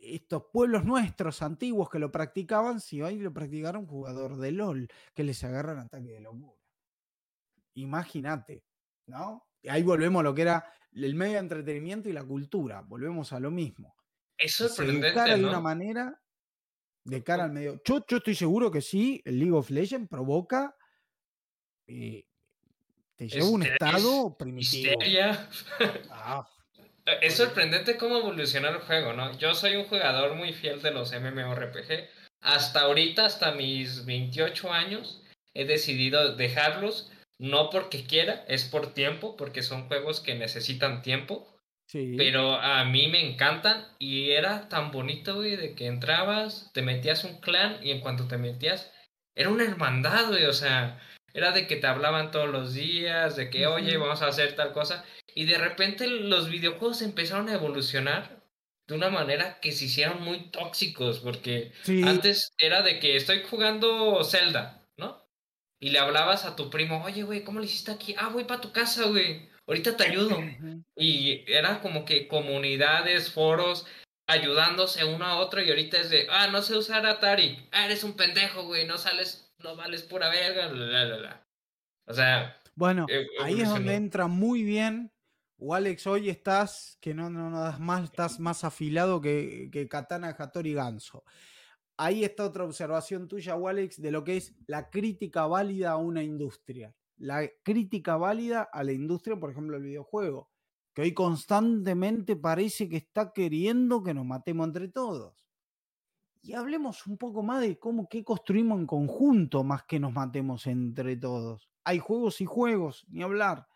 estos 0.00 0.44
pueblos 0.50 0.86
nuestros 0.86 1.42
antiguos 1.42 1.90
que 1.90 1.98
lo 1.98 2.10
practicaban, 2.10 2.80
si 2.80 3.02
hoy 3.02 3.18
lo 3.18 3.30
practicara 3.30 3.78
un 3.78 3.86
jugador 3.86 4.38
de 4.38 4.52
LOL, 4.52 4.88
que 5.14 5.22
les 5.22 5.44
agarran 5.44 5.78
ataque 5.78 6.12
de 6.12 6.20
locura. 6.20 6.58
Imagínate, 7.74 8.64
¿no? 9.06 9.46
Ahí 9.68 9.82
volvemos 9.82 10.20
a 10.20 10.22
lo 10.22 10.34
que 10.34 10.42
era 10.42 10.64
el 10.92 11.14
medio 11.14 11.34
de 11.34 11.40
entretenimiento 11.40 12.08
y 12.08 12.12
la 12.12 12.24
cultura, 12.24 12.80
volvemos 12.80 13.34
a 13.34 13.40
lo 13.40 13.50
mismo. 13.50 13.94
Eso 14.38 14.66
es 14.66 14.76
de 14.76 15.44
una 15.44 15.60
manera 15.60 16.22
de 17.04 17.22
cara 17.22 17.44
al 17.44 17.52
medio. 17.52 17.82
Yo, 17.84 18.04
yo, 18.08 18.16
estoy 18.16 18.34
seguro 18.34 18.70
que 18.70 18.80
sí, 18.80 19.20
el 19.26 19.38
League 19.38 19.52
of 19.52 19.68
Legends 19.68 20.08
provoca 20.08 20.75
eh, 21.86 22.24
te 23.16 23.28
lleva 23.28 23.46
a 23.46 23.50
un 23.50 23.62
estado 23.62 24.36
primitivo. 24.36 24.98
Ah. 26.10 26.48
Eh, 27.06 27.18
es 27.22 27.36
sorprendente 27.36 27.96
cómo 27.96 28.18
evoluciona 28.18 28.68
el 28.68 28.78
juego, 28.78 29.12
¿no? 29.12 29.36
Yo 29.38 29.54
soy 29.54 29.76
un 29.76 29.84
jugador 29.84 30.34
muy 30.34 30.52
fiel 30.52 30.82
de 30.82 30.90
los 30.90 31.12
MMORPG. 31.12 32.08
Hasta 32.40 32.80
ahorita, 32.80 33.24
hasta 33.24 33.52
mis 33.52 34.04
28 34.04 34.72
años, 34.72 35.22
he 35.54 35.64
decidido 35.64 36.36
dejarlos, 36.36 37.10
no 37.38 37.70
porque 37.70 38.04
quiera, 38.04 38.44
es 38.48 38.64
por 38.64 38.92
tiempo, 38.92 39.36
porque 39.36 39.62
son 39.62 39.86
juegos 39.88 40.20
que 40.20 40.34
necesitan 40.34 41.02
tiempo. 41.02 41.52
Pero 41.92 42.54
a 42.54 42.84
mí 42.84 43.06
me 43.06 43.24
encantan 43.24 43.86
y 44.00 44.32
era 44.32 44.68
tan 44.68 44.90
bonito, 44.90 45.36
güey, 45.36 45.54
de 45.54 45.74
que 45.76 45.86
entrabas, 45.86 46.70
te 46.74 46.82
metías 46.82 47.22
un 47.22 47.40
clan 47.40 47.78
y 47.80 47.92
en 47.92 48.00
cuanto 48.00 48.26
te 48.26 48.38
metías, 48.38 48.92
era 49.36 49.50
una 49.50 49.64
hermandad, 49.64 50.28
güey, 50.28 50.46
o 50.46 50.52
sea, 50.52 51.00
era 51.36 51.52
de 51.52 51.66
que 51.66 51.76
te 51.76 51.86
hablaban 51.86 52.30
todos 52.30 52.48
los 52.48 52.72
días, 52.72 53.36
de 53.36 53.50
que, 53.50 53.66
oye, 53.66 53.98
vamos 53.98 54.22
a 54.22 54.28
hacer 54.28 54.56
tal 54.56 54.72
cosa. 54.72 55.04
Y 55.34 55.44
de 55.44 55.58
repente 55.58 56.06
los 56.06 56.48
videojuegos 56.48 57.02
empezaron 57.02 57.50
a 57.50 57.52
evolucionar 57.52 58.42
de 58.88 58.94
una 58.94 59.10
manera 59.10 59.60
que 59.60 59.72
se 59.72 59.84
hicieron 59.84 60.22
muy 60.22 60.50
tóxicos, 60.50 61.20
porque 61.20 61.72
antes 62.06 62.54
era 62.56 62.80
de 62.80 63.00
que 63.00 63.16
estoy 63.16 63.42
jugando 63.42 64.24
Zelda, 64.24 64.88
¿no? 64.96 65.28
Y 65.78 65.90
le 65.90 65.98
hablabas 65.98 66.46
a 66.46 66.56
tu 66.56 66.70
primo, 66.70 67.04
oye, 67.04 67.22
güey, 67.22 67.44
¿cómo 67.44 67.60
le 67.60 67.66
hiciste 67.66 67.92
aquí? 67.92 68.14
Ah, 68.16 68.30
voy 68.30 68.44
para 68.44 68.62
tu 68.62 68.72
casa, 68.72 69.04
güey. 69.04 69.50
Ahorita 69.66 69.94
te 69.94 70.04
ayudo. 70.04 70.38
Y 70.98 71.44
era 71.52 71.82
como 71.82 72.06
que 72.06 72.28
comunidades, 72.28 73.30
foros, 73.30 73.86
ayudándose 74.26 75.04
uno 75.04 75.26
a 75.26 75.36
otro 75.36 75.62
y 75.62 75.68
ahorita 75.68 76.00
es 76.00 76.08
de, 76.08 76.26
ah, 76.30 76.46
no 76.46 76.62
sé 76.62 76.78
usar 76.78 77.04
Atari. 77.04 77.68
Ah, 77.72 77.84
eres 77.84 78.04
un 78.04 78.16
pendejo, 78.16 78.64
güey, 78.64 78.86
no 78.86 78.96
sales 78.96 79.45
no 79.62 79.76
vales 79.76 80.02
pura 80.02 80.28
verga, 80.28 81.46
O 82.06 82.14
sea. 82.14 82.56
Bueno, 82.74 83.06
e, 83.08 83.26
ahí 83.42 83.60
es 83.60 83.68
donde 83.68 83.94
entra 83.94 84.26
muy 84.26 84.62
bien. 84.62 85.12
O 85.58 85.74
Alex, 85.74 86.06
hoy 86.06 86.28
estás, 86.28 86.98
que 87.00 87.14
no, 87.14 87.30
no, 87.30 87.48
no 87.48 87.60
das 87.60 87.80
más, 87.80 88.04
estás 88.04 88.38
más 88.38 88.62
afilado 88.62 89.22
que, 89.22 89.70
que 89.72 89.88
Katana 89.88 90.36
Hattori 90.38 90.74
Ganso. 90.74 91.24
Ahí 91.96 92.24
está 92.24 92.44
otra 92.44 92.64
observación 92.64 93.26
tuya, 93.26 93.54
Alex, 93.54 94.02
de 94.02 94.10
lo 94.10 94.22
que 94.22 94.36
es 94.36 94.54
la 94.66 94.90
crítica 94.90 95.46
válida 95.46 95.92
a 95.92 95.96
una 95.96 96.22
industria. 96.22 96.94
La 97.16 97.48
crítica 97.62 98.18
válida 98.18 98.68
a 98.70 98.84
la 98.84 98.92
industria, 98.92 99.36
por 99.36 99.50
ejemplo, 99.50 99.78
el 99.78 99.82
videojuego, 99.82 100.50
que 100.92 101.00
hoy 101.00 101.14
constantemente 101.14 102.36
parece 102.36 102.86
que 102.90 102.98
está 102.98 103.32
queriendo 103.32 104.02
que 104.02 104.12
nos 104.12 104.26
matemos 104.26 104.66
entre 104.66 104.88
todos 104.88 105.45
y 106.46 106.54
hablemos 106.54 107.06
un 107.06 107.18
poco 107.18 107.42
más 107.42 107.60
de 107.60 107.78
cómo 107.78 108.08
qué 108.08 108.22
construimos 108.22 108.78
en 108.78 108.86
conjunto 108.86 109.64
más 109.64 109.84
que 109.84 109.98
nos 109.98 110.12
matemos 110.12 110.66
entre 110.68 111.16
todos. 111.16 111.68
Hay 111.84 111.98
juegos 111.98 112.40
y 112.40 112.44
juegos, 112.44 113.04
ni 113.08 113.22
hablar. 113.22 113.66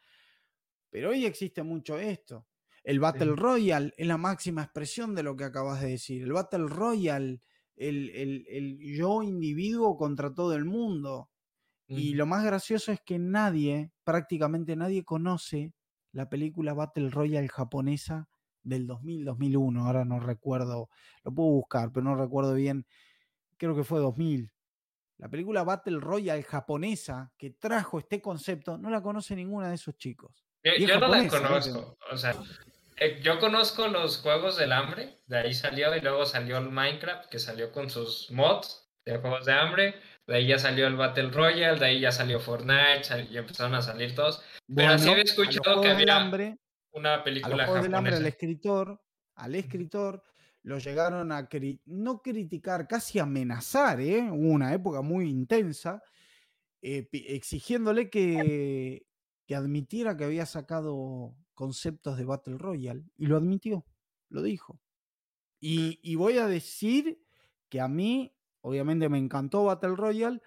Pero 0.89 1.11
hoy 1.11 1.27
existe 1.27 1.63
mucho 1.63 1.99
esto. 1.99 2.47
El 2.85 3.01
Battle 3.01 3.35
Royale 3.35 3.93
es 3.97 4.07
la 4.07 4.17
máxima 4.17 4.63
expresión 4.63 5.15
de 5.15 5.23
lo 5.25 5.37
que 5.37 5.45
acabas 5.45 5.81
de 5.81 5.89
decir. 5.91 6.23
El 6.23 6.33
Battle 6.33 6.67
Royale, 6.69 7.43
el, 7.77 8.11
el, 8.11 8.79
yo 8.79 9.23
individuo 9.23 9.97
contra 9.97 10.33
todo 10.33 10.55
el 10.55 10.65
mundo. 10.65 11.31
Y 11.89 12.15
lo 12.15 12.25
más 12.25 12.45
gracioso 12.45 12.93
es 12.93 13.01
que 13.01 13.19
nadie, 13.19 13.91
prácticamente 14.05 14.77
nadie 14.77 15.05
conoce 15.05 15.75
la 16.13 16.29
película 16.29 16.73
Battle 16.73 17.11
Royale 17.11 17.49
japonesa 17.49 18.30
del 18.63 18.87
2000, 18.87 19.25
2001, 19.25 19.87
ahora 19.87 20.05
no 20.05 20.21
recuerdo, 20.21 20.89
lo 21.25 21.35
puedo 21.35 21.51
buscar, 21.51 21.91
pero 21.93 22.05
no 22.05 22.17
recuerdo 22.17 22.55
bien, 22.55 22.87
creo 23.57 23.75
que 23.75 23.85
fue 23.85 24.01
2000. 24.01 24.53
La 25.19 25.29
película 25.29 25.65
Battle 25.65 26.01
Royale 26.01 26.43
japonesa 26.43 27.31
que 27.37 27.51
trajo 27.51 27.99
este 27.99 28.23
concepto, 28.23 28.79
no 28.79 28.89
la 28.91 29.03
conoce 29.03 29.37
ninguna 29.37 29.69
de 29.69 29.75
esos 29.75 29.97
chicos. 29.97 30.45
Yo, 30.63 30.99
no 30.99 31.09
la 31.09 31.27
conozco, 31.29 31.97
o 32.11 32.17
sea, 32.17 32.35
eh, 32.97 33.19
yo 33.23 33.39
conozco 33.39 33.89
los 33.89 34.19
juegos 34.19 34.59
del 34.59 34.73
hambre, 34.73 35.21
de 35.27 35.39
ahí 35.39 35.55
salió, 35.55 35.95
y 35.97 36.01
luego 36.03 36.27
salió 36.27 36.59
el 36.59 36.71
Minecraft, 36.71 37.31
que 37.31 37.39
salió 37.39 37.73
con 37.73 37.89
sus 37.89 38.31
mods 38.31 38.91
de 39.07 39.17
juegos 39.17 39.47
de 39.47 39.55
hambre, 39.55 39.95
de 40.27 40.37
ahí 40.37 40.47
ya 40.47 40.59
salió 40.59 40.87
el 40.87 40.97
Battle 40.97 41.31
Royale, 41.31 41.79
de 41.79 41.87
ahí 41.87 42.01
ya 42.01 42.13
salió 42.13 42.41
Fortnite, 42.41 43.29
y 43.31 43.39
empezaron 43.39 43.75
a 43.75 43.81
salir 43.81 44.15
todos. 44.15 44.45
Pero 44.75 44.93
así 44.93 45.09
había 45.09 45.23
escuchado 45.23 45.81
que 45.81 45.89
había... 45.89 46.15
Hambre, 46.15 46.59
una 46.93 47.23
película 47.23 47.65
a 47.65 47.83
del 47.83 47.95
hambre 47.95 48.17
al 48.17 48.27
escritor, 48.27 49.01
al 49.35 49.55
escritor 49.55 50.23
lo 50.63 50.79
llegaron 50.79 51.33
a 51.33 51.49
no 51.87 52.21
criticar, 52.21 52.87
casi 52.87 53.19
amenazar, 53.19 54.01
¿eh? 54.01 54.29
Hubo 54.31 54.51
una 54.51 54.75
época 54.75 55.01
muy 55.01 55.31
intensa, 55.31 56.03
eh, 56.83 57.09
exigiéndole 57.13 58.11
que, 58.11 59.07
que 59.47 59.55
admitiera 59.55 60.17
que 60.17 60.25
había 60.25 60.45
sacado 60.45 61.35
conceptos 61.55 62.19
de 62.19 62.25
Battle 62.25 62.59
Royale. 62.59 63.05
Y 63.17 63.27
lo 63.27 63.39
admitió, 63.39 63.87
lo 64.29 64.43
dijo. 64.43 64.81
Y, 65.61 65.99
y 66.03 66.17
voy 66.17 66.37
a 66.37 66.47
decir 66.47 67.23
que 67.71 67.81
a 67.81 67.89
mí, 67.89 68.37
obviamente 68.61 69.09
me 69.09 69.19
encantó 69.19 69.65
Battle 69.65 69.97
Royale, 69.97 70.43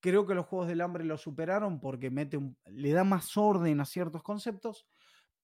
Creo 0.00 0.26
que 0.26 0.34
los 0.34 0.46
Juegos 0.46 0.68
del 0.68 0.80
Hambre 0.80 1.04
lo 1.04 1.18
superaron 1.18 1.80
porque 1.80 2.10
mete 2.10 2.38
le 2.66 2.92
da 2.92 3.02
más 3.02 3.36
orden 3.36 3.80
a 3.80 3.84
ciertos 3.84 4.22
conceptos, 4.22 4.86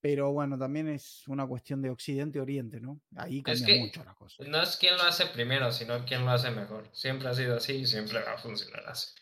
pero 0.04 0.32
bueno, 0.32 0.58
también 0.58 0.86
es 0.88 1.26
una 1.28 1.46
cuestión 1.46 1.80
de 1.80 1.88
Occidente-Oriente, 1.88 2.78
¿no? 2.78 3.00
Ahí 3.16 3.42
cambia 3.42 3.78
mucho 3.78 4.04
la 4.04 4.14
cosa. 4.14 4.44
No 4.46 4.60
es 4.60 4.76
quién 4.76 4.98
lo 4.98 5.02
hace 5.04 5.24
primero, 5.24 5.72
sino 5.72 6.04
quién 6.04 6.26
lo 6.26 6.30
hace 6.30 6.50
mejor. 6.50 6.90
Siempre 6.92 7.26
ha 7.26 7.32
sido 7.32 7.56
así 7.56 7.72
y 7.72 7.86
siempre 7.86 8.22
va 8.22 8.34
a 8.34 8.36
funcionar 8.36 8.84
así. 8.86 9.14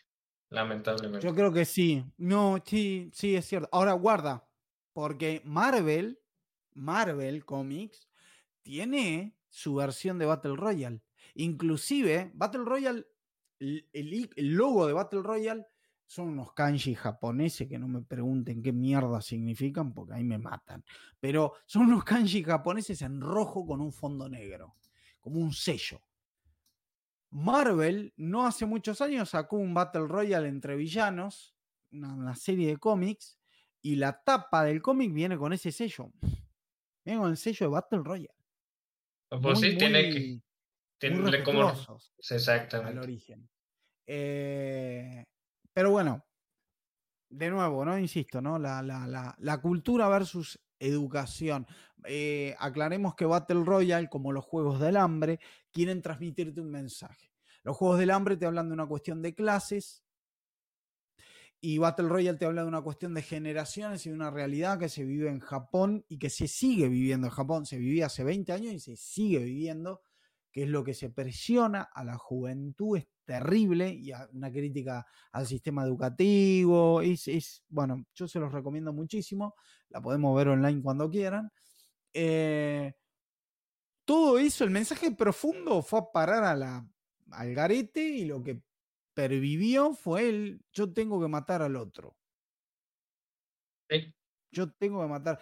Lamentablemente. 0.49 1.25
Yo 1.25 1.33
creo 1.33 1.53
que 1.53 1.63
sí. 1.63 2.03
No, 2.17 2.61
sí, 2.65 3.09
sí, 3.13 3.33
es 3.33 3.45
cierto. 3.45 3.69
Ahora 3.71 3.93
guarda, 3.93 4.45
porque 4.91 5.41
Marvel, 5.45 6.19
Marvel 6.73 7.45
Comics, 7.45 8.09
tiene 8.61 9.37
su 9.47 9.75
versión 9.75 10.19
de 10.19 10.25
Battle 10.25 10.57
Royale. 10.57 10.99
Inclusive, 11.33 12.29
Battle 12.33 12.65
Royale 12.65 13.05
el, 13.59 14.29
logo 14.33 14.85
de 14.85 14.91
Battle 14.91 15.21
Royale 15.21 15.65
son 16.05 16.29
unos 16.29 16.53
kanji 16.53 16.95
japoneses 16.95 17.67
que 17.67 17.79
no 17.79 17.87
me 17.87 18.01
pregunten 18.01 18.61
qué 18.61 18.71
mierda 18.71 19.21
significan 19.21 19.93
porque 19.93 20.13
ahí 20.13 20.23
me 20.23 20.37
matan. 20.37 20.83
Pero 21.19 21.53
son 21.65 21.83
unos 21.83 22.03
kanji 22.03 22.43
japoneses 22.43 23.01
en 23.01 23.21
rojo 23.21 23.65
con 23.65 23.81
un 23.81 23.91
fondo 23.91 24.29
negro, 24.29 24.75
como 25.19 25.39
un 25.39 25.53
sello. 25.53 26.01
Marvel 27.31 28.13
no 28.15 28.45
hace 28.45 28.65
muchos 28.65 29.01
años 29.01 29.29
sacó 29.31 29.57
un 29.57 29.73
Battle 29.73 30.07
Royale 30.07 30.47
entre 30.47 30.75
villanos, 30.75 31.55
una, 31.91 32.35
serie 32.35 32.67
de 32.67 32.77
cómics, 32.77 33.39
y 33.81 33.95
la 33.95 34.21
tapa 34.23 34.63
del 34.63 34.81
cómic 34.81 35.11
viene 35.11 35.37
con 35.37 35.51
ese 35.51 35.71
sello. 35.71 36.11
Viene 37.03 37.19
con 37.19 37.31
el 37.31 37.37
sello 37.37 37.65
de 37.65 37.71
Battle 37.71 38.01
Royale. 38.03 38.39
Pues 39.41 39.59
sí, 39.59 39.75
tiene 39.77 40.09
que. 40.11 40.41
Tiene 40.99 41.43
como. 41.43 41.73
Exactamente. 42.19 42.91
Al 42.91 42.99
origen. 42.99 43.49
Eh, 44.05 45.25
pero 45.73 45.91
bueno, 45.91 46.25
de 47.29 47.49
nuevo, 47.49 47.83
¿no? 47.83 47.97
Insisto, 47.97 48.41
¿no? 48.41 48.59
La, 48.59 48.81
la, 48.81 49.35
la, 49.37 49.61
cultura 49.61 50.07
versus 50.07 50.59
educación. 50.79 51.65
Eh, 52.05 52.55
aclaremos 52.59 53.15
que 53.15 53.25
Battle 53.25 53.63
Royale, 53.63 54.09
como 54.09 54.31
los 54.31 54.45
Juegos 54.45 54.79
del 54.79 54.97
Hambre, 54.97 55.39
quieren 55.71 56.01
transmitirte 56.01 56.61
un 56.61 56.69
mensaje. 56.69 57.31
Los 57.63 57.75
Juegos 57.75 57.99
del 57.99 58.11
Hambre 58.11 58.37
te 58.37 58.45
hablan 58.45 58.67
de 58.67 58.73
una 58.73 58.85
cuestión 58.85 59.21
de 59.21 59.33
clases 59.33 60.03
y 61.65 61.77
Battle 61.77 62.09
Royale 62.09 62.37
te 62.37 62.45
habla 62.45 62.63
de 62.63 62.67
una 62.67 62.81
cuestión 62.81 63.13
de 63.13 63.21
generaciones 63.21 64.05
y 64.05 64.09
de 64.09 64.15
una 64.15 64.29
realidad 64.29 64.77
que 64.77 64.89
se 64.89 65.05
vive 65.05 65.29
en 65.29 65.39
Japón 65.39 66.05
y 66.09 66.19
que 66.19 66.29
se 66.29 66.49
sigue 66.49 66.89
viviendo 66.89 67.27
en 67.27 67.31
Japón. 67.31 67.65
Se 67.65 67.77
vivía 67.77 68.07
hace 68.07 68.25
20 68.25 68.51
años 68.51 68.73
y 68.73 68.79
se 68.81 68.97
sigue 68.97 69.39
viviendo 69.39 70.01
que 70.51 70.63
es 70.63 70.69
lo 70.69 70.83
que 70.83 70.93
se 70.93 71.09
presiona 71.09 71.81
a 71.81 72.03
la 72.03 72.17
juventud, 72.17 72.99
terrible 73.25 73.89
y 73.89 74.11
una 74.33 74.51
crítica 74.51 75.05
al 75.31 75.47
sistema 75.47 75.83
educativo. 75.83 77.01
Es, 77.01 77.63
bueno, 77.69 78.05
yo 78.13 78.27
se 78.27 78.39
los 78.39 78.51
recomiendo 78.51 78.93
muchísimo, 78.93 79.55
la 79.89 80.01
podemos 80.01 80.35
ver 80.35 80.49
online 80.49 80.81
cuando 80.81 81.09
quieran. 81.09 81.51
Eh, 82.13 82.93
todo 84.05 84.37
eso, 84.37 84.63
el 84.63 84.69
mensaje 84.69 85.11
profundo 85.11 85.81
fue 85.81 85.99
a 85.99 86.11
parar 86.11 86.43
a 86.43 86.55
la, 86.55 86.87
al 87.31 87.53
garete 87.53 88.03
y 88.03 88.25
lo 88.25 88.43
que 88.43 88.61
pervivió 89.13 89.93
fue 89.93 90.29
el 90.29 90.61
yo 90.71 90.91
tengo 90.93 91.21
que 91.21 91.27
matar 91.27 91.61
al 91.61 91.75
otro. 91.75 92.17
Yo 94.51 94.71
tengo 94.71 95.01
que 95.01 95.07
matar 95.07 95.39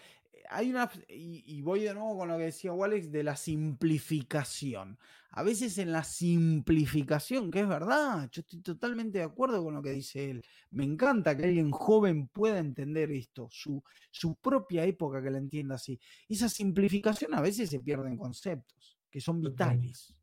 hay 0.52 0.70
una, 0.70 0.92
y, 1.08 1.62
voy 1.62 1.82
de 1.82 1.94
nuevo 1.94 2.18
con 2.18 2.28
lo 2.28 2.38
que 2.38 2.46
decía 2.46 2.74
Walex, 2.74 3.10
de 3.10 3.24
la 3.24 3.38
simplificación. 3.38 5.00
A 5.32 5.44
veces 5.44 5.78
en 5.78 5.94
la 5.94 6.04
simplificación, 6.04 7.50
que 7.52 7.62
es 7.62 7.68
verdad, 7.68 8.30
yo 8.32 8.42
estoy 8.42 8.60
totalmente 8.60 9.20
de 9.20 9.24
acuerdo 9.24 9.64
con 9.64 9.76
lo 9.76 9.82
que 9.82 9.92
dice 9.92 10.30
él. 10.30 10.44
Me 10.72 10.84
encanta 10.84 11.38
que 11.38 11.46
alguien 11.46 11.72
joven 11.72 12.28
pueda 12.28 12.60
entender 12.60 13.12
esto, 13.12 13.48
su, 13.50 13.82
su 14.12 14.36
propia 14.36 14.84
época 14.84 15.24
que 15.24 15.32
la 15.32 15.38
entienda 15.38 15.76
así. 15.76 15.98
Esa 16.28 16.50
simplificación 16.50 17.34
a 17.34 17.40
veces 17.40 17.70
se 17.70 17.80
pierden 17.80 18.18
conceptos, 18.18 19.00
que 19.10 19.22
son 19.22 19.40
vitales, 19.40 20.14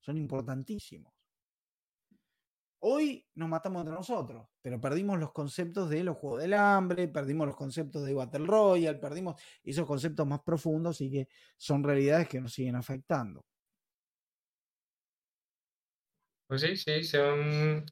son 0.00 0.16
importantísimos. 0.16 1.17
Hoy 2.80 3.26
nos 3.34 3.48
matamos 3.48 3.80
entre 3.80 3.94
nosotros, 3.94 4.46
pero 4.62 4.80
perdimos 4.80 5.18
los 5.18 5.32
conceptos 5.32 5.90
de 5.90 6.04
los 6.04 6.16
Juegos 6.16 6.42
del 6.42 6.54
Hambre, 6.54 7.08
perdimos 7.08 7.48
los 7.48 7.56
conceptos 7.56 8.04
de 8.06 8.14
Battle 8.14 8.46
Royale, 8.46 8.98
perdimos 8.98 9.40
esos 9.64 9.84
conceptos 9.84 10.26
más 10.26 10.40
profundos 10.42 11.00
y 11.00 11.10
que 11.10 11.28
son 11.56 11.82
realidades 11.82 12.28
que 12.28 12.40
nos 12.40 12.52
siguen 12.52 12.76
afectando. 12.76 13.44
Pues 16.46 16.62
sí, 16.62 16.76
sí, 16.76 17.02
son... 17.04 17.84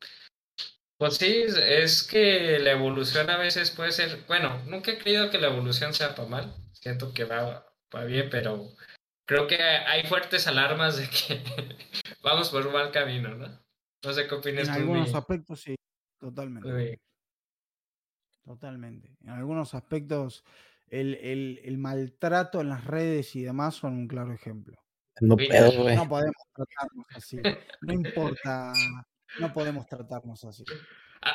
Pues 0.98 1.16
sí, 1.16 1.44
es 1.46 2.02
que 2.04 2.58
la 2.58 2.70
evolución 2.72 3.28
a 3.28 3.36
veces 3.36 3.70
puede 3.72 3.92
ser... 3.92 4.24
Bueno, 4.28 4.64
nunca 4.66 4.92
he 4.92 4.98
creído 4.98 5.30
que 5.30 5.38
la 5.38 5.48
evolución 5.48 5.92
sea 5.92 6.14
para 6.14 6.28
mal, 6.28 6.54
siento 6.72 7.12
que 7.12 7.24
va, 7.24 7.66
va 7.94 8.04
bien, 8.04 8.30
pero 8.30 8.68
creo 9.26 9.46
que 9.48 9.56
hay 9.60 10.06
fuertes 10.06 10.46
alarmas 10.46 10.96
de 10.96 11.08
que 11.10 11.42
vamos 12.22 12.50
por 12.50 12.66
un 12.66 12.72
mal 12.72 12.92
camino, 12.92 13.34
¿no? 13.34 13.65
No 14.04 14.12
sé 14.12 14.26
qué 14.26 14.34
opinas 14.34 14.68
En 14.68 14.74
algunos 14.74 15.14
aspectos 15.14 15.60
sí, 15.60 15.74
totalmente. 16.18 17.00
Totalmente. 18.44 19.16
En 19.22 19.30
algunos 19.30 19.74
aspectos 19.74 20.44
el, 20.88 21.14
el, 21.16 21.60
el, 21.64 21.78
maltrato 21.78 22.60
en 22.60 22.68
las 22.68 22.84
redes 22.84 23.34
y 23.34 23.42
demás 23.42 23.74
son 23.74 23.94
un 23.94 24.08
claro 24.08 24.32
ejemplo. 24.32 24.76
No, 25.20 25.36
no 25.36 26.08
podemos 26.08 26.42
tratarnos 26.54 27.06
así. 27.14 27.38
No 27.80 27.92
importa. 27.92 28.72
No 29.40 29.52
podemos 29.52 29.86
tratarnos 29.86 30.44
así. 30.44 30.64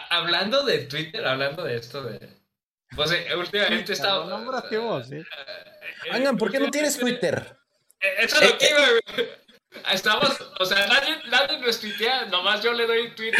hablando 0.10 0.64
de 0.64 0.86
Twitter, 0.86 1.26
hablando 1.26 1.64
de 1.64 1.76
esto 1.76 2.04
de. 2.04 2.42
Pues 2.96 3.12
eh, 3.12 3.26
últimamente 3.38 3.92
he 3.92 3.96
estado. 3.96 4.30
Lo 4.30 4.38
nombraste 4.38 4.78
vos, 4.78 5.12
¿eh? 5.12 5.26
eh 6.06 6.34
¿por 6.38 6.52
qué 6.52 6.60
no 6.60 6.70
tienes 6.70 6.98
Twitter? 6.98 7.58
Eso 8.20 8.42
es 8.42 8.52
lo 8.52 8.58
que 8.58 8.70
iba, 8.70 9.34
Estamos, 9.94 10.38
o 10.60 10.66
sea, 10.66 10.86
nadie, 10.88 11.16
nadie 11.30 11.60
nos 11.60 11.80
tuitea, 11.80 12.26
nomás 12.26 12.62
yo 12.62 12.74
le 12.74 12.86
doy 12.86 13.16
tweet. 13.16 13.32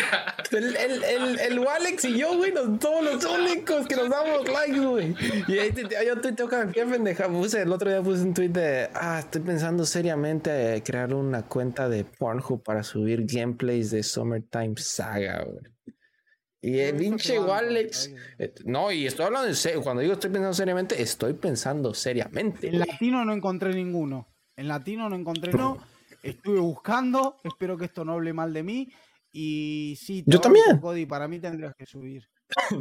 El, 0.52 0.76
el, 0.78 1.04
el, 1.04 1.40
el 1.40 1.60
Walex 1.60 2.06
y 2.06 2.18
yo, 2.18 2.38
güey, 2.38 2.54
nos, 2.54 2.82
somos 2.82 3.04
los 3.04 3.26
únicos 3.26 3.86
que 3.86 3.98
nos 3.98 4.10
damos 4.10 4.48
likes, 4.48 4.80
güey. 4.80 5.16
Y 5.50 5.60
ahí 5.60 5.72
te, 5.72 5.84
yo 6.06 6.22
tuiteo 6.22 6.48
cada 6.48 6.72
qué 6.72 6.86
pendeja 6.86 7.28
puse. 7.28 7.62
El 7.62 7.72
otro 7.74 7.90
día 7.90 8.02
puse 8.02 8.24
un 8.24 8.34
tweet 8.34 8.50
de, 8.50 8.90
ah, 8.94 9.20
estoy 9.20 9.42
pensando 9.42 9.86
seriamente 9.86 10.82
crear 10.86 11.14
una 11.14 11.44
cuenta 11.44 11.90
de 11.90 12.06
Pornhub 12.06 12.64
para 12.64 12.84
subir 12.84 13.26
gameplays 13.26 13.92
de 13.92 14.02
Summertime 14.02 14.76
Saga, 14.78 15.44
güey. 15.44 15.64
Y 16.62 16.80
el 16.80 16.96
pinche 16.96 17.40
Walex. 17.40 18.12
Eh, 18.38 18.54
no, 18.66 18.92
y 18.92 19.08
estoy 19.08 19.26
hablando 19.26 19.48
en 19.50 19.56
serio. 19.56 19.82
Cuando 19.82 20.02
digo 20.02 20.14
estoy 20.14 20.30
pensando 20.30 20.54
seriamente, 20.54 21.02
estoy 21.02 21.34
pensando 21.34 21.94
seriamente. 21.94 22.68
En 22.68 22.80
latino 22.80 23.26
no 23.26 23.34
encontré 23.34 23.74
ninguno. 23.74 24.34
En 24.56 24.68
latino 24.68 25.10
no 25.10 25.16
encontré 25.16 25.52
no. 25.54 25.91
Estuve 26.22 26.60
buscando, 26.60 27.38
espero 27.44 27.78
que 27.78 27.86
esto 27.86 28.06
no 28.06 28.14
hable 28.14 28.34
mal 28.34 28.54
de 28.54 28.64
mí. 28.64 28.90
Y 29.32 29.98
sí, 30.00 30.24
yo 30.26 30.40
también. 30.40 30.80
Cody, 30.80 31.06
para 31.06 31.28
mí 31.28 31.40
tendrías 31.40 31.74
que 31.76 31.86
subir. 31.86 32.28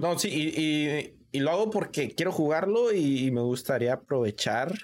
No, 0.01 0.18
sí, 0.18 0.28
y, 0.28 1.14
y, 1.30 1.41
lo 1.41 1.53
hago 1.53 1.70
porque 1.70 2.14
quiero 2.14 2.32
jugarlo 2.32 2.93
y 2.93 3.30
me 3.30 3.41
gustaría 3.41 3.93
aprovechar 3.93 4.74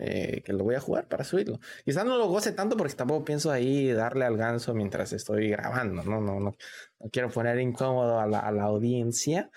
eh, 0.00 0.42
que 0.44 0.52
lo 0.52 0.64
voy 0.64 0.76
a 0.76 0.80
jugar 0.80 1.08
para 1.08 1.24
subirlo. 1.24 1.58
Quizás 1.84 2.04
no 2.04 2.18
lo 2.18 2.28
goce 2.28 2.52
tanto 2.52 2.76
porque 2.76 2.94
tampoco 2.94 3.24
pienso 3.24 3.50
ahí 3.50 3.90
darle 3.90 4.26
al 4.26 4.36
ganso 4.36 4.74
mientras 4.74 5.12
estoy 5.12 5.48
grabando, 5.50 6.04
¿no? 6.04 6.20
No, 6.20 6.38
no, 6.38 6.54
no 7.00 7.10
quiero 7.10 7.30
poner 7.30 7.58
incómodo 7.58 8.20
a 8.20 8.26
la, 8.26 8.38
a 8.38 8.52
la 8.52 8.64
audiencia, 8.64 9.50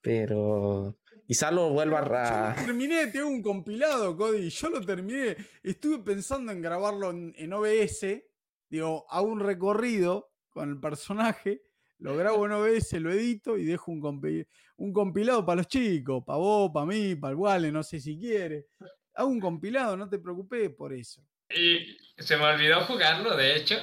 pero 0.00 0.96
Quizá 1.28 1.50
lo 1.50 1.68
vuelva 1.68 1.98
a. 2.00 2.56
Yo 2.56 2.64
terminé, 2.64 3.08
tengo 3.08 3.28
un 3.28 3.42
compilado, 3.42 4.16
Cody. 4.16 4.48
Yo 4.48 4.70
lo 4.70 4.80
terminé. 4.80 5.36
Estuve 5.62 5.98
pensando 5.98 6.52
en 6.52 6.62
grabarlo 6.62 7.10
en, 7.10 7.52
OBS. 7.52 8.22
Digo, 8.70 9.04
hago 9.10 9.26
un 9.26 9.40
recorrido 9.40 10.32
con 10.48 10.70
el 10.70 10.80
personaje, 10.80 11.60
lo 11.98 12.16
grabo 12.16 12.46
en 12.46 12.52
OBS, 12.52 12.94
lo 12.94 13.12
edito 13.12 13.58
y 13.58 13.66
dejo 13.66 13.92
un, 13.92 14.46
un 14.78 14.92
compilado 14.94 15.44
para 15.44 15.56
los 15.56 15.68
chicos, 15.68 16.24
para 16.24 16.38
vos, 16.38 16.70
para 16.72 16.86
mí, 16.86 17.14
para 17.14 17.32
el 17.32 17.36
Wale, 17.36 17.72
no 17.72 17.82
sé 17.82 18.00
si 18.00 18.18
quiere. 18.18 18.68
Hago 19.12 19.28
un 19.28 19.38
compilado, 19.38 19.98
no 19.98 20.08
te 20.08 20.18
preocupes 20.18 20.70
por 20.70 20.94
eso. 20.94 21.22
Y 21.50 21.94
se 22.16 22.38
me 22.38 22.44
olvidó 22.44 22.80
jugarlo, 22.86 23.36
de 23.36 23.54
hecho. 23.54 23.76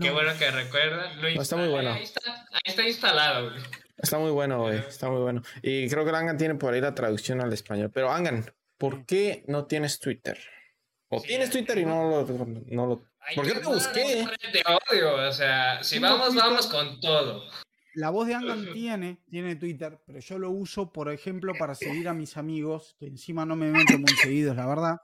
Qué 0.00 0.10
bueno 0.12 0.30
que 0.38 0.48
recuerdan. 0.48 1.24
está 1.24 1.56
muy 1.56 1.70
bueno. 1.70 1.90
Ahí 1.90 2.04
está, 2.04 2.20
ahí 2.52 2.60
está 2.66 2.86
instalado. 2.86 3.50
Está 3.98 4.18
muy 4.18 4.30
bueno, 4.30 4.62
güey. 4.62 4.78
Está 4.78 5.10
muy 5.10 5.20
bueno. 5.20 5.42
Y 5.60 5.88
creo 5.88 6.04
que 6.04 6.10
Angan 6.12 6.38
tiene 6.38 6.54
por 6.54 6.72
ahí 6.72 6.80
la 6.80 6.94
traducción 6.94 7.40
al 7.40 7.52
español. 7.52 7.90
Pero 7.92 8.10
Angan, 8.10 8.44
¿por 8.78 9.04
qué 9.04 9.44
no 9.48 9.66
tienes 9.66 9.98
Twitter? 9.98 10.38
O 11.08 11.20
tienes 11.20 11.50
Twitter 11.50 11.78
y 11.78 11.84
no 11.84 12.08
lo. 12.08 12.26
No 12.66 12.86
lo... 12.86 13.02
¿Por 13.34 13.46
qué 13.46 13.54
te 13.54 13.66
busqué? 13.66 14.26
Te 14.52 14.62
odio. 14.92 15.28
O 15.28 15.32
sea, 15.32 15.82
si 15.82 15.98
vamos, 15.98 16.34
vamos 16.34 16.66
con 16.68 17.00
todo. 17.00 17.44
La 17.94 18.10
voz 18.10 18.28
de 18.28 18.34
Angan 18.34 18.64
tiene, 18.72 19.18
tiene 19.28 19.56
Twitter, 19.56 19.98
pero 20.06 20.20
yo 20.20 20.38
lo 20.38 20.50
uso, 20.50 20.92
por 20.92 21.10
ejemplo, 21.10 21.52
para 21.58 21.74
seguir 21.74 22.08
a 22.08 22.14
mis 22.14 22.36
amigos, 22.36 22.94
que 22.98 23.06
encima 23.06 23.44
no 23.44 23.56
me 23.56 23.72
meto 23.72 23.98
muy 23.98 24.12
seguidos, 24.22 24.56
la 24.56 24.66
verdad. 24.66 25.00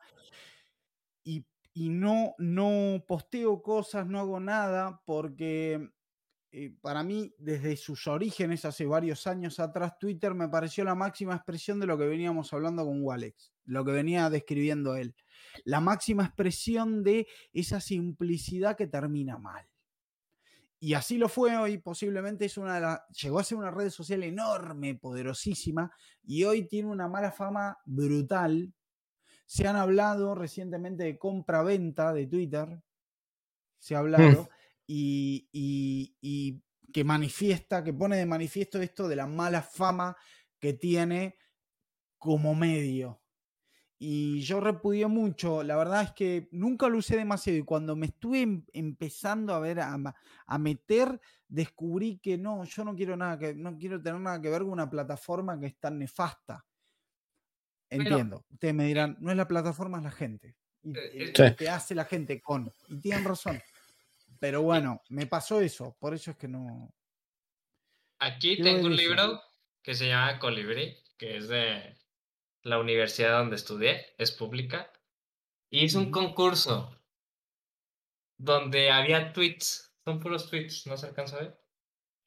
Y, 1.24 1.45
y 1.72 1.88
no, 1.88 2.36
no 2.38 3.05
posteo 3.09 3.62
cosas, 3.62 4.07
no 4.07 4.20
hago 4.20 4.38
nada, 4.38 5.03
porque 5.07 5.90
eh, 6.57 6.72
para 6.80 7.02
mí, 7.02 7.34
desde 7.36 7.76
sus 7.76 8.07
orígenes, 8.07 8.64
hace 8.64 8.86
varios 8.86 9.26
años 9.26 9.59
atrás, 9.59 9.98
Twitter 9.98 10.34
me 10.34 10.48
pareció 10.48 10.84
la 10.84 10.94
máxima 10.94 11.34
expresión 11.34 11.80
de 11.80 11.86
lo 11.86 11.98
que 11.98 12.07
veníamos 12.07 12.52
hablando 12.52 12.84
con 12.84 13.02
Walex, 13.02 13.52
lo 13.64 13.84
que 13.84 13.90
venía 13.90 14.30
describiendo 14.30 14.94
él. 14.94 15.16
La 15.64 15.80
máxima 15.80 16.24
expresión 16.24 17.02
de 17.02 17.26
esa 17.52 17.80
simplicidad 17.80 18.76
que 18.76 18.86
termina 18.86 19.36
mal. 19.36 19.66
Y 20.78 20.94
así 20.94 21.18
lo 21.18 21.28
fue 21.28 21.57
hoy, 21.57 21.78
posiblemente 21.78 22.44
es 22.44 22.57
una 22.57 22.76
de 22.76 22.82
las, 22.82 23.00
llegó 23.20 23.40
a 23.40 23.44
ser 23.44 23.59
una 23.59 23.72
red 23.72 23.90
social 23.90 24.22
enorme, 24.22 24.94
poderosísima, 24.94 25.90
y 26.22 26.44
hoy 26.44 26.68
tiene 26.68 26.88
una 26.88 27.09
mala 27.09 27.32
fama 27.32 27.78
brutal. 27.84 28.72
Se 29.44 29.66
han 29.66 29.74
hablado 29.74 30.36
recientemente 30.36 31.02
de 31.02 31.18
compra-venta 31.18 32.12
de 32.12 32.28
Twitter, 32.28 32.80
se 33.80 33.96
ha 33.96 33.98
mm. 33.98 34.00
hablado, 34.02 34.48
y, 34.87 36.62
que 36.93 37.05
manifiesta, 37.05 37.82
que 37.82 37.93
pone 37.93 38.16
de 38.16 38.26
manifiesto 38.26 38.80
esto 38.80 39.09
de 39.09 39.16
la 39.16 39.26
mala 39.26 39.62
fama 39.62 40.16
que 40.61 40.74
tiene 40.74 41.37
como 42.18 42.55
medio. 42.55 43.20
Y 43.99 44.41
yo 44.41 44.61
repudio 44.61 45.09
mucho, 45.09 45.62
la 45.62 45.76
verdad 45.76 46.03
es 46.03 46.12
que 46.12 46.49
nunca 46.53 46.89
lo 46.89 46.99
usé 46.99 47.16
demasiado 47.16 47.59
y 47.59 47.62
cuando 47.62 47.97
me 47.97 48.07
estuve 48.07 48.43
em, 48.43 48.64
empezando 48.72 49.55
a 49.55 49.61
ver, 49.61 49.80
a, 49.80 49.97
a, 50.47 50.59
meter, 50.59 51.20
descubrí 51.49 52.18
que 52.18 52.37
no, 52.37 52.64
yo 52.64 52.85
no 52.85 52.95
quiero 52.95 53.16
nada 53.16 53.39
que, 53.39 53.55
no 53.55 53.76
quiero 53.78 54.03
tener 54.03 54.20
nada 54.20 54.41
que 54.41 54.51
ver 54.51 54.62
con 54.62 54.72
una 54.72 54.91
plataforma 54.91 55.59
que 55.59 55.66
es 55.66 55.78
tan 55.78 55.99
nefasta. 55.99 56.64
Entiendo. 57.89 58.45
Ustedes 58.51 58.74
me 58.74 58.87
dirán, 58.87 59.16
no 59.20 59.30
es 59.30 59.37
la 59.37 59.49
plataforma, 59.49 59.99
es 59.99 60.05
la 60.05 60.11
gente. 60.11 60.57
Y, 60.82 60.99
eh, 60.99 61.32
lo 61.37 61.57
que 61.57 61.68
hace 61.68 61.95
la 61.95 62.05
gente 62.05 62.41
con. 62.41 62.70
Y 62.89 63.01
tienen 63.01 63.24
razón. 63.24 63.61
Pero 64.45 64.61
bueno, 64.61 65.03
me 65.09 65.26
pasó 65.26 65.62
eso, 65.62 65.97
por 65.99 66.12
eso 66.12 66.32
es 66.32 66.36
que 66.36 66.49
no. 66.49 66.95
Aquí 68.18 68.62
tengo 68.62 68.88
un 68.88 68.95
libro 68.95 69.40
que 69.82 69.95
se 69.95 70.09
llama 70.09 70.38
Colibrí, 70.38 71.03
que 71.16 71.38
es 71.38 71.49
de 71.49 71.97
la 72.61 72.78
universidad 72.78 73.38
donde 73.38 73.57
estudié, 73.57 74.05
es 74.18 74.32
pública. 74.32 74.92
Y 75.70 75.84
hice 75.86 75.97
un 75.97 76.11
concurso 76.11 76.95
donde 78.36 78.90
había 78.90 79.32
tweets, 79.32 79.97
son 80.05 80.20
puros 80.20 80.51
tweets, 80.51 80.86
no 80.88 80.99
se 80.99 81.07
alcanza 81.07 81.36
a 81.36 81.40
ver. 81.40 81.61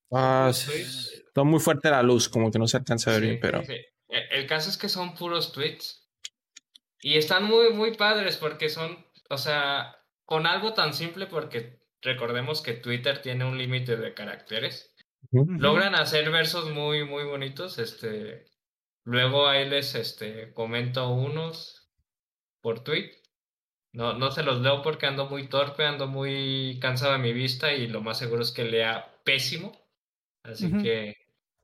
Ah, 0.09 0.49
está 0.51 1.43
muy 1.43 1.59
fuerte 1.59 1.91
la 1.91 2.01
luz, 2.01 2.28
como 2.30 2.49
que 2.49 2.57
no 2.57 2.68
se 2.68 2.78
alcanza 2.78 3.11
a 3.11 3.13
ver 3.13 3.22
bien, 3.22 3.39
pero. 3.39 3.61
E, 3.61 3.93
el 4.07 4.47
caso 4.47 4.72
es 4.72 4.78
que 4.78 4.89
son 4.89 5.13
puros 5.13 5.51
tweets. 5.51 6.09
Y 6.99 7.15
están 7.20 7.43
muy, 7.43 7.74
muy 7.74 7.95
padres 7.95 8.38
porque 8.38 8.70
son, 8.70 9.05
o 9.30 9.38
sea, 9.38 10.03
con 10.26 10.47
algo 10.47 10.74
tan 10.74 10.95
simple 10.95 11.28
porque 11.28 11.78
recordemos 12.08 12.62
que 12.62 12.74
Twitter 12.74 13.22
tiene 13.22 13.43
un 13.43 13.58
límite 13.58 13.97
de 13.97 14.14
caracteres. 14.14 14.95
Logran 15.32 15.93
hacer 15.93 16.32
versos 16.32 16.72
muy, 16.72 17.03
muy 17.03 17.26
bonitos. 17.26 17.80
Este, 17.80 18.45
luego 19.03 19.47
ahí 19.47 19.68
les 19.68 19.93
este, 19.93 20.53
comento 20.53 21.10
unos 21.10 21.91
por 22.62 22.84
tweet. 22.84 23.12
No, 23.93 24.14
no 24.14 24.32
se 24.32 24.43
los 24.43 24.62
leo 24.62 24.82
porque 24.82 25.05
ando 25.05 25.28
muy 25.28 25.49
torpe, 25.49 25.86
ando 25.86 26.08
muy 26.08 26.80
cansado 26.82 27.14
de 27.14 27.20
mi 27.20 27.34
vista 27.34 27.74
y 27.74 27.88
lo 27.88 28.01
más 28.01 28.20
seguro 28.20 28.41
es 28.41 28.51
que 28.51 28.64
lea 28.64 29.20
pésimo. 29.26 29.74
Así 30.43 30.72
que 30.82 31.18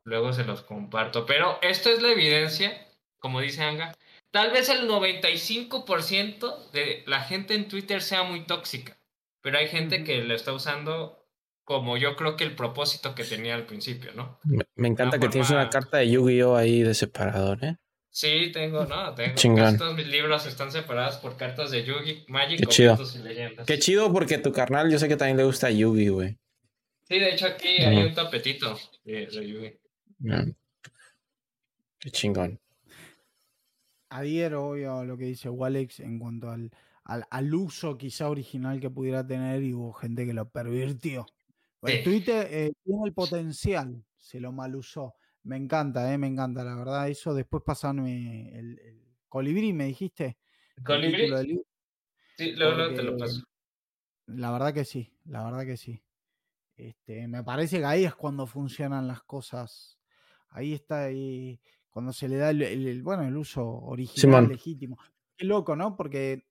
luego 0.04 0.34
se 0.34 0.44
los 0.44 0.62
comparto. 0.64 1.26
Pero 1.26 1.58
esto 1.62 1.90
es 1.90 2.02
la 2.02 2.12
evidencia, 2.12 2.86
como 3.20 3.40
dice 3.40 3.64
Anga. 3.64 3.96
Tal 4.32 4.52
vez 4.52 4.68
el 4.68 4.90
95% 4.90 6.72
de 6.72 7.04
la 7.08 7.22
gente 7.22 7.54
en 7.54 7.70
Twitter 7.70 8.02
sea 8.02 8.24
muy 8.24 8.42
tóxica. 8.46 8.98
Pero 9.44 9.58
hay 9.58 9.68
gente 9.68 10.06
que 10.06 10.24
lo 10.24 10.34
está 10.34 10.54
usando 10.54 11.28
como 11.66 11.98
yo 11.98 12.16
creo 12.16 12.38
que 12.38 12.46
el 12.46 12.56
propósito 12.56 13.14
que 13.14 13.26
tenía 13.26 13.56
al 13.56 13.66
principio, 13.66 14.12
¿no? 14.16 14.40
Me, 14.76 14.88
encanta 14.88 15.20
que 15.20 15.28
tienes 15.28 15.50
una 15.50 15.70
carta 15.70 15.98
de 15.98 16.10
Yu-Gi-Oh 16.10 16.56
ahí 16.56 16.82
de 16.82 16.94
separador, 16.94 17.64
¿eh? 17.64 17.78
Sí, 18.10 18.52
tengo, 18.54 18.86
no, 18.86 19.14
tengo. 19.16 19.36
Chingón. 19.36 19.78
Todos 19.78 19.96
mis 19.96 20.08
libros 20.08 20.46
están 20.46 20.72
separados 20.72 21.18
por 21.18 21.36
cartas 21.36 21.72
de 21.72 21.84
Yu-Gi, 21.84 22.26
Magic, 22.30 22.60
Qué 22.60 22.66
chido. 22.68 22.98
y 23.16 23.18
leyendas. 23.20 23.66
Qué 23.66 23.80
chido 23.80 24.14
porque 24.14 24.38
tu 24.38 24.54
carnal 24.54 24.90
yo 24.90 24.98
sé 24.98 25.10
que 25.10 25.18
también 25.18 25.38
le 25.38 25.44
gusta 25.44 25.70
Yu-Gi, 25.70 26.08
güey. 26.08 26.38
Sí, 27.04 27.20
de 27.20 27.34
hecho 27.34 27.48
aquí 27.48 27.68
hay 27.68 27.98
un 27.98 28.14
tapetito 28.14 28.80
de, 29.04 29.28
Yu-Gi. 29.28 30.54
Qué 32.00 32.12
chingón. 32.12 32.62
Adhiero 34.10 34.68
hoy 34.68 34.86
a 34.86 35.04
lo 35.04 35.18
que 35.18 35.26
dice 35.26 35.50
Walex 35.50 36.00
en 36.00 36.20
cuanto 36.20 36.50
al 36.50 36.72
al, 37.06 37.54
uso 37.54 37.98
quizá 37.98 38.30
original 38.30 38.80
que 38.80 38.90
pudiera 38.90 39.26
tener 39.26 39.64
y 39.64 39.74
hubo 39.74 39.94
gente 39.94 40.26
que 40.26 40.34
lo 40.34 40.50
pervirtió. 40.50 41.26
El 41.82 42.04
Twitter 42.04 42.48
eh, 42.50 42.72
tiene 42.84 43.02
el 43.06 43.14
potencial, 43.14 44.06
se 44.18 44.40
lo 44.40 44.54
mal 44.54 44.76
usó. 44.76 45.16
Me 45.44 45.58
encanta, 45.58 46.14
eh, 46.14 46.18
me 46.18 46.28
encanta, 46.28 46.64
la 46.64 46.76
verdad. 46.76 47.10
Eso 47.10 47.34
después 47.34 47.62
pasarme 47.66 48.58
el, 48.58 48.80
colibrí, 49.28 49.74
me 49.74 49.86
dijiste. 49.86 50.38
¿Colibrí? 50.86 51.30
Sí, 52.38 52.54
luego, 52.54 52.96
te 52.96 53.04
lo 53.04 53.18
paso. 53.18 53.44
La 54.28 54.52
verdad 54.52 54.74
que 54.74 54.86
sí, 54.86 55.12
la 55.26 55.44
verdad 55.44 55.66
que 55.66 55.76
sí. 55.76 56.02
Este, 56.78 57.28
me 57.28 57.44
parece 57.44 57.80
que 57.80 57.86
ahí 57.86 58.06
es 58.06 58.16
cuando 58.16 58.48
funcionan 58.48 59.08
las 59.08 59.22
cosas. 59.24 60.00
Ahí 60.50 60.74
está 60.74 61.04
ahí, 61.04 61.60
cuando 61.90 62.14
se 62.14 62.30
le 62.30 62.38
da 62.38 62.52
el, 62.52 63.04
bueno, 63.04 63.24
el 63.24 63.36
uso 63.36 63.68
original, 63.68 64.48
legítimo. 64.48 64.98
Qué 65.36 65.46
loco, 65.46 65.76
¿no? 65.76 65.98
Porque 65.98 66.46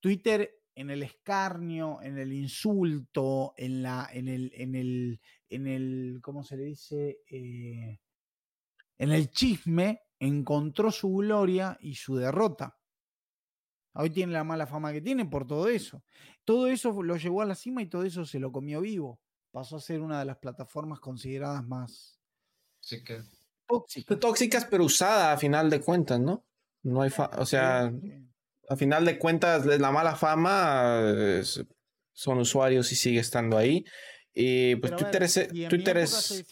Twitter 0.00 0.60
en 0.74 0.90
el 0.90 1.02
escarnio, 1.02 2.00
en 2.02 2.18
el 2.18 2.32
insulto, 2.32 3.54
en 3.56 3.82
la, 3.82 4.08
en 4.12 4.28
el, 4.28 4.52
en 4.54 4.74
el, 4.74 5.20
en 5.48 5.66
el, 5.66 6.18
¿cómo 6.22 6.42
se 6.42 6.56
le 6.56 6.64
dice? 6.64 7.20
Eh, 7.30 8.00
en 8.98 9.10
el 9.10 9.30
chisme 9.30 10.02
encontró 10.18 10.90
su 10.90 11.14
gloria 11.14 11.76
y 11.80 11.94
su 11.94 12.16
derrota. 12.16 12.78
Hoy 13.94 14.10
tiene 14.10 14.32
la 14.32 14.44
mala 14.44 14.66
fama 14.66 14.92
que 14.92 15.00
tiene 15.00 15.26
por 15.26 15.46
todo 15.46 15.68
eso. 15.68 16.04
Todo 16.44 16.68
eso 16.68 17.02
lo 17.02 17.16
llevó 17.16 17.42
a 17.42 17.46
la 17.46 17.54
cima 17.54 17.82
y 17.82 17.86
todo 17.86 18.04
eso 18.04 18.24
se 18.24 18.38
lo 18.38 18.52
comió 18.52 18.80
vivo. 18.80 19.20
Pasó 19.50 19.76
a 19.76 19.80
ser 19.80 20.00
una 20.00 20.18
de 20.20 20.24
las 20.24 20.38
plataformas 20.38 21.00
consideradas 21.00 21.66
más 21.66 22.20
tóxicas. 23.66 24.18
Tóxicas, 24.18 24.64
pero 24.64 24.84
usada 24.84 25.32
a 25.32 25.36
final 25.36 25.68
de 25.70 25.80
cuentas, 25.80 26.20
¿no? 26.20 26.44
No 26.82 27.02
hay, 27.02 27.10
o 27.38 27.46
sea, 27.46 27.92
a 28.70 28.76
final 28.76 29.04
de 29.04 29.18
cuentas, 29.18 29.66
la 29.66 29.90
mala 29.90 30.14
fama 30.14 31.02
son 32.12 32.38
usuarios 32.38 32.92
y 32.92 32.94
sigue 32.94 33.18
estando 33.18 33.58
ahí. 33.58 33.84
Y 34.32 34.76
pues 34.76 34.94
Twitter, 34.94 35.24
es, 35.24 35.48
Twitter 35.68 35.96
es... 35.98 36.44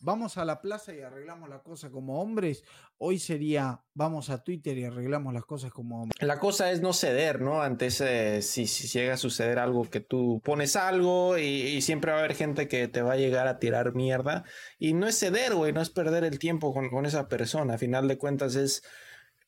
vamos 0.00 0.38
a 0.38 0.46
la 0.46 0.62
plaza 0.62 0.94
y 0.94 1.02
arreglamos 1.02 1.50
la 1.50 1.58
cosa 1.58 1.90
como 1.90 2.22
hombres. 2.22 2.64
Hoy 2.96 3.18
sería, 3.18 3.84
vamos 3.92 4.30
a 4.30 4.42
Twitter 4.42 4.78
y 4.78 4.84
arreglamos 4.84 5.34
las 5.34 5.44
cosas 5.44 5.70
como 5.70 6.00
hombres. 6.00 6.26
La 6.26 6.38
cosa 6.38 6.70
es 6.70 6.80
no 6.80 6.94
ceder, 6.94 7.42
¿no? 7.42 7.60
Ante 7.60 7.88
ese, 7.88 8.40
si, 8.40 8.66
si 8.66 8.88
llega 8.88 9.14
a 9.14 9.18
suceder 9.18 9.58
algo 9.58 9.90
que 9.90 10.00
tú 10.00 10.40
pones 10.42 10.76
algo 10.76 11.36
y, 11.36 11.82
siempre 11.82 12.12
va 12.12 12.16
a 12.16 12.20
haber 12.20 12.36
gente 12.36 12.68
que 12.68 12.88
te 12.88 13.02
va 13.02 13.12
a 13.12 13.18
llegar 13.18 13.48
a 13.48 13.58
tirar 13.58 13.94
mierda. 13.94 14.44
Y 14.78 14.94
no 14.94 15.06
es 15.06 15.18
ceder, 15.18 15.54
güey, 15.54 15.74
no 15.74 15.82
es 15.82 15.90
perder 15.90 16.24
el 16.24 16.38
tiempo 16.38 16.72
con, 16.72 16.88
con 16.88 17.04
esa 17.04 17.28
persona. 17.28 17.74
A 17.74 17.78
final 17.78 18.08
de 18.08 18.16
cuentas 18.16 18.54
es 18.54 18.82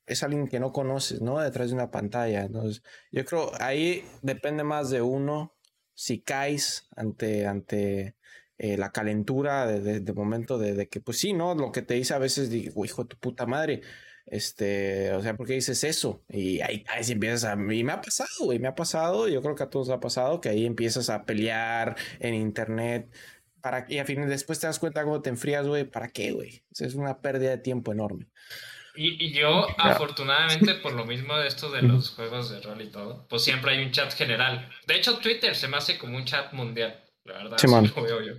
es 0.08 0.22
alguien 0.22 0.48
que 0.48 0.60
no 0.60 0.72
conoces, 0.72 1.20
¿no? 1.20 1.38
Detrás 1.40 1.68
de 1.68 1.74
una 1.74 1.90
pantalla. 1.90 2.42
Entonces, 2.44 2.82
yo 3.12 3.24
creo 3.24 3.52
ahí 3.60 4.04
depende 4.22 4.64
más 4.64 4.90
de 4.90 5.02
uno 5.02 5.54
si 5.94 6.20
caes 6.20 6.88
ante, 6.96 7.46
ante 7.46 8.16
eh, 8.58 8.76
la 8.76 8.90
calentura 8.92 9.66
de, 9.66 10.00
de, 10.00 10.12
momento 10.12 10.58
de, 10.58 10.88
que, 10.88 11.00
pues 11.00 11.18
sí, 11.18 11.32
¿no? 11.32 11.54
Lo 11.54 11.72
que 11.72 11.82
te 11.82 11.94
dice 11.94 12.14
a 12.14 12.18
veces, 12.18 12.50
digo, 12.50 12.84
hijo 12.84 13.04
de 13.04 13.08
tu 13.10 13.18
puta 13.18 13.46
madre. 13.46 13.82
Este, 14.26 15.12
o 15.12 15.22
sea, 15.22 15.36
¿por 15.36 15.46
qué 15.46 15.54
dices 15.54 15.84
eso? 15.84 16.22
Y 16.28 16.60
ahí 16.60 16.82
caes 16.84 17.08
y 17.08 17.12
empiezas 17.12 17.44
a. 17.44 17.54
Y 17.54 17.84
me 17.84 17.92
ha 17.92 18.00
pasado, 18.00 18.28
güey, 18.44 18.58
me 18.58 18.68
ha 18.68 18.74
pasado. 18.74 19.28
Yo 19.28 19.42
creo 19.42 19.54
que 19.54 19.62
a 19.62 19.70
todos 19.70 19.88
ha 19.90 20.00
pasado 20.00 20.40
que 20.40 20.48
ahí 20.50 20.66
empiezas 20.66 21.08
a 21.10 21.24
pelear 21.24 21.96
en 22.20 22.34
internet. 22.34 23.10
Para, 23.60 23.86
y 23.88 23.98
a 23.98 24.04
fin 24.04 24.28
después 24.28 24.60
te 24.60 24.66
das 24.66 24.78
cuenta 24.78 25.04
cómo 25.04 25.22
te 25.22 25.30
enfrías, 25.30 25.66
güey. 25.66 25.84
¿Para 25.84 26.08
qué, 26.08 26.32
güey? 26.32 26.62
es 26.78 26.94
una 26.94 27.20
pérdida 27.20 27.50
de 27.50 27.58
tiempo 27.58 27.92
enorme. 27.92 28.28
Y, 28.94 29.32
yo, 29.32 29.68
afortunadamente, 29.78 30.74
por 30.74 30.92
lo 30.92 31.04
mismo 31.04 31.36
de 31.36 31.46
esto 31.46 31.70
de 31.70 31.82
los 31.82 32.10
juegos 32.10 32.50
de 32.50 32.60
rol 32.60 32.82
y 32.82 32.90
todo, 32.90 33.26
pues 33.28 33.44
siempre 33.44 33.72
hay 33.72 33.84
un 33.84 33.92
chat 33.92 34.12
general. 34.12 34.68
De 34.86 34.96
hecho, 34.96 35.18
Twitter 35.18 35.54
se 35.54 35.68
me 35.68 35.76
hace 35.76 35.98
como 35.98 36.16
un 36.16 36.24
chat 36.24 36.52
mundial, 36.52 37.04
la 37.24 37.34
verdad. 37.34 37.58
Sí, 37.58 37.66
lo 37.68 38.02
veo 38.02 38.22
yo. 38.22 38.32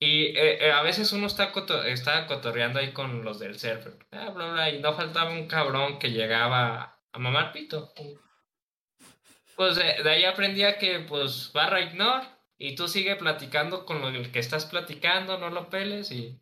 Y 0.00 0.26
eh, 0.36 0.66
eh, 0.66 0.72
a 0.72 0.82
veces 0.82 1.12
uno 1.12 1.26
está, 1.26 1.52
está 1.86 2.26
cotorreando 2.26 2.78
ahí 2.78 2.92
con 2.92 3.24
los 3.24 3.38
del 3.38 3.58
server. 3.58 3.96
Ah, 4.10 4.30
bla, 4.30 4.52
bla, 4.52 4.70
y 4.70 4.80
no 4.80 4.92
faltaba 4.92 5.30
un 5.30 5.46
cabrón 5.46 5.98
que 5.98 6.10
llegaba 6.10 7.00
a 7.12 7.18
mamar 7.18 7.52
pito. 7.52 7.92
Pues 9.56 9.76
de, 9.76 10.10
ahí 10.10 10.24
aprendía 10.24 10.78
que, 10.78 11.00
pues, 11.00 11.52
barra 11.54 11.80
ignore. 11.80 12.26
Y 12.58 12.74
tú 12.74 12.86
sigue 12.88 13.16
platicando 13.16 13.84
con 13.84 14.00
lo 14.00 14.30
que 14.30 14.38
estás 14.38 14.66
platicando, 14.66 15.38
no 15.38 15.50
lo 15.50 15.70
peles 15.70 16.10
y 16.12 16.40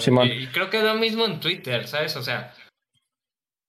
Simón. 0.00 0.26
Y, 0.26 0.48
creo 0.48 0.68
que 0.68 0.78
es 0.78 0.84
lo 0.84 0.96
mismo 0.96 1.24
en 1.24 1.38
Twitter, 1.38 1.86
¿sabes? 1.86 2.16
O 2.16 2.22
sea, 2.22 2.52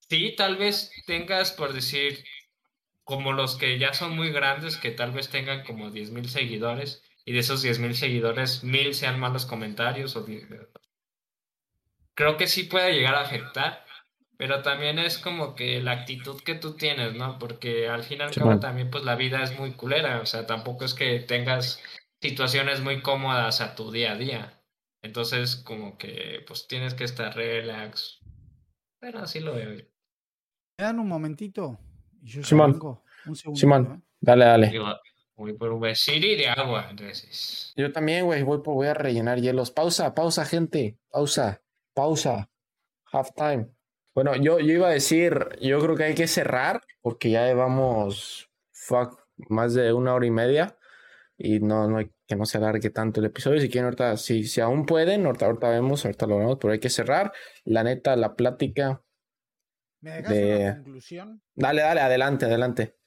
sí, 0.10 0.34
tal 0.36 0.58
vez 0.58 0.91
tengas, 1.06 1.51
por 1.51 1.74
decir, 1.74 2.24
como 3.03 3.32
los 3.32 3.56
que 3.56 3.78
ya 3.78 3.93
son 3.93 4.16
muy 4.16 4.32
grandes, 4.32 4.78
que 4.78 4.89
tal 4.89 5.12
vez 5.12 5.30
tengan 5.30 5.64
como 5.64 5.91
10.000 5.91 6.28
seguidores, 6.28 7.03
y 7.24 7.34
de 7.34 7.39
esos 7.39 7.64
10.000 7.64 7.93
seguidores, 7.93 8.64
1.000 8.64 8.93
sean 8.93 9.20
malos 9.20 9.45
comentarios. 9.45 10.16
O 10.16 10.26
Creo 12.16 12.38
que 12.38 12.47
sí 12.47 12.64
puede 12.64 12.93
llegar 12.93 13.14
a 13.14 13.22
afectar, 13.22 13.86
pero 14.38 14.64
también 14.64 14.97
es 14.97 15.20
como 15.20 15.53
que 15.53 15.82
la 15.82 15.91
actitud 15.91 16.41
que 16.41 16.56
tú 16.56 16.76
tienes, 16.76 17.14
¿no? 17.14 17.38
Porque 17.38 17.88
al 17.88 18.03
final 18.03 18.32
también 18.60 18.89
pues 18.89 19.03
la 19.03 19.16
vida 19.16 19.43
es 19.43 19.58
muy 19.58 19.74
culera, 19.74 20.20
o 20.20 20.26
sea, 20.26 20.47
tampoco 20.47 20.84
es 20.84 20.95
que 20.95 21.20
tengas 21.20 21.80
situaciones 22.22 22.82
muy 22.82 23.01
cómodas 23.01 23.62
a 23.62 23.76
tu 23.76 23.91
día 23.91 24.14
a 24.14 24.18
día. 24.18 24.55
Entonces, 25.06 25.56
como 25.56 25.97
que 25.97 26.43
pues 26.47 26.68
tienes 26.68 26.95
que 26.95 27.03
estar 27.03 27.36
relax. 27.36 28.20
Pero 28.99 29.20
así 29.20 29.39
lo 29.39 29.53
veo. 29.53 29.70
¿Me 29.70 30.84
dan 30.84 30.99
un 30.99 31.08
momentito? 31.08 31.80
yo 32.22 32.43
Simón, 32.43 32.80
un 33.28 33.36
segundo, 33.36 33.60
Simón, 33.60 33.93
¿eh? 33.93 34.08
dale, 34.20 34.45
dale. 34.45 34.74
voy 35.36 35.53
por 35.53 35.72
un 35.72 35.80
besiri 35.80 36.36
de 36.36 36.49
agua, 36.49 36.88
entonces. 36.89 37.72
Yo 37.76 37.91
también, 37.91 38.26
güey, 38.26 38.41
voy, 38.41 38.62
por, 38.64 38.74
voy 38.74 38.88
a 38.88 38.95
rellenar 38.95 39.39
hielos. 39.39 39.70
Pausa, 39.70 40.16
pausa, 40.16 40.43
gente. 40.43 40.97
Pausa, 41.12 41.62
pausa. 41.93 42.49
Half 43.12 43.30
time. 43.36 43.70
Bueno, 44.16 44.36
yo, 44.36 44.60
yo 44.60 44.74
iba 44.74 44.88
a 44.88 44.91
decir, 44.91 45.49
yo 45.62 45.80
creo 45.80 45.95
que 45.95 46.06
hay 46.06 46.16
que 46.16 46.28
cerrar 46.28 46.82
porque 47.01 47.30
ya 47.30 47.45
llevamos 47.45 48.49
fuck, 48.72 49.20
más 49.49 49.74
de 49.76 49.93
una 49.93 50.16
hora 50.16 50.26
y 50.26 50.32
media 50.32 50.78
y 51.38 51.60
no, 51.60 51.88
no 51.88 51.97
hay 51.97 52.10
que 52.28 52.36
no 52.36 52.45
se 52.45 52.57
alargue 52.57 52.89
tanto 52.89 53.19
el 53.19 53.28
episodio. 53.28 53.61
Si 53.61 53.69
quieren, 53.69 53.86
ahorita, 53.86 54.17
si, 54.17 54.45
si 54.45 54.61
aún 54.61 54.86
pueden, 54.86 55.26
ahorita, 55.26 55.45
ahorita 55.45 55.69
vemos, 55.69 56.05
ahorita 56.05 56.26
lo 56.28 56.38
vemos, 56.38 56.57
pero 56.59 56.73
hay 56.73 56.80
que 56.80 56.89
cerrar. 56.89 57.32
La 57.63 57.84
neta, 57.84 58.15
la 58.15 58.36
plática. 58.36 59.03
¿Me 60.01 60.21
dejas 60.21 60.32
una 60.32 60.76
conclusión? 60.76 61.41
Dale, 61.53 61.82
dale, 61.82 62.01
adelante, 62.01 62.45
adelante. 62.45 62.97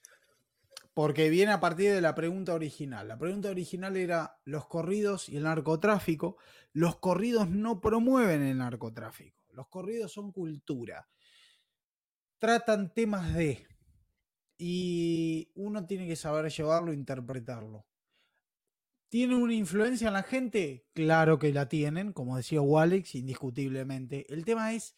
Porque 0.94 1.30
viene 1.30 1.52
a 1.52 1.60
partir 1.60 1.92
de 1.92 2.00
la 2.00 2.14
pregunta 2.14 2.54
original. 2.54 3.06
La 3.06 3.18
pregunta 3.18 3.50
original 3.50 3.96
era 3.96 4.40
los 4.44 4.66
corridos 4.66 5.28
y 5.28 5.36
el 5.36 5.44
narcotráfico. 5.44 6.38
Los 6.72 6.96
corridos 6.96 7.48
no 7.48 7.80
promueven 7.80 8.42
el 8.42 8.58
narcotráfico. 8.58 9.44
Los 9.52 9.68
corridos 9.68 10.12
son 10.12 10.32
cultura. 10.32 11.08
Tratan 12.38 12.92
temas 12.92 13.32
de. 13.34 13.64
Y 14.56 15.52
uno 15.54 15.86
tiene 15.86 16.08
que 16.08 16.16
saber 16.16 16.50
llevarlo 16.50 16.90
e 16.90 16.96
interpretarlo. 16.96 17.86
¿Tienen 19.08 19.38
una 19.38 19.54
influencia 19.54 20.08
en 20.08 20.14
la 20.14 20.22
gente? 20.22 20.86
Claro 20.92 21.38
que 21.38 21.52
la 21.52 21.68
tienen, 21.68 22.12
como 22.12 22.36
decía 22.36 22.60
Walex, 22.60 23.14
indiscutiblemente. 23.14 24.26
El 24.32 24.44
tema 24.44 24.74
es 24.74 24.96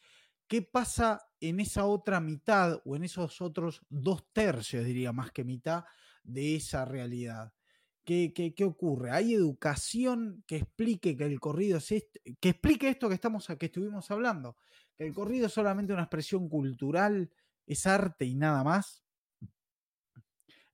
qué 0.49 0.63
pasa 0.63 1.29
en 1.39 1.61
esa 1.61 1.87
otra 1.87 2.19
mitad 2.19 2.81
o 2.85 2.97
en 2.97 3.05
esos 3.05 3.41
otros 3.41 3.87
dos 3.89 4.33
tercios, 4.33 4.85
diría 4.85 5.13
más 5.13 5.31
que 5.31 5.45
mitad, 5.45 5.85
de 6.25 6.57
esa 6.57 6.85
realidad. 6.85 7.53
¿Qué, 8.05 8.33
qué, 8.35 8.65
ocurre? 8.65 9.13
¿Hay 9.13 9.35
educación 9.35 10.43
que 10.45 10.57
explique 10.57 11.17
que 11.17 11.25
el 11.25 11.39
corrido 11.39 11.79
es 11.79 12.09
que 12.41 12.49
explique 12.49 12.89
esto 12.89 13.09
que, 13.09 13.15
estamos, 13.15 13.47
que 13.47 13.67
estuvimos 13.67 14.11
hablando? 14.11 14.57
Que 14.97 15.07
el 15.07 15.15
corrido 15.15 15.47
es 15.47 15.53
solamente 15.53 15.93
una 15.93 16.03
expresión 16.03 16.49
cultural, 16.49 17.31
es 17.67 17.87
arte 17.87 18.25
y 18.25 18.35
nada 18.35 18.65
más. 18.65 19.05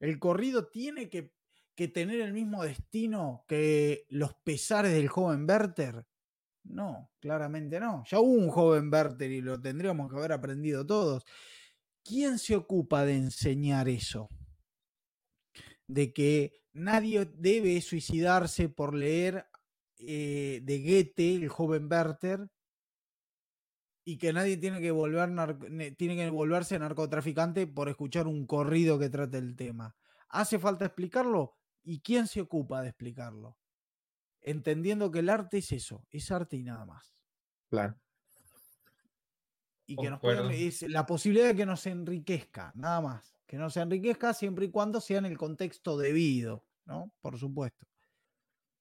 El 0.00 0.18
corrido 0.18 0.68
tiene 0.68 1.10
que, 1.10 1.35
que 1.76 1.88
tener 1.88 2.20
el 2.20 2.32
mismo 2.32 2.64
destino 2.64 3.44
que 3.46 4.06
los 4.08 4.34
pesares 4.42 4.92
del 4.92 5.08
joven 5.08 5.48
Werther. 5.48 6.06
No, 6.64 7.12
claramente 7.20 7.78
no. 7.78 8.02
Ya 8.06 8.18
hubo 8.18 8.32
un 8.32 8.50
joven 8.50 8.92
Werther 8.92 9.30
y 9.30 9.40
lo 9.42 9.60
tendríamos 9.60 10.10
que 10.10 10.16
haber 10.16 10.32
aprendido 10.32 10.84
todos. 10.84 11.24
¿Quién 12.02 12.38
se 12.38 12.56
ocupa 12.56 13.04
de 13.04 13.16
enseñar 13.16 13.88
eso? 13.88 14.28
De 15.86 16.12
que 16.12 16.64
nadie 16.72 17.26
debe 17.36 17.80
suicidarse 17.82 18.68
por 18.68 18.94
leer 18.94 19.46
eh, 19.98 20.60
de 20.62 20.78
Goethe, 20.82 21.36
el 21.36 21.48
joven 21.48 21.88
Werther, 21.90 22.48
y 24.04 24.18
que 24.18 24.32
nadie 24.32 24.56
tiene 24.56 24.80
que, 24.80 24.92
volver 24.92 25.28
tiene 25.96 26.16
que 26.16 26.30
volverse 26.30 26.78
narcotraficante 26.78 27.66
por 27.66 27.88
escuchar 27.88 28.28
un 28.28 28.46
corrido 28.46 28.98
que 28.98 29.10
trate 29.10 29.38
el 29.38 29.56
tema. 29.56 29.96
¿Hace 30.28 30.58
falta 30.58 30.86
explicarlo? 30.86 31.56
¿Y 31.86 32.00
quién 32.00 32.26
se 32.26 32.42
ocupa 32.42 32.82
de 32.82 32.88
explicarlo? 32.88 33.56
Entendiendo 34.42 35.10
que 35.10 35.20
el 35.20 35.30
arte 35.30 35.58
es 35.58 35.72
eso, 35.72 36.04
es 36.10 36.30
arte 36.30 36.56
y 36.56 36.62
nada 36.62 36.84
más. 36.84 37.16
Claro. 37.70 37.98
Y 39.86 39.96
que 39.96 40.10
nos 40.10 40.20
es 40.52 40.82
la 40.82 41.06
posibilidad 41.06 41.46
de 41.46 41.56
que 41.56 41.64
nos 41.64 41.86
enriquezca, 41.86 42.72
nada 42.74 43.00
más 43.00 43.36
que 43.46 43.56
no 43.56 43.70
se 43.70 43.80
enriquezca 43.80 44.34
siempre 44.34 44.66
y 44.66 44.70
cuando 44.70 45.00
sea 45.00 45.18
en 45.18 45.26
el 45.26 45.38
contexto 45.38 45.96
debido, 45.96 46.64
¿no? 46.84 47.12
Por 47.20 47.38
supuesto. 47.38 47.86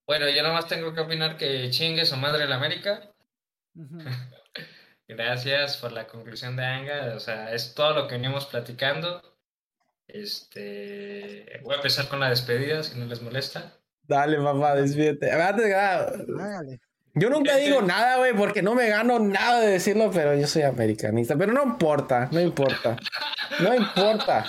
Bueno, 0.08 0.30
yo 0.30 0.44
nomás 0.44 0.68
tengo 0.68 0.94
que 0.94 1.02
opinar 1.02 1.38
que 1.38 1.70
chingue 1.70 2.06
su 2.06 2.18
madre 2.18 2.48
la 2.48 2.56
América. 2.56 3.14
Gracias 5.08 5.78
por 5.78 5.92
la 5.92 6.08
conclusión 6.08 6.56
de 6.56 6.66
Anga. 6.66 7.16
O 7.16 7.20
sea, 7.20 7.54
es 7.54 7.76
todo 7.76 7.94
lo 7.94 8.08
que 8.08 8.16
venimos 8.16 8.48
platicando. 8.48 9.35
Este. 10.08 11.60
Voy 11.64 11.74
a 11.74 11.78
empezar 11.78 12.08
con 12.08 12.20
la 12.20 12.30
despedida, 12.30 12.84
si 12.84 12.98
no 12.98 13.06
les 13.06 13.22
molesta. 13.22 13.80
Dale, 14.04 14.38
papá, 14.38 14.76
despídete. 14.76 15.28
Dale. 15.28 16.80
Yo 17.18 17.30
nunca 17.30 17.56
digo 17.56 17.82
nada, 17.82 18.18
güey, 18.18 18.34
porque 18.34 18.62
no 18.62 18.76
me 18.76 18.90
gano 18.90 19.20
nada 19.20 19.62
de 19.62 19.68
decirlo, 19.68 20.12
pero 20.14 20.36
yo 20.36 20.46
soy 20.48 20.64
americanista. 20.64 21.38
Pero 21.38 21.54
no 21.54 21.64
importa, 21.64 22.28
no 22.32 22.42
importa. 22.42 22.98
No 23.60 23.74
importa. 23.74 24.46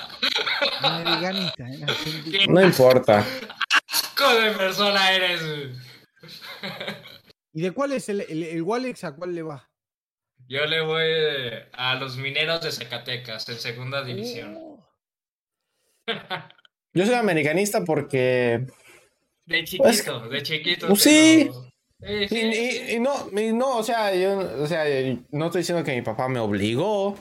Americanista, 0.81 1.65
¿eh? 1.65 2.47
No 2.49 2.61
importa. 2.61 3.25
Asco 3.89 4.35
de 4.35 4.51
persona 4.51 5.13
eres. 5.13 5.41
¿Y 7.53 7.63
de 7.63 7.71
cuál 7.71 7.93
es 7.93 8.09
el, 8.09 8.23
el, 8.23 8.63
Walex? 8.63 9.05
¿A 9.05 9.15
cuál 9.15 9.35
le 9.35 9.43
va? 9.43 9.71
Yo 10.49 10.67
le 10.67 10.81
voy 10.81 11.09
a 11.73 11.95
los 11.95 12.17
mineros 12.17 12.63
de 12.63 12.73
Zacatecas, 12.73 13.49
en 13.49 13.61
segunda 13.61 14.03
división. 14.03 14.76
Yo 16.95 17.05
soy 17.05 17.15
americanista 17.15 17.85
porque. 17.85 18.67
De 19.45 19.65
pues, 19.79 19.99
chiquito, 19.99 20.29
de 20.29 20.43
chiquito. 20.43 20.89
Pues 20.89 21.03
sí. 21.03 21.51
Y, 22.01 22.99
no, 23.01 23.31
no, 23.33 23.79
o 23.79 23.83
sea, 23.83 24.15
yo, 24.15 24.39
o 24.63 24.67
sea, 24.67 24.85
no 25.31 25.47
estoy 25.47 25.61
diciendo 25.61 25.83
que 25.83 25.95
mi 25.95 26.03
papá 26.03 26.29
me 26.29 26.39
obligó, 26.39 27.17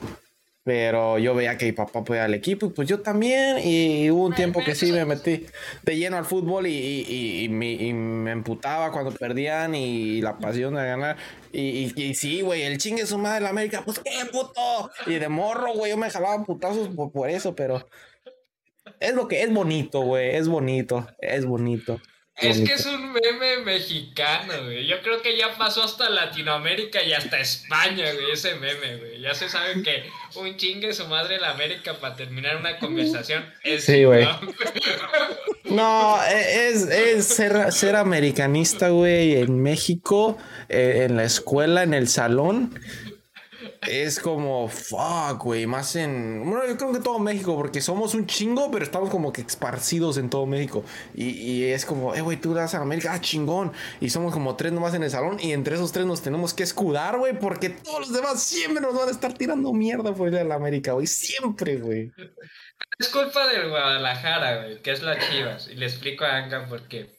pero 0.62 1.18
yo 1.18 1.34
veía 1.34 1.56
que 1.56 1.66
mi 1.66 1.72
papá 1.72 2.04
podía 2.04 2.24
al 2.24 2.34
equipo 2.34 2.66
y 2.66 2.70
pues 2.70 2.88
yo 2.88 3.00
también. 3.00 3.58
Y 3.64 4.10
hubo 4.10 4.26
un 4.26 4.34
tiempo 4.34 4.62
que 4.64 4.74
sí 4.74 4.92
me 4.92 5.04
metí 5.04 5.46
de 5.82 5.96
lleno 5.96 6.16
al 6.16 6.24
fútbol 6.24 6.66
y, 6.66 7.46
me, 7.50 7.88
emputaba 8.30 8.92
cuando 8.92 9.12
perdían 9.12 9.74
y 9.74 10.20
la 10.20 10.38
pasión 10.38 10.74
de 10.74 10.84
ganar. 10.84 11.16
Y, 11.52 12.14
sí, 12.14 12.42
güey, 12.42 12.62
el 12.62 12.78
chingue 12.78 13.06
su 13.06 13.18
madre 13.18 13.36
de 13.36 13.40
la 13.42 13.50
América, 13.50 13.82
pues 13.84 13.98
qué 13.98 14.24
puto. 14.30 14.90
Y 15.06 15.14
de 15.14 15.28
morro, 15.28 15.72
güey, 15.74 15.92
yo 15.92 15.96
me 15.96 16.10
jalaba 16.10 16.44
putazos 16.44 16.88
por, 16.88 17.12
por 17.12 17.30
eso, 17.30 17.54
pero 17.54 17.86
es 19.00 19.14
lo 19.14 19.28
que 19.28 19.42
es 19.42 19.52
bonito, 19.52 20.00
güey, 20.00 20.36
es 20.36 20.48
bonito, 20.48 21.06
es 21.20 21.44
bonito. 21.44 22.00
Es 22.36 22.60
que 22.60 22.74
es 22.74 22.84
un 22.84 23.12
meme 23.12 23.64
mexicano, 23.64 24.52
güey. 24.64 24.86
Yo 24.86 25.00
creo 25.00 25.22
que 25.22 25.38
ya 25.38 25.56
pasó 25.56 25.84
hasta 25.84 26.10
Latinoamérica 26.10 27.02
y 27.02 27.14
hasta 27.14 27.40
España, 27.40 28.12
güey, 28.12 28.30
ese 28.30 28.56
meme, 28.56 28.96
güey. 28.98 29.20
Ya 29.22 29.34
se 29.34 29.48
sabe 29.48 29.82
que 29.82 30.04
un 30.34 30.54
chingue 30.58 30.92
su 30.92 31.06
madre 31.06 31.40
la 31.40 31.52
América 31.52 31.94
para 31.98 32.14
terminar 32.14 32.58
una 32.58 32.78
conversación 32.78 33.46
es... 33.64 33.84
Sí, 33.84 34.04
güey. 34.04 34.28
No, 35.64 36.18
e, 36.30 36.68
es, 36.68 36.82
es 36.88 37.26
ser, 37.26 37.72
ser 37.72 37.96
americanista, 37.96 38.90
güey, 38.90 39.36
en 39.36 39.62
México, 39.62 40.36
eh, 40.68 41.06
en 41.08 41.16
la 41.16 41.24
escuela, 41.24 41.82
en 41.84 41.94
el 41.94 42.06
salón 42.06 42.78
es 43.88 44.18
como, 44.20 44.68
fuck, 44.68 45.42
güey, 45.42 45.66
más 45.66 45.96
en... 45.96 46.42
Bueno, 46.44 46.66
yo 46.66 46.76
creo 46.76 46.92
que 46.92 47.00
todo 47.00 47.18
México, 47.18 47.56
porque 47.56 47.80
somos 47.80 48.14
un 48.14 48.26
chingo, 48.26 48.70
pero 48.70 48.84
estamos 48.84 49.10
como 49.10 49.32
que 49.32 49.42
esparcidos 49.42 50.18
en 50.18 50.30
todo 50.30 50.46
México. 50.46 50.84
Y, 51.14 51.64
es 51.64 51.84
como, 51.84 52.14
eh, 52.14 52.20
güey, 52.20 52.36
tú 52.36 52.54
das 52.54 52.74
a 52.74 52.80
América, 52.80 53.12
ah, 53.12 53.20
chingón. 53.20 53.72
Y 54.00 54.10
somos 54.10 54.32
como 54.32 54.56
tres 54.56 54.72
nomás 54.72 54.94
en 54.94 55.02
el 55.02 55.10
salón 55.10 55.38
y 55.40 55.52
entre 55.52 55.76
esos 55.76 55.92
tres 55.92 56.06
nos 56.06 56.22
tenemos 56.22 56.54
que 56.54 56.62
escudar, 56.62 57.18
güey, 57.18 57.38
porque 57.38 57.70
todos 57.70 58.00
los 58.00 58.12
demás 58.12 58.42
siempre 58.42 58.80
nos 58.80 58.94
van 58.94 59.08
a 59.08 59.12
estar 59.12 59.32
tirando 59.32 59.72
mierda 59.72 60.14
por 60.14 60.28
ir 60.28 60.38
a 60.38 60.44
la 60.44 60.56
América, 60.56 60.92
güey, 60.92 61.06
siempre, 61.06 61.76
güey. 61.76 62.12
Es 62.98 63.08
culpa 63.08 63.46
del 63.48 63.68
Guadalajara, 63.68 64.62
güey, 64.62 64.82
que 64.82 64.92
es 64.92 65.02
la 65.02 65.18
Chivas. 65.18 65.68
Y 65.68 65.74
le 65.74 65.86
explico 65.86 66.24
a 66.24 66.36
Anga 66.36 66.66
por 66.66 66.88
qué. 66.88 67.18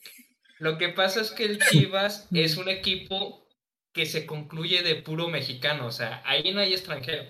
Lo 0.59 0.77
que 0.77 0.89
pasa 0.89 1.21
es 1.21 1.31
que 1.31 1.45
el 1.45 1.59
Chivas 1.59 2.27
es 2.31 2.57
un 2.57 2.67
equipo 2.67 3.46
que 3.97 4.05
se 4.05 4.25
concluye 4.25 4.83
de 4.83 4.95
puro 4.95 5.27
mexicano, 5.27 5.87
o 5.87 5.91
sea, 5.91 6.21
ahí 6.25 6.53
no 6.53 6.61
hay 6.61 6.73
extranjero. 6.73 7.25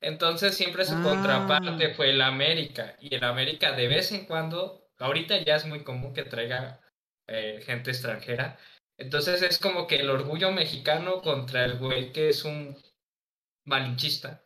Entonces 0.00 0.56
siempre 0.56 0.84
su 0.84 1.00
contraparte 1.02 1.86
ah. 1.86 1.94
fue 1.94 2.10
el 2.10 2.20
América, 2.22 2.96
y 3.00 3.14
el 3.14 3.24
América 3.24 3.72
de 3.72 3.86
vez 3.88 4.10
en 4.12 4.26
cuando, 4.26 4.88
ahorita 4.98 5.38
ya 5.44 5.56
es 5.56 5.66
muy 5.66 5.84
común 5.84 6.12
que 6.14 6.24
traiga 6.24 6.80
eh, 7.28 7.62
gente 7.64 7.90
extranjera, 7.90 8.58
entonces 8.96 9.42
es 9.42 9.58
como 9.58 9.86
que 9.86 9.96
el 9.96 10.10
orgullo 10.10 10.52
mexicano 10.52 11.20
contra 11.22 11.64
el 11.64 11.78
güey 11.78 12.12
que 12.12 12.28
es 12.28 12.44
un 12.44 12.76
malinchista. 13.64 14.44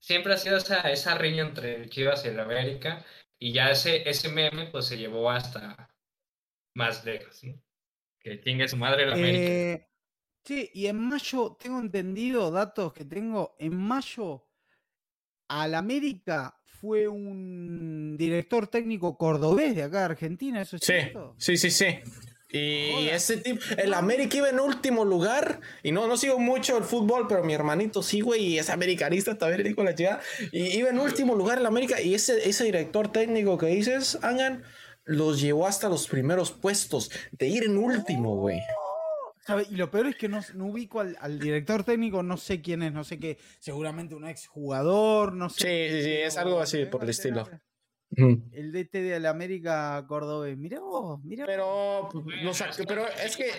siempre 0.00 0.34
ha 0.34 0.36
sido 0.36 0.56
esa, 0.58 0.80
esa 0.90 1.16
riña 1.16 1.44
entre 1.44 1.76
el 1.76 1.90
Chivas 1.90 2.24
y 2.24 2.28
el 2.28 2.40
América. 2.40 3.04
Y 3.38 3.52
ya 3.52 3.70
ese, 3.70 4.08
ese 4.08 4.28
meme 4.28 4.66
pues 4.66 4.86
se 4.86 4.98
llevó 4.98 5.30
hasta 5.30 5.90
más 6.74 7.04
lejos, 7.04 7.36
¿sí? 7.36 7.60
Que 8.20 8.36
tenga 8.36 8.68
su 8.68 8.76
madre 8.76 9.04
el 9.04 9.12
América. 9.12 9.50
Eh, 9.50 9.89
sí, 10.44 10.70
y 10.74 10.86
en 10.86 10.98
mayo, 10.98 11.56
tengo 11.60 11.80
entendido, 11.80 12.50
datos 12.50 12.92
que 12.92 13.04
tengo, 13.04 13.56
en 13.58 13.76
mayo 13.76 14.46
al 15.48 15.74
América 15.74 16.56
fue 16.64 17.08
un 17.08 18.16
director 18.16 18.66
técnico 18.68 19.18
cordobés 19.18 19.74
de 19.74 19.82
acá 19.82 19.98
de 19.98 20.04
Argentina, 20.04 20.62
¿eso 20.62 20.76
es 20.76 20.82
sí, 20.82 20.92
cierto? 20.92 21.34
Sí, 21.38 21.56
sí, 21.56 21.70
sí. 21.70 21.98
Y 22.52 23.08
ese 23.08 23.36
tipo, 23.36 23.60
el 23.76 23.94
América 23.94 24.38
iba 24.38 24.48
en 24.48 24.58
último 24.58 25.04
lugar, 25.04 25.60
y 25.84 25.92
no, 25.92 26.08
no 26.08 26.16
sigo 26.16 26.38
mucho 26.38 26.76
el 26.78 26.84
fútbol, 26.84 27.26
pero 27.28 27.44
mi 27.44 27.52
hermanito 27.52 28.02
sí, 28.02 28.22
güey, 28.22 28.44
y 28.44 28.58
es 28.58 28.70
americanista 28.70 29.38
también, 29.38 29.62
dijo 29.62 29.84
la 29.84 29.94
chica, 29.94 30.20
y 30.50 30.76
iba 30.76 30.88
en 30.88 30.98
último 30.98 31.36
lugar 31.36 31.58
el 31.58 31.66
América, 31.66 32.00
y 32.00 32.14
ese, 32.14 32.48
ese 32.48 32.64
director 32.64 33.12
técnico 33.12 33.56
que 33.56 33.66
dices, 33.66 34.18
Angan, 34.22 34.64
los 35.04 35.40
llevó 35.40 35.66
hasta 35.66 35.88
los 35.88 36.08
primeros 36.08 36.50
puestos, 36.50 37.10
de 37.32 37.46
ir 37.46 37.64
en 37.64 37.78
último, 37.78 38.36
güey. 38.36 38.58
Y 39.70 39.76
lo 39.76 39.90
peor 39.90 40.06
es 40.06 40.16
que 40.16 40.28
no, 40.28 40.40
no 40.54 40.66
ubico 40.66 41.00
al, 41.00 41.16
al, 41.20 41.38
director 41.38 41.84
técnico, 41.84 42.22
no 42.22 42.36
sé 42.36 42.60
quién 42.60 42.82
es, 42.82 42.92
no 42.92 43.04
sé 43.04 43.18
qué, 43.18 43.38
seguramente 43.58 44.14
un 44.14 44.26
ex 44.26 44.46
jugador, 44.46 45.32
no 45.32 45.48
sé. 45.48 45.88
Sí, 45.88 45.96
sí, 45.96 46.04
sí, 46.04 46.12
es 46.12 46.36
algo 46.36 46.60
así 46.60 46.84
por 46.86 47.02
el 47.02 47.10
estilo. 47.10 47.48
El 48.16 48.72
DT 48.72 49.02
de 49.02 49.20
la 49.20 49.30
América 49.30 50.04
Córdoba. 50.08 50.46
Mirá 50.56 50.80
vos, 50.80 51.22
mirá 51.22 51.46
Pero, 51.46 52.08
no, 52.12 52.52
pero 52.86 53.06
es 53.06 53.36
que. 53.36 53.50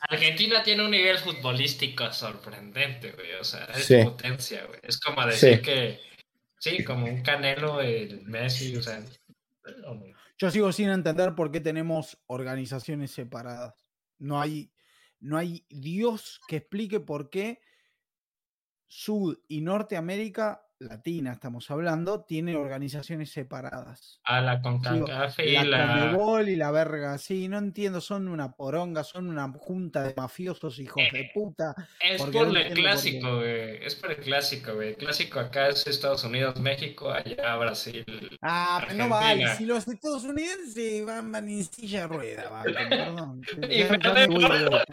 Argentina 0.00 0.62
tiene 0.62 0.84
un 0.84 0.90
nivel 0.90 1.18
futbolístico 1.18 2.12
sorprendente, 2.12 3.12
güey. 3.12 3.34
O 3.40 3.44
sea, 3.44 3.66
es 3.66 4.04
potencia, 4.04 4.66
güey. 4.66 4.80
Es 4.82 4.98
como 4.98 5.24
decir 5.24 5.62
que. 5.62 6.00
Sí, 6.58 6.84
como 6.84 7.06
un 7.06 7.22
Canelo, 7.22 7.80
el 7.80 8.22
Messi, 8.22 8.76
o 8.76 8.82
sea. 8.82 9.02
Yo 10.36 10.50
sigo 10.50 10.72
sin 10.72 10.88
entender 10.88 11.34
por 11.34 11.52
qué 11.52 11.60
tenemos 11.60 12.18
organizaciones 12.26 13.12
separadas. 13.12 13.74
No 14.18 14.40
hay, 14.40 14.72
no 15.20 15.36
hay 15.36 15.64
Dios 15.68 16.40
que 16.48 16.56
explique 16.56 17.00
por 17.00 17.30
qué 17.30 17.60
Sud 18.86 19.38
y 19.46 19.60
Norteamérica 19.60 20.66
latina 20.90 21.32
estamos 21.32 21.70
hablando, 21.70 22.24
tiene 22.24 22.56
organizaciones 22.56 23.30
separadas. 23.30 24.20
Ah, 24.24 24.40
la 24.40 24.62
CONCACAF 24.62 25.38
y 25.40 25.52
la... 25.52 25.64
La 26.12 26.40
y 26.48 26.56
la 26.56 26.70
verga, 26.70 27.18
sí, 27.18 27.48
no 27.48 27.58
entiendo, 27.58 28.00
son 28.00 28.28
una 28.28 28.52
poronga, 28.52 29.04
son 29.04 29.28
una 29.28 29.52
junta 29.52 30.02
de 30.02 30.14
mafiosos 30.16 30.78
hijos 30.78 31.02
de 31.12 31.20
Eh, 31.20 31.30
puta. 31.34 31.74
Es 32.00 32.22
por 32.22 32.34
no 32.34 32.56
el 32.56 32.72
clásico, 32.72 33.36
güey. 33.36 33.84
Es 33.84 33.94
por 33.94 34.10
el 34.10 34.16
clásico, 34.18 34.74
güey. 34.74 34.88
El 34.90 34.96
clásico 34.96 35.38
acá 35.38 35.68
es 35.68 35.86
Estados 35.86 36.24
Unidos, 36.24 36.58
México, 36.60 37.10
allá 37.10 37.56
Brasil. 37.56 38.04
Ah, 38.40 38.82
pero 38.88 38.96
no 39.04 39.08
vale, 39.10 39.44
Argentina. 39.44 39.54
si 39.56 39.66
los 39.66 39.86
estadounidenses 39.86 41.04
van, 41.04 41.30
van 41.30 41.48
en 41.48 41.64
silla 41.64 42.00
de 42.02 42.06
rueda, 42.08 42.48
van, 42.48 42.64
perdón. 42.64 43.42
Y 43.70 43.78
Ya- 43.80 43.98
ya 43.98 44.12
de. 44.14 44.84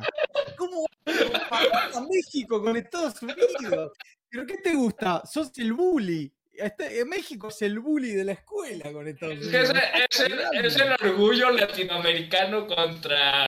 ¿Cómo 0.58 0.86
a 1.06 2.02
México 2.10 2.62
con 2.62 2.76
Estados 2.76 3.22
Unidos? 3.22 3.92
¿Pero 4.30 4.45
qué 4.45 4.57
te 4.57 4.73
gusta? 4.75 5.23
Sos 5.25 5.51
el 5.57 5.73
bully. 5.73 6.32
Este- 6.53 6.99
en 7.01 7.09
México 7.09 7.49
es 7.49 7.61
el 7.61 7.80
bully 7.80 8.11
de 8.13 8.23
la 8.25 8.32
escuela 8.34 8.91
con 8.91 9.07
Estados 9.07 9.36
Es 9.38 9.45
Unidos. 9.47 9.63
es, 9.69 9.73
¿Me 9.73 9.80
estás 9.80 10.19
es 10.19 10.19
el, 10.19 10.65
es 10.65 10.75
el 10.75 10.91
orgullo 10.93 11.51
latinoamericano 11.51 12.65
contra. 12.67 13.45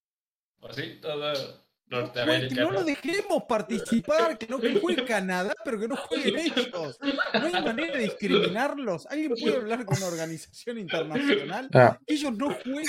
Así, 0.62 1.00
todo 1.02 1.34
No, 1.34 1.36
juegue- 1.36 1.69
Norteamérica. 1.90 2.62
no 2.62 2.72
¿no? 2.72 2.80
lo 2.80 2.84
dejemos 2.84 3.44
participar, 3.48 4.38
que 4.38 4.48
no 4.48 4.60
que 4.60 4.80
juegue 4.80 5.06
Canadá, 5.06 5.54
pero 5.66 5.80
que 5.80 5.88
no 5.88 5.96
jueguen 5.96 6.38
ellos. 6.38 7.00
No 7.34 7.46
hay 7.46 7.64
manera 7.64 7.98
de 7.98 8.04
discriminarlos. 8.04 9.08
¿Alguien 9.08 9.34
puede 9.40 9.58
hablar 9.58 9.86
con 9.86 9.98
una 9.98 10.08
organización 10.08 10.78
internacional? 10.78 11.70
Ah, 11.74 11.98
ellos 12.06 12.38
no 12.38 12.54
jueguen, 12.54 12.86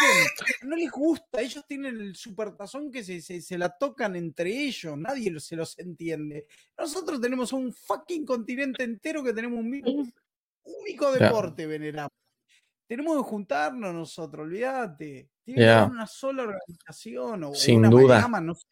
no 0.62 0.76
les 0.76 0.90
gusta, 0.90 1.40
ellos 1.40 1.64
tienen 1.66 1.98
el 1.98 2.14
supertazón 2.14 2.90
que 2.90 3.02
se, 3.02 3.22
se, 3.22 3.40
se 3.40 3.56
la 3.56 3.70
tocan 3.70 4.16
entre 4.16 4.50
ellos, 4.50 4.98
nadie 4.98 5.38
se 5.40 5.56
los 5.56 5.78
entiende. 5.78 6.46
Nosotros 6.76 7.20
tenemos 7.20 7.52
un 7.52 7.72
fucking 7.72 8.26
continente 8.26 8.84
entero 8.84 9.22
que 9.22 9.32
tenemos 9.32 9.58
un, 9.58 10.12
único 10.64 11.12
deporte, 11.12 11.66
venerable. 11.66 12.14
Tenemos 12.86 13.16
que 13.16 13.30
juntarnos 13.30 13.94
nosotros, 13.94 14.46
olvídate. 14.46 15.30
Tiene 15.44 15.60
que 15.60 15.68
haber 15.68 15.90
una 15.90 16.06
sola 16.06 16.42
organización 16.42 17.44
o 17.44 17.54
Sin 17.54 17.78
una 17.78 17.88
duda. 17.88 18.28
no 18.40 18.54
sé. 18.54 18.66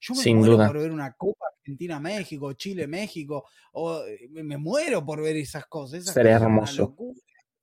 Yo 0.00 0.14
me 0.14 0.22
Sin 0.22 0.38
muero 0.38 0.52
duda. 0.54 0.66
por 0.68 0.78
ver 0.78 0.90
una 0.90 1.12
Copa 1.14 1.46
Argentina-México, 1.60 2.52
Chile-México, 2.54 3.48
o 3.72 4.02
eh, 4.04 4.28
me, 4.30 4.42
me 4.42 4.56
muero 4.56 5.04
por 5.04 5.22
ver 5.22 5.36
esas 5.36 5.66
cosas. 5.66 6.00
Esas 6.00 6.14
Sería 6.14 6.34
cosas 6.34 6.42
hermoso. 6.46 6.96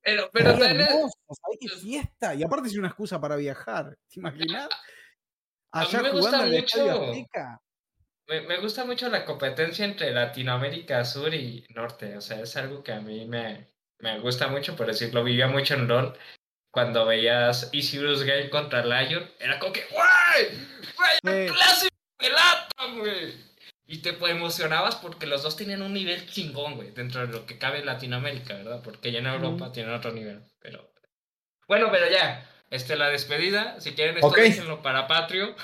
Pero, 0.02 0.30
pero 0.32 0.50
Sería 0.52 0.68
también- 0.68 0.88
hermoso, 0.88 1.18
¿sabés 1.28 1.58
qué 1.60 1.68
fiesta? 1.80 2.34
Y 2.34 2.42
aparte 2.44 2.68
es 2.68 2.76
una 2.76 2.88
excusa 2.88 3.20
para 3.20 3.36
viajar, 3.36 3.96
¿te 4.08 4.20
imaginas? 4.20 4.68
Allá 5.72 6.02
me 6.02 6.10
gusta 6.10 6.30
jugando 6.30 6.46
en 6.46 6.52
el 6.54 6.64
Estadio 6.64 6.92
mucho. 7.00 7.10
Azteca. 7.10 7.60
Me, 8.28 8.40
me 8.42 8.60
gusta 8.60 8.84
mucho 8.84 9.08
la 9.08 9.24
competencia 9.24 9.84
entre 9.84 10.10
Latinoamérica 10.12 11.04
Sur 11.04 11.34
y 11.34 11.64
Norte. 11.74 12.16
O 12.16 12.20
sea, 12.20 12.40
es 12.40 12.56
algo 12.56 12.82
que 12.82 12.92
a 12.92 13.00
mí 13.00 13.26
me, 13.26 13.68
me 13.98 14.18
gusta 14.20 14.48
mucho, 14.48 14.74
por 14.74 14.86
decirlo. 14.86 15.22
Vivía 15.22 15.48
mucho 15.48 15.74
en 15.74 15.86
LOL. 15.86 16.16
Cuando 16.72 17.06
veías 17.06 17.68
Isidus 17.72 18.22
Game 18.24 18.50
contra 18.50 18.84
Lion, 18.84 19.28
era 19.38 19.58
como 19.58 19.72
que. 19.72 19.82
¡Güey! 19.92 21.46
¡El 21.46 21.48
Sí. 21.50 21.88
Lata, 22.20 22.98
güey! 22.98 23.34
Y 23.88 23.98
te 23.98 24.14
pues, 24.14 24.32
emocionabas 24.32 24.96
porque 24.96 25.26
los 25.26 25.42
dos 25.42 25.56
tenían 25.56 25.82
un 25.82 25.94
nivel 25.94 26.28
chingón, 26.28 26.74
güey, 26.74 26.90
dentro 26.90 27.26
de 27.26 27.32
lo 27.32 27.46
que 27.46 27.58
cabe 27.58 27.78
en 27.78 27.86
Latinoamérica, 27.86 28.54
¿verdad? 28.54 28.82
Porque 28.82 29.12
ya 29.12 29.20
en 29.20 29.26
Europa 29.26 29.70
tienen 29.72 29.94
otro 29.94 30.12
nivel. 30.12 30.42
Pero. 30.60 30.92
Bueno, 31.68 31.88
pero 31.90 32.10
ya. 32.10 32.50
Este, 32.70 32.96
la 32.96 33.08
despedida. 33.08 33.80
Si 33.80 33.92
quieren 33.92 34.16
esto, 34.16 34.26
Ok. 34.26 34.38
déjenlo 34.38 34.82
para 34.82 35.06
Patrio. 35.06 35.54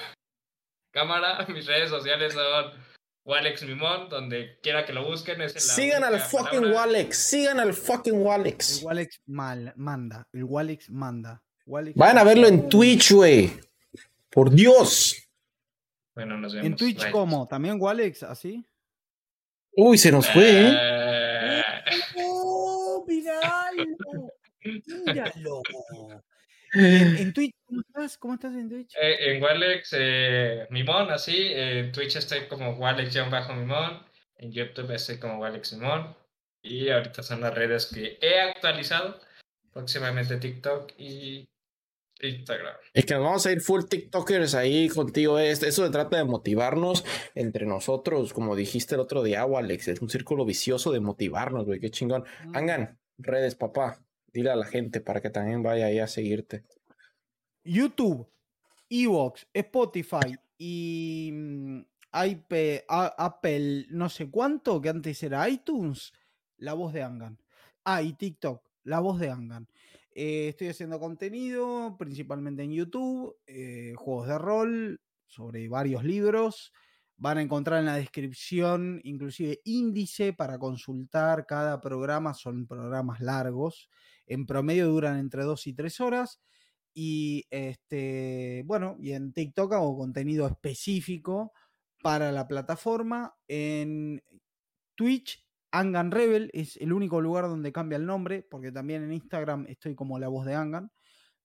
Cámara, 0.93 1.45
mis 1.49 1.67
redes 1.67 1.91
sociales 1.91 2.35
son 2.35 2.73
Walex 3.25 3.63
Mimón, 3.65 4.09
donde 4.09 4.59
quiera 4.63 4.87
que 4.87 4.93
lo 4.93 5.05
busquen. 5.05 5.41
Es 5.43 5.57
en 5.57 5.67
la 5.67 5.75
sigan 5.75 6.05
al 6.05 6.21
fucking 6.21 6.61
palabra. 6.61 6.81
Walex, 6.81 7.17
sigan 7.17 7.59
al 7.59 7.75
fucking 7.75 8.15
El 8.15 8.21
Walex. 8.21 8.83
Walex 8.83 9.21
mal, 9.27 9.73
manda. 9.77 10.29
El 10.33 10.45
Walex 10.45 10.91
manda. 10.91 11.43
Walex 11.67 11.97
Vayan 11.97 12.19
a 12.19 12.25
verlo 12.25 12.47
en. 12.47 12.69
Twitch, 12.69 13.13
güey. 13.13 13.53
Por 14.31 14.51
Dios. 14.51 15.22
Bueno, 16.15 16.37
nos 16.39 16.53
vemos. 16.55 16.67
¿En 16.67 16.77
Twitch 16.77 17.03
Bye. 17.03 17.13
cómo? 17.13 17.47
¿También 17.49 17.77
Walex? 17.81 18.23
¿Así? 18.25 18.65
Uy, 19.75 19.97
se 19.97 20.13
nos 20.13 20.29
fue, 20.29 20.69
¿eh? 20.69 21.63
¡Oh, 22.17 23.05
míralo! 23.09 24.31
¡Míralo! 25.07 25.63
¿En, 26.75 27.17
en 27.19 27.33
Twitch 27.35 27.55
cómo 27.67 27.81
estás? 27.81 28.19
¿Cómo 28.19 28.35
estás 28.35 28.53
en 28.55 28.69
Twitch? 28.69 28.95
eh, 29.01 29.35
en 29.37 29.43
Walex 29.43 29.95
eh, 29.99 30.67
Mimón, 30.71 31.11
así. 31.11 31.49
En 31.53 31.93
Twitch 31.93 32.17
estoy 32.17 32.47
como 32.49 32.73
Walex-Mimón. 32.73 34.03
En 34.37 34.53
YouTube 34.53 34.91
estoy 34.93 35.19
como 35.19 35.39
Walex 35.39 35.75
Mimón. 35.75 36.15
Y 36.63 36.89
ahorita 36.91 37.23
son 37.23 37.41
las 37.41 37.55
redes 37.55 37.87
que 37.87 38.19
he 38.21 38.41
actualizado. 38.41 39.21
Próximamente 39.73 40.37
TikTok 40.37 40.93
y 40.99 41.49
Instagram. 42.23 42.75
Es 42.95 43.05
que 43.05 43.15
nos 43.15 43.25
vamos 43.25 43.47
a 43.47 43.53
ir 43.53 43.61
full 43.61 43.85
TikTokers 43.85 44.55
ahí 44.55 44.89
contigo. 44.89 45.39
Es- 45.39 45.63
Eso 45.63 45.85
se 45.85 45.91
trata 45.91 46.17
de 46.17 46.25
motivarnos 46.25 47.05
entre 47.35 47.67
nosotros, 47.67 48.33
como 48.33 48.55
dijiste 48.57 48.95
el 48.95 49.01
otro 49.01 49.23
día, 49.23 49.43
Alex. 49.43 49.89
Es 49.89 50.01
un 50.01 50.09
círculo 50.09 50.45
vicioso 50.45 50.93
de 50.93 51.01
motivarnos, 51.01 51.67
güey. 51.67 51.81
Qué 51.81 51.91
chingón. 51.91 52.25
Angan, 52.55 52.99
redes, 53.19 53.55
papá. 53.55 54.01
Dile 54.33 54.51
a 54.51 54.57
la 54.57 54.65
gente 54.67 55.01
para 55.01 55.21
que 55.21 55.31
también 55.31 55.63
vaya 55.63 55.87
ahí 55.87 55.99
a 55.99 56.07
seguirte. 56.07 56.65
YouTube, 57.65 58.29
Evox, 58.89 59.47
Spotify 59.53 60.37
y 60.59 61.31
mm, 61.33 61.81
a- 62.89 63.15
Apple, 63.19 63.87
no 63.91 64.09
sé 64.09 64.31
cuánto, 64.31 64.81
que 64.81 64.89
antes 64.89 65.23
era 65.23 65.49
iTunes, 65.49 66.13
la 66.59 66.75
voz 66.75 66.93
de 66.93 67.03
Angan. 67.03 67.39
Ah, 67.85 68.03
y 68.03 68.13
TikTok, 68.15 68.63
la 68.85 69.01
voz 69.01 69.19
de 69.21 69.31
Angan. 69.31 69.69
Eh, 70.15 70.49
estoy 70.49 70.69
haciendo 70.69 71.01
contenido, 71.01 71.97
principalmente 71.99 72.63
en 72.63 72.73
YouTube, 72.73 73.37
eh, 73.47 73.95
juegos 73.97 74.29
de 74.29 74.39
rol, 74.39 75.01
sobre 75.27 75.69
varios 75.69 76.05
libros. 76.05 76.73
Van 77.17 77.39
a 77.39 77.43
encontrar 77.43 77.81
en 77.81 77.87
la 77.87 77.97
descripción 77.97 79.01
inclusive 79.05 79.61
índice 79.65 80.33
para 80.33 80.59
consultar 80.59 81.47
cada 81.47 81.81
programa, 81.81 82.35
son 82.35 82.67
programas 82.67 83.21
largos. 83.21 83.89
En 84.27 84.47
promedio 84.47 84.89
duran 84.89 85.19
entre 85.19 85.45
2 85.45 85.67
y 85.69 85.73
3 85.75 86.01
horas. 86.01 86.41
Y 86.95 87.47
este, 87.51 88.63
bueno, 88.67 88.97
y 89.01 89.13
en 89.13 89.33
TikTok 89.33 89.73
hago 89.73 89.97
contenido 89.97 90.47
específico 90.47 91.53
para 92.03 92.33
la 92.33 92.47
plataforma. 92.47 93.35
En 93.49 94.23
Twitch, 94.95 95.42
Angan 95.73 96.11
Rebel 96.11 96.51
es 96.53 96.77
el 96.77 96.93
único 96.93 97.21
lugar 97.21 97.45
donde 97.45 97.73
cambia 97.73 97.97
el 97.97 98.07
nombre, 98.07 98.47
porque 98.49 98.71
también 98.71 99.03
en 99.03 99.13
Instagram 99.13 99.67
estoy 99.69 99.95
como 99.95 100.19
la 100.19 100.29
voz 100.29 100.47
de 100.47 100.55
Angan. 100.55 100.93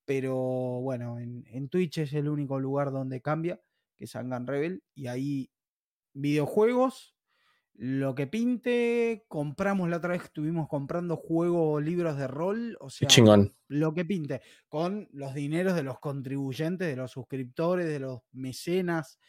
Pero 0.05 0.35
bueno, 0.35 1.19
en, 1.19 1.43
en 1.47 1.69
Twitch 1.69 1.97
es 1.99 2.13
el 2.13 2.29
único 2.29 2.59
lugar 2.59 2.91
donde 2.91 3.21
cambia, 3.21 3.59
que 3.95 4.05
es 4.05 4.15
Angan 4.15 4.45
Rebel. 4.45 4.83
Y 4.93 5.07
ahí 5.07 5.49
videojuegos, 6.13 7.15
lo 7.73 8.15
que 8.15 8.25
pinte, 8.27 9.25
compramos 9.27 9.89
la 9.89 9.97
otra 9.97 10.09
vez 10.09 10.21
que 10.21 10.27
estuvimos 10.27 10.67
comprando 10.67 11.15
juegos, 11.15 11.83
libros 11.83 12.17
de 12.17 12.27
rol, 12.27 12.75
o 12.79 12.89
sea, 12.89 13.07
chingón. 13.07 13.55
lo 13.67 13.93
que 13.93 14.03
pinte, 14.03 14.41
con 14.67 15.07
los 15.11 15.33
dineros 15.35 15.75
de 15.75 15.83
los 15.83 15.99
contribuyentes, 15.99 16.87
de 16.87 16.95
los 16.95 17.11
suscriptores, 17.11 17.85
de 17.85 17.99
los 17.99 18.21
mecenas, 18.31 19.19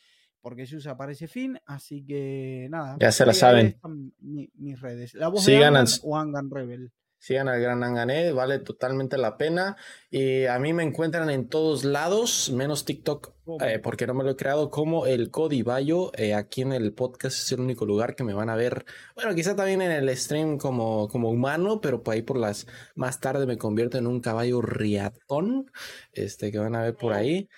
porque 0.40 0.66
se 0.66 0.76
usa 0.76 0.96
para 0.96 1.12
ese 1.12 1.28
fin, 1.28 1.58
así 1.66 2.04
que 2.04 2.68
nada. 2.70 2.96
Ya 3.00 3.12
se 3.12 3.26
la 3.26 3.34
saben. 3.34 3.78
mis 4.20 4.80
redes. 4.80 5.14
La 5.14 5.28
voz 5.28 5.44
de 5.44 5.58
o 6.02 6.16
Angan 6.16 6.50
Rebel. 6.50 6.92
Sigan 7.20 7.48
al 7.48 7.60
Gran 7.60 7.82
Angané, 7.82 8.32
vale 8.32 8.60
totalmente 8.60 9.18
la 9.18 9.36
pena. 9.36 9.76
Y 10.08 10.44
a 10.44 10.58
mí 10.60 10.72
me 10.72 10.84
encuentran 10.84 11.28
en 11.30 11.48
todos 11.48 11.84
lados, 11.84 12.50
menos 12.50 12.84
TikTok, 12.84 13.32
eh, 13.60 13.80
porque 13.80 14.06
no 14.06 14.14
me 14.14 14.22
lo 14.22 14.30
he 14.30 14.36
creado, 14.36 14.70
como 14.70 15.04
el 15.04 15.30
Cody 15.32 15.62
Bayo. 15.62 16.12
Eh, 16.16 16.34
aquí 16.34 16.62
en 16.62 16.72
el 16.72 16.92
podcast 16.92 17.36
es 17.36 17.50
el 17.50 17.60
único 17.60 17.86
lugar 17.86 18.14
que 18.14 18.22
me 18.22 18.34
van 18.34 18.50
a 18.50 18.54
ver. 18.54 18.84
Bueno, 19.16 19.34
quizá 19.34 19.56
también 19.56 19.82
en 19.82 19.90
el 19.90 20.16
stream 20.16 20.58
como, 20.58 21.08
como 21.08 21.30
humano, 21.30 21.80
pero 21.80 22.04
por 22.04 22.14
ahí 22.14 22.22
por 22.22 22.38
las 22.38 22.68
más 22.94 23.18
tarde 23.18 23.46
me 23.46 23.58
convierto 23.58 23.98
en 23.98 24.06
un 24.06 24.20
caballo 24.20 24.62
riatón, 24.62 25.72
este 26.12 26.52
que 26.52 26.58
van 26.58 26.76
a 26.76 26.82
ver 26.82 26.94
por 26.94 27.14
ahí. 27.14 27.48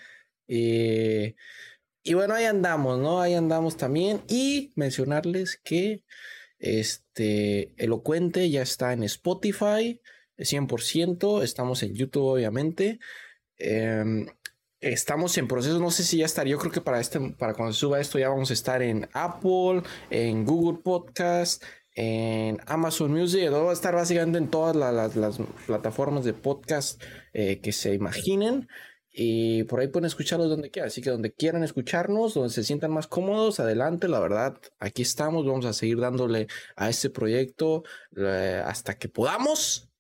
Y, 0.49 1.35
y 2.03 2.15
bueno, 2.15 2.35
ahí 2.35 2.45
andamos, 2.45 2.99
¿no? 2.99 3.21
Ahí 3.21 3.35
andamos 3.35 3.77
también. 3.77 4.23
Y 4.29 4.73
mencionarles 4.77 5.61
que 5.63 6.05
este, 6.59 7.75
Elocuente 7.83 8.49
ya 8.51 8.63
está 8.63 8.93
en 8.93 9.03
Spotify, 9.03 10.01
100%. 10.39 11.43
Estamos 11.43 11.83
en 11.83 11.95
YouTube, 11.95 12.25
obviamente. 12.25 13.01
Em, 13.59 14.27
estamos 14.81 15.37
en 15.37 15.49
proceso, 15.49 15.79
no 15.79 15.91
sé 15.91 16.05
si 16.05 16.19
ya 16.19 16.27
estaría. 16.27 16.53
Yo 16.53 16.59
creo 16.59 16.73
que 16.73 16.81
para, 16.81 17.01
este, 17.01 17.21
para 17.39 17.55
cuando 17.55 17.73
suba 17.73 18.01
esto 18.01 18.19
ya 18.19 18.29
vamos 18.29 18.51
a 18.51 18.55
estar 18.55 18.83
en 18.83 19.09
Apple, 19.13 19.83
en 20.11 20.45
Google 20.45 20.81
Podcast, 20.83 21.63
en 21.95 22.59
Amazon 22.67 23.13
Music. 23.13 23.51
Va 23.53 23.71
a 23.71 23.75
estar 23.75 23.95
básicamente 23.95 24.39
en 24.39 24.49
todas 24.49 24.75
las, 24.77 25.39
plataformas 25.67 26.25
de 26.25 26.33
podcast 26.33 27.03
eh, 27.33 27.61
que 27.61 27.73
se 27.73 27.95
imaginen. 27.95 28.69
Y 29.13 29.65
por 29.65 29.81
ahí 29.81 29.89
pueden 29.89 30.07
escucharlos 30.07 30.49
donde 30.49 30.71
quieran. 30.71 30.89
Así 30.89 31.03
que 31.03 31.11
donde 31.11 31.33
quieran 31.33 31.65
escucharnos, 31.65 32.35
donde 32.35 32.51
se 32.51 32.63
sientan 32.63 32.93
más 32.93 33.07
cómodos, 33.07 33.59
adelante. 33.59 34.09
La 34.09 34.21
verdad, 34.21 34.61
aquí 34.79 35.03
estamos. 35.03 35.45
Vamos 35.47 35.67
a 35.67 35.73
seguir 35.73 35.99
dándole 35.99 36.47
a 36.77 36.89
este 36.89 37.11
proyecto 37.11 37.83
hasta 38.65 38.99
que 38.99 39.09
podamos. 39.09 39.91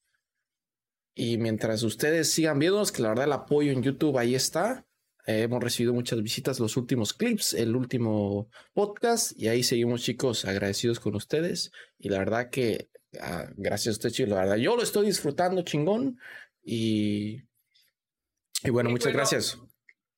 Y 1.14 1.38
mientras 1.38 1.82
ustedes 1.82 2.30
sigan 2.30 2.58
viéndonos, 2.58 2.92
que 2.92 3.02
la 3.02 3.10
verdad 3.10 3.26
el 3.26 3.32
apoyo 3.32 3.72
en 3.72 3.82
YouTube 3.82 4.16
ahí 4.16 4.34
está. 4.34 4.86
Eh, 5.26 5.42
hemos 5.42 5.62
recibido 5.62 5.92
muchas 5.92 6.22
visitas, 6.22 6.60
los 6.60 6.76
últimos 6.76 7.12
clips, 7.12 7.52
el 7.52 7.76
último 7.76 8.48
podcast. 8.72 9.32
Y 9.36 9.48
ahí 9.48 9.62
seguimos, 9.62 10.02
chicos, 10.02 10.44
agradecidos 10.44 11.00
con 11.00 11.16
ustedes. 11.16 11.72
Y 11.98 12.08
la 12.08 12.18
verdad 12.18 12.48
que, 12.50 12.88
ah, 13.20 13.50
gracias 13.56 13.94
a 13.94 13.96
ustedes, 13.96 14.14
chicos. 14.14 14.30
La 14.30 14.40
verdad, 14.40 14.56
yo 14.56 14.76
lo 14.76 14.82
estoy 14.82 15.06
disfrutando 15.06 15.62
chingón. 15.62 16.18
Y 16.62 17.42
y 18.62 18.70
bueno, 18.70 18.90
muchas 18.90 19.12
gracias. 19.12 19.58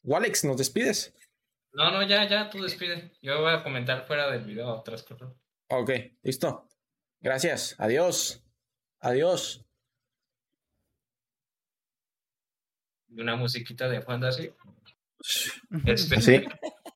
Walex, 0.03 0.45
¿nos 0.45 0.57
despides? 0.57 1.15
No, 1.73 1.91
no, 1.91 2.03
ya, 2.03 2.29
ya, 2.29 2.51
tú 2.51 2.63
despides. 2.63 3.11
Yo 3.23 3.41
voy 3.41 3.53
a 3.53 3.63
comentar 3.63 4.07
fuera 4.07 4.31
del 4.31 4.45
video 4.45 4.69
otras 4.69 5.03
cosas. 5.03 5.33
Ok, 5.69 5.91
listo. 6.23 6.69
Gracias. 7.21 7.77
Adiós. 7.79 8.45
Adiós. 9.01 9.65
Y 13.09 13.21
una 13.21 13.37
musiquita 13.37 13.89
de 13.89 14.03
fondo 14.03 14.27
así. 14.27 14.53
Sí. 15.21 16.45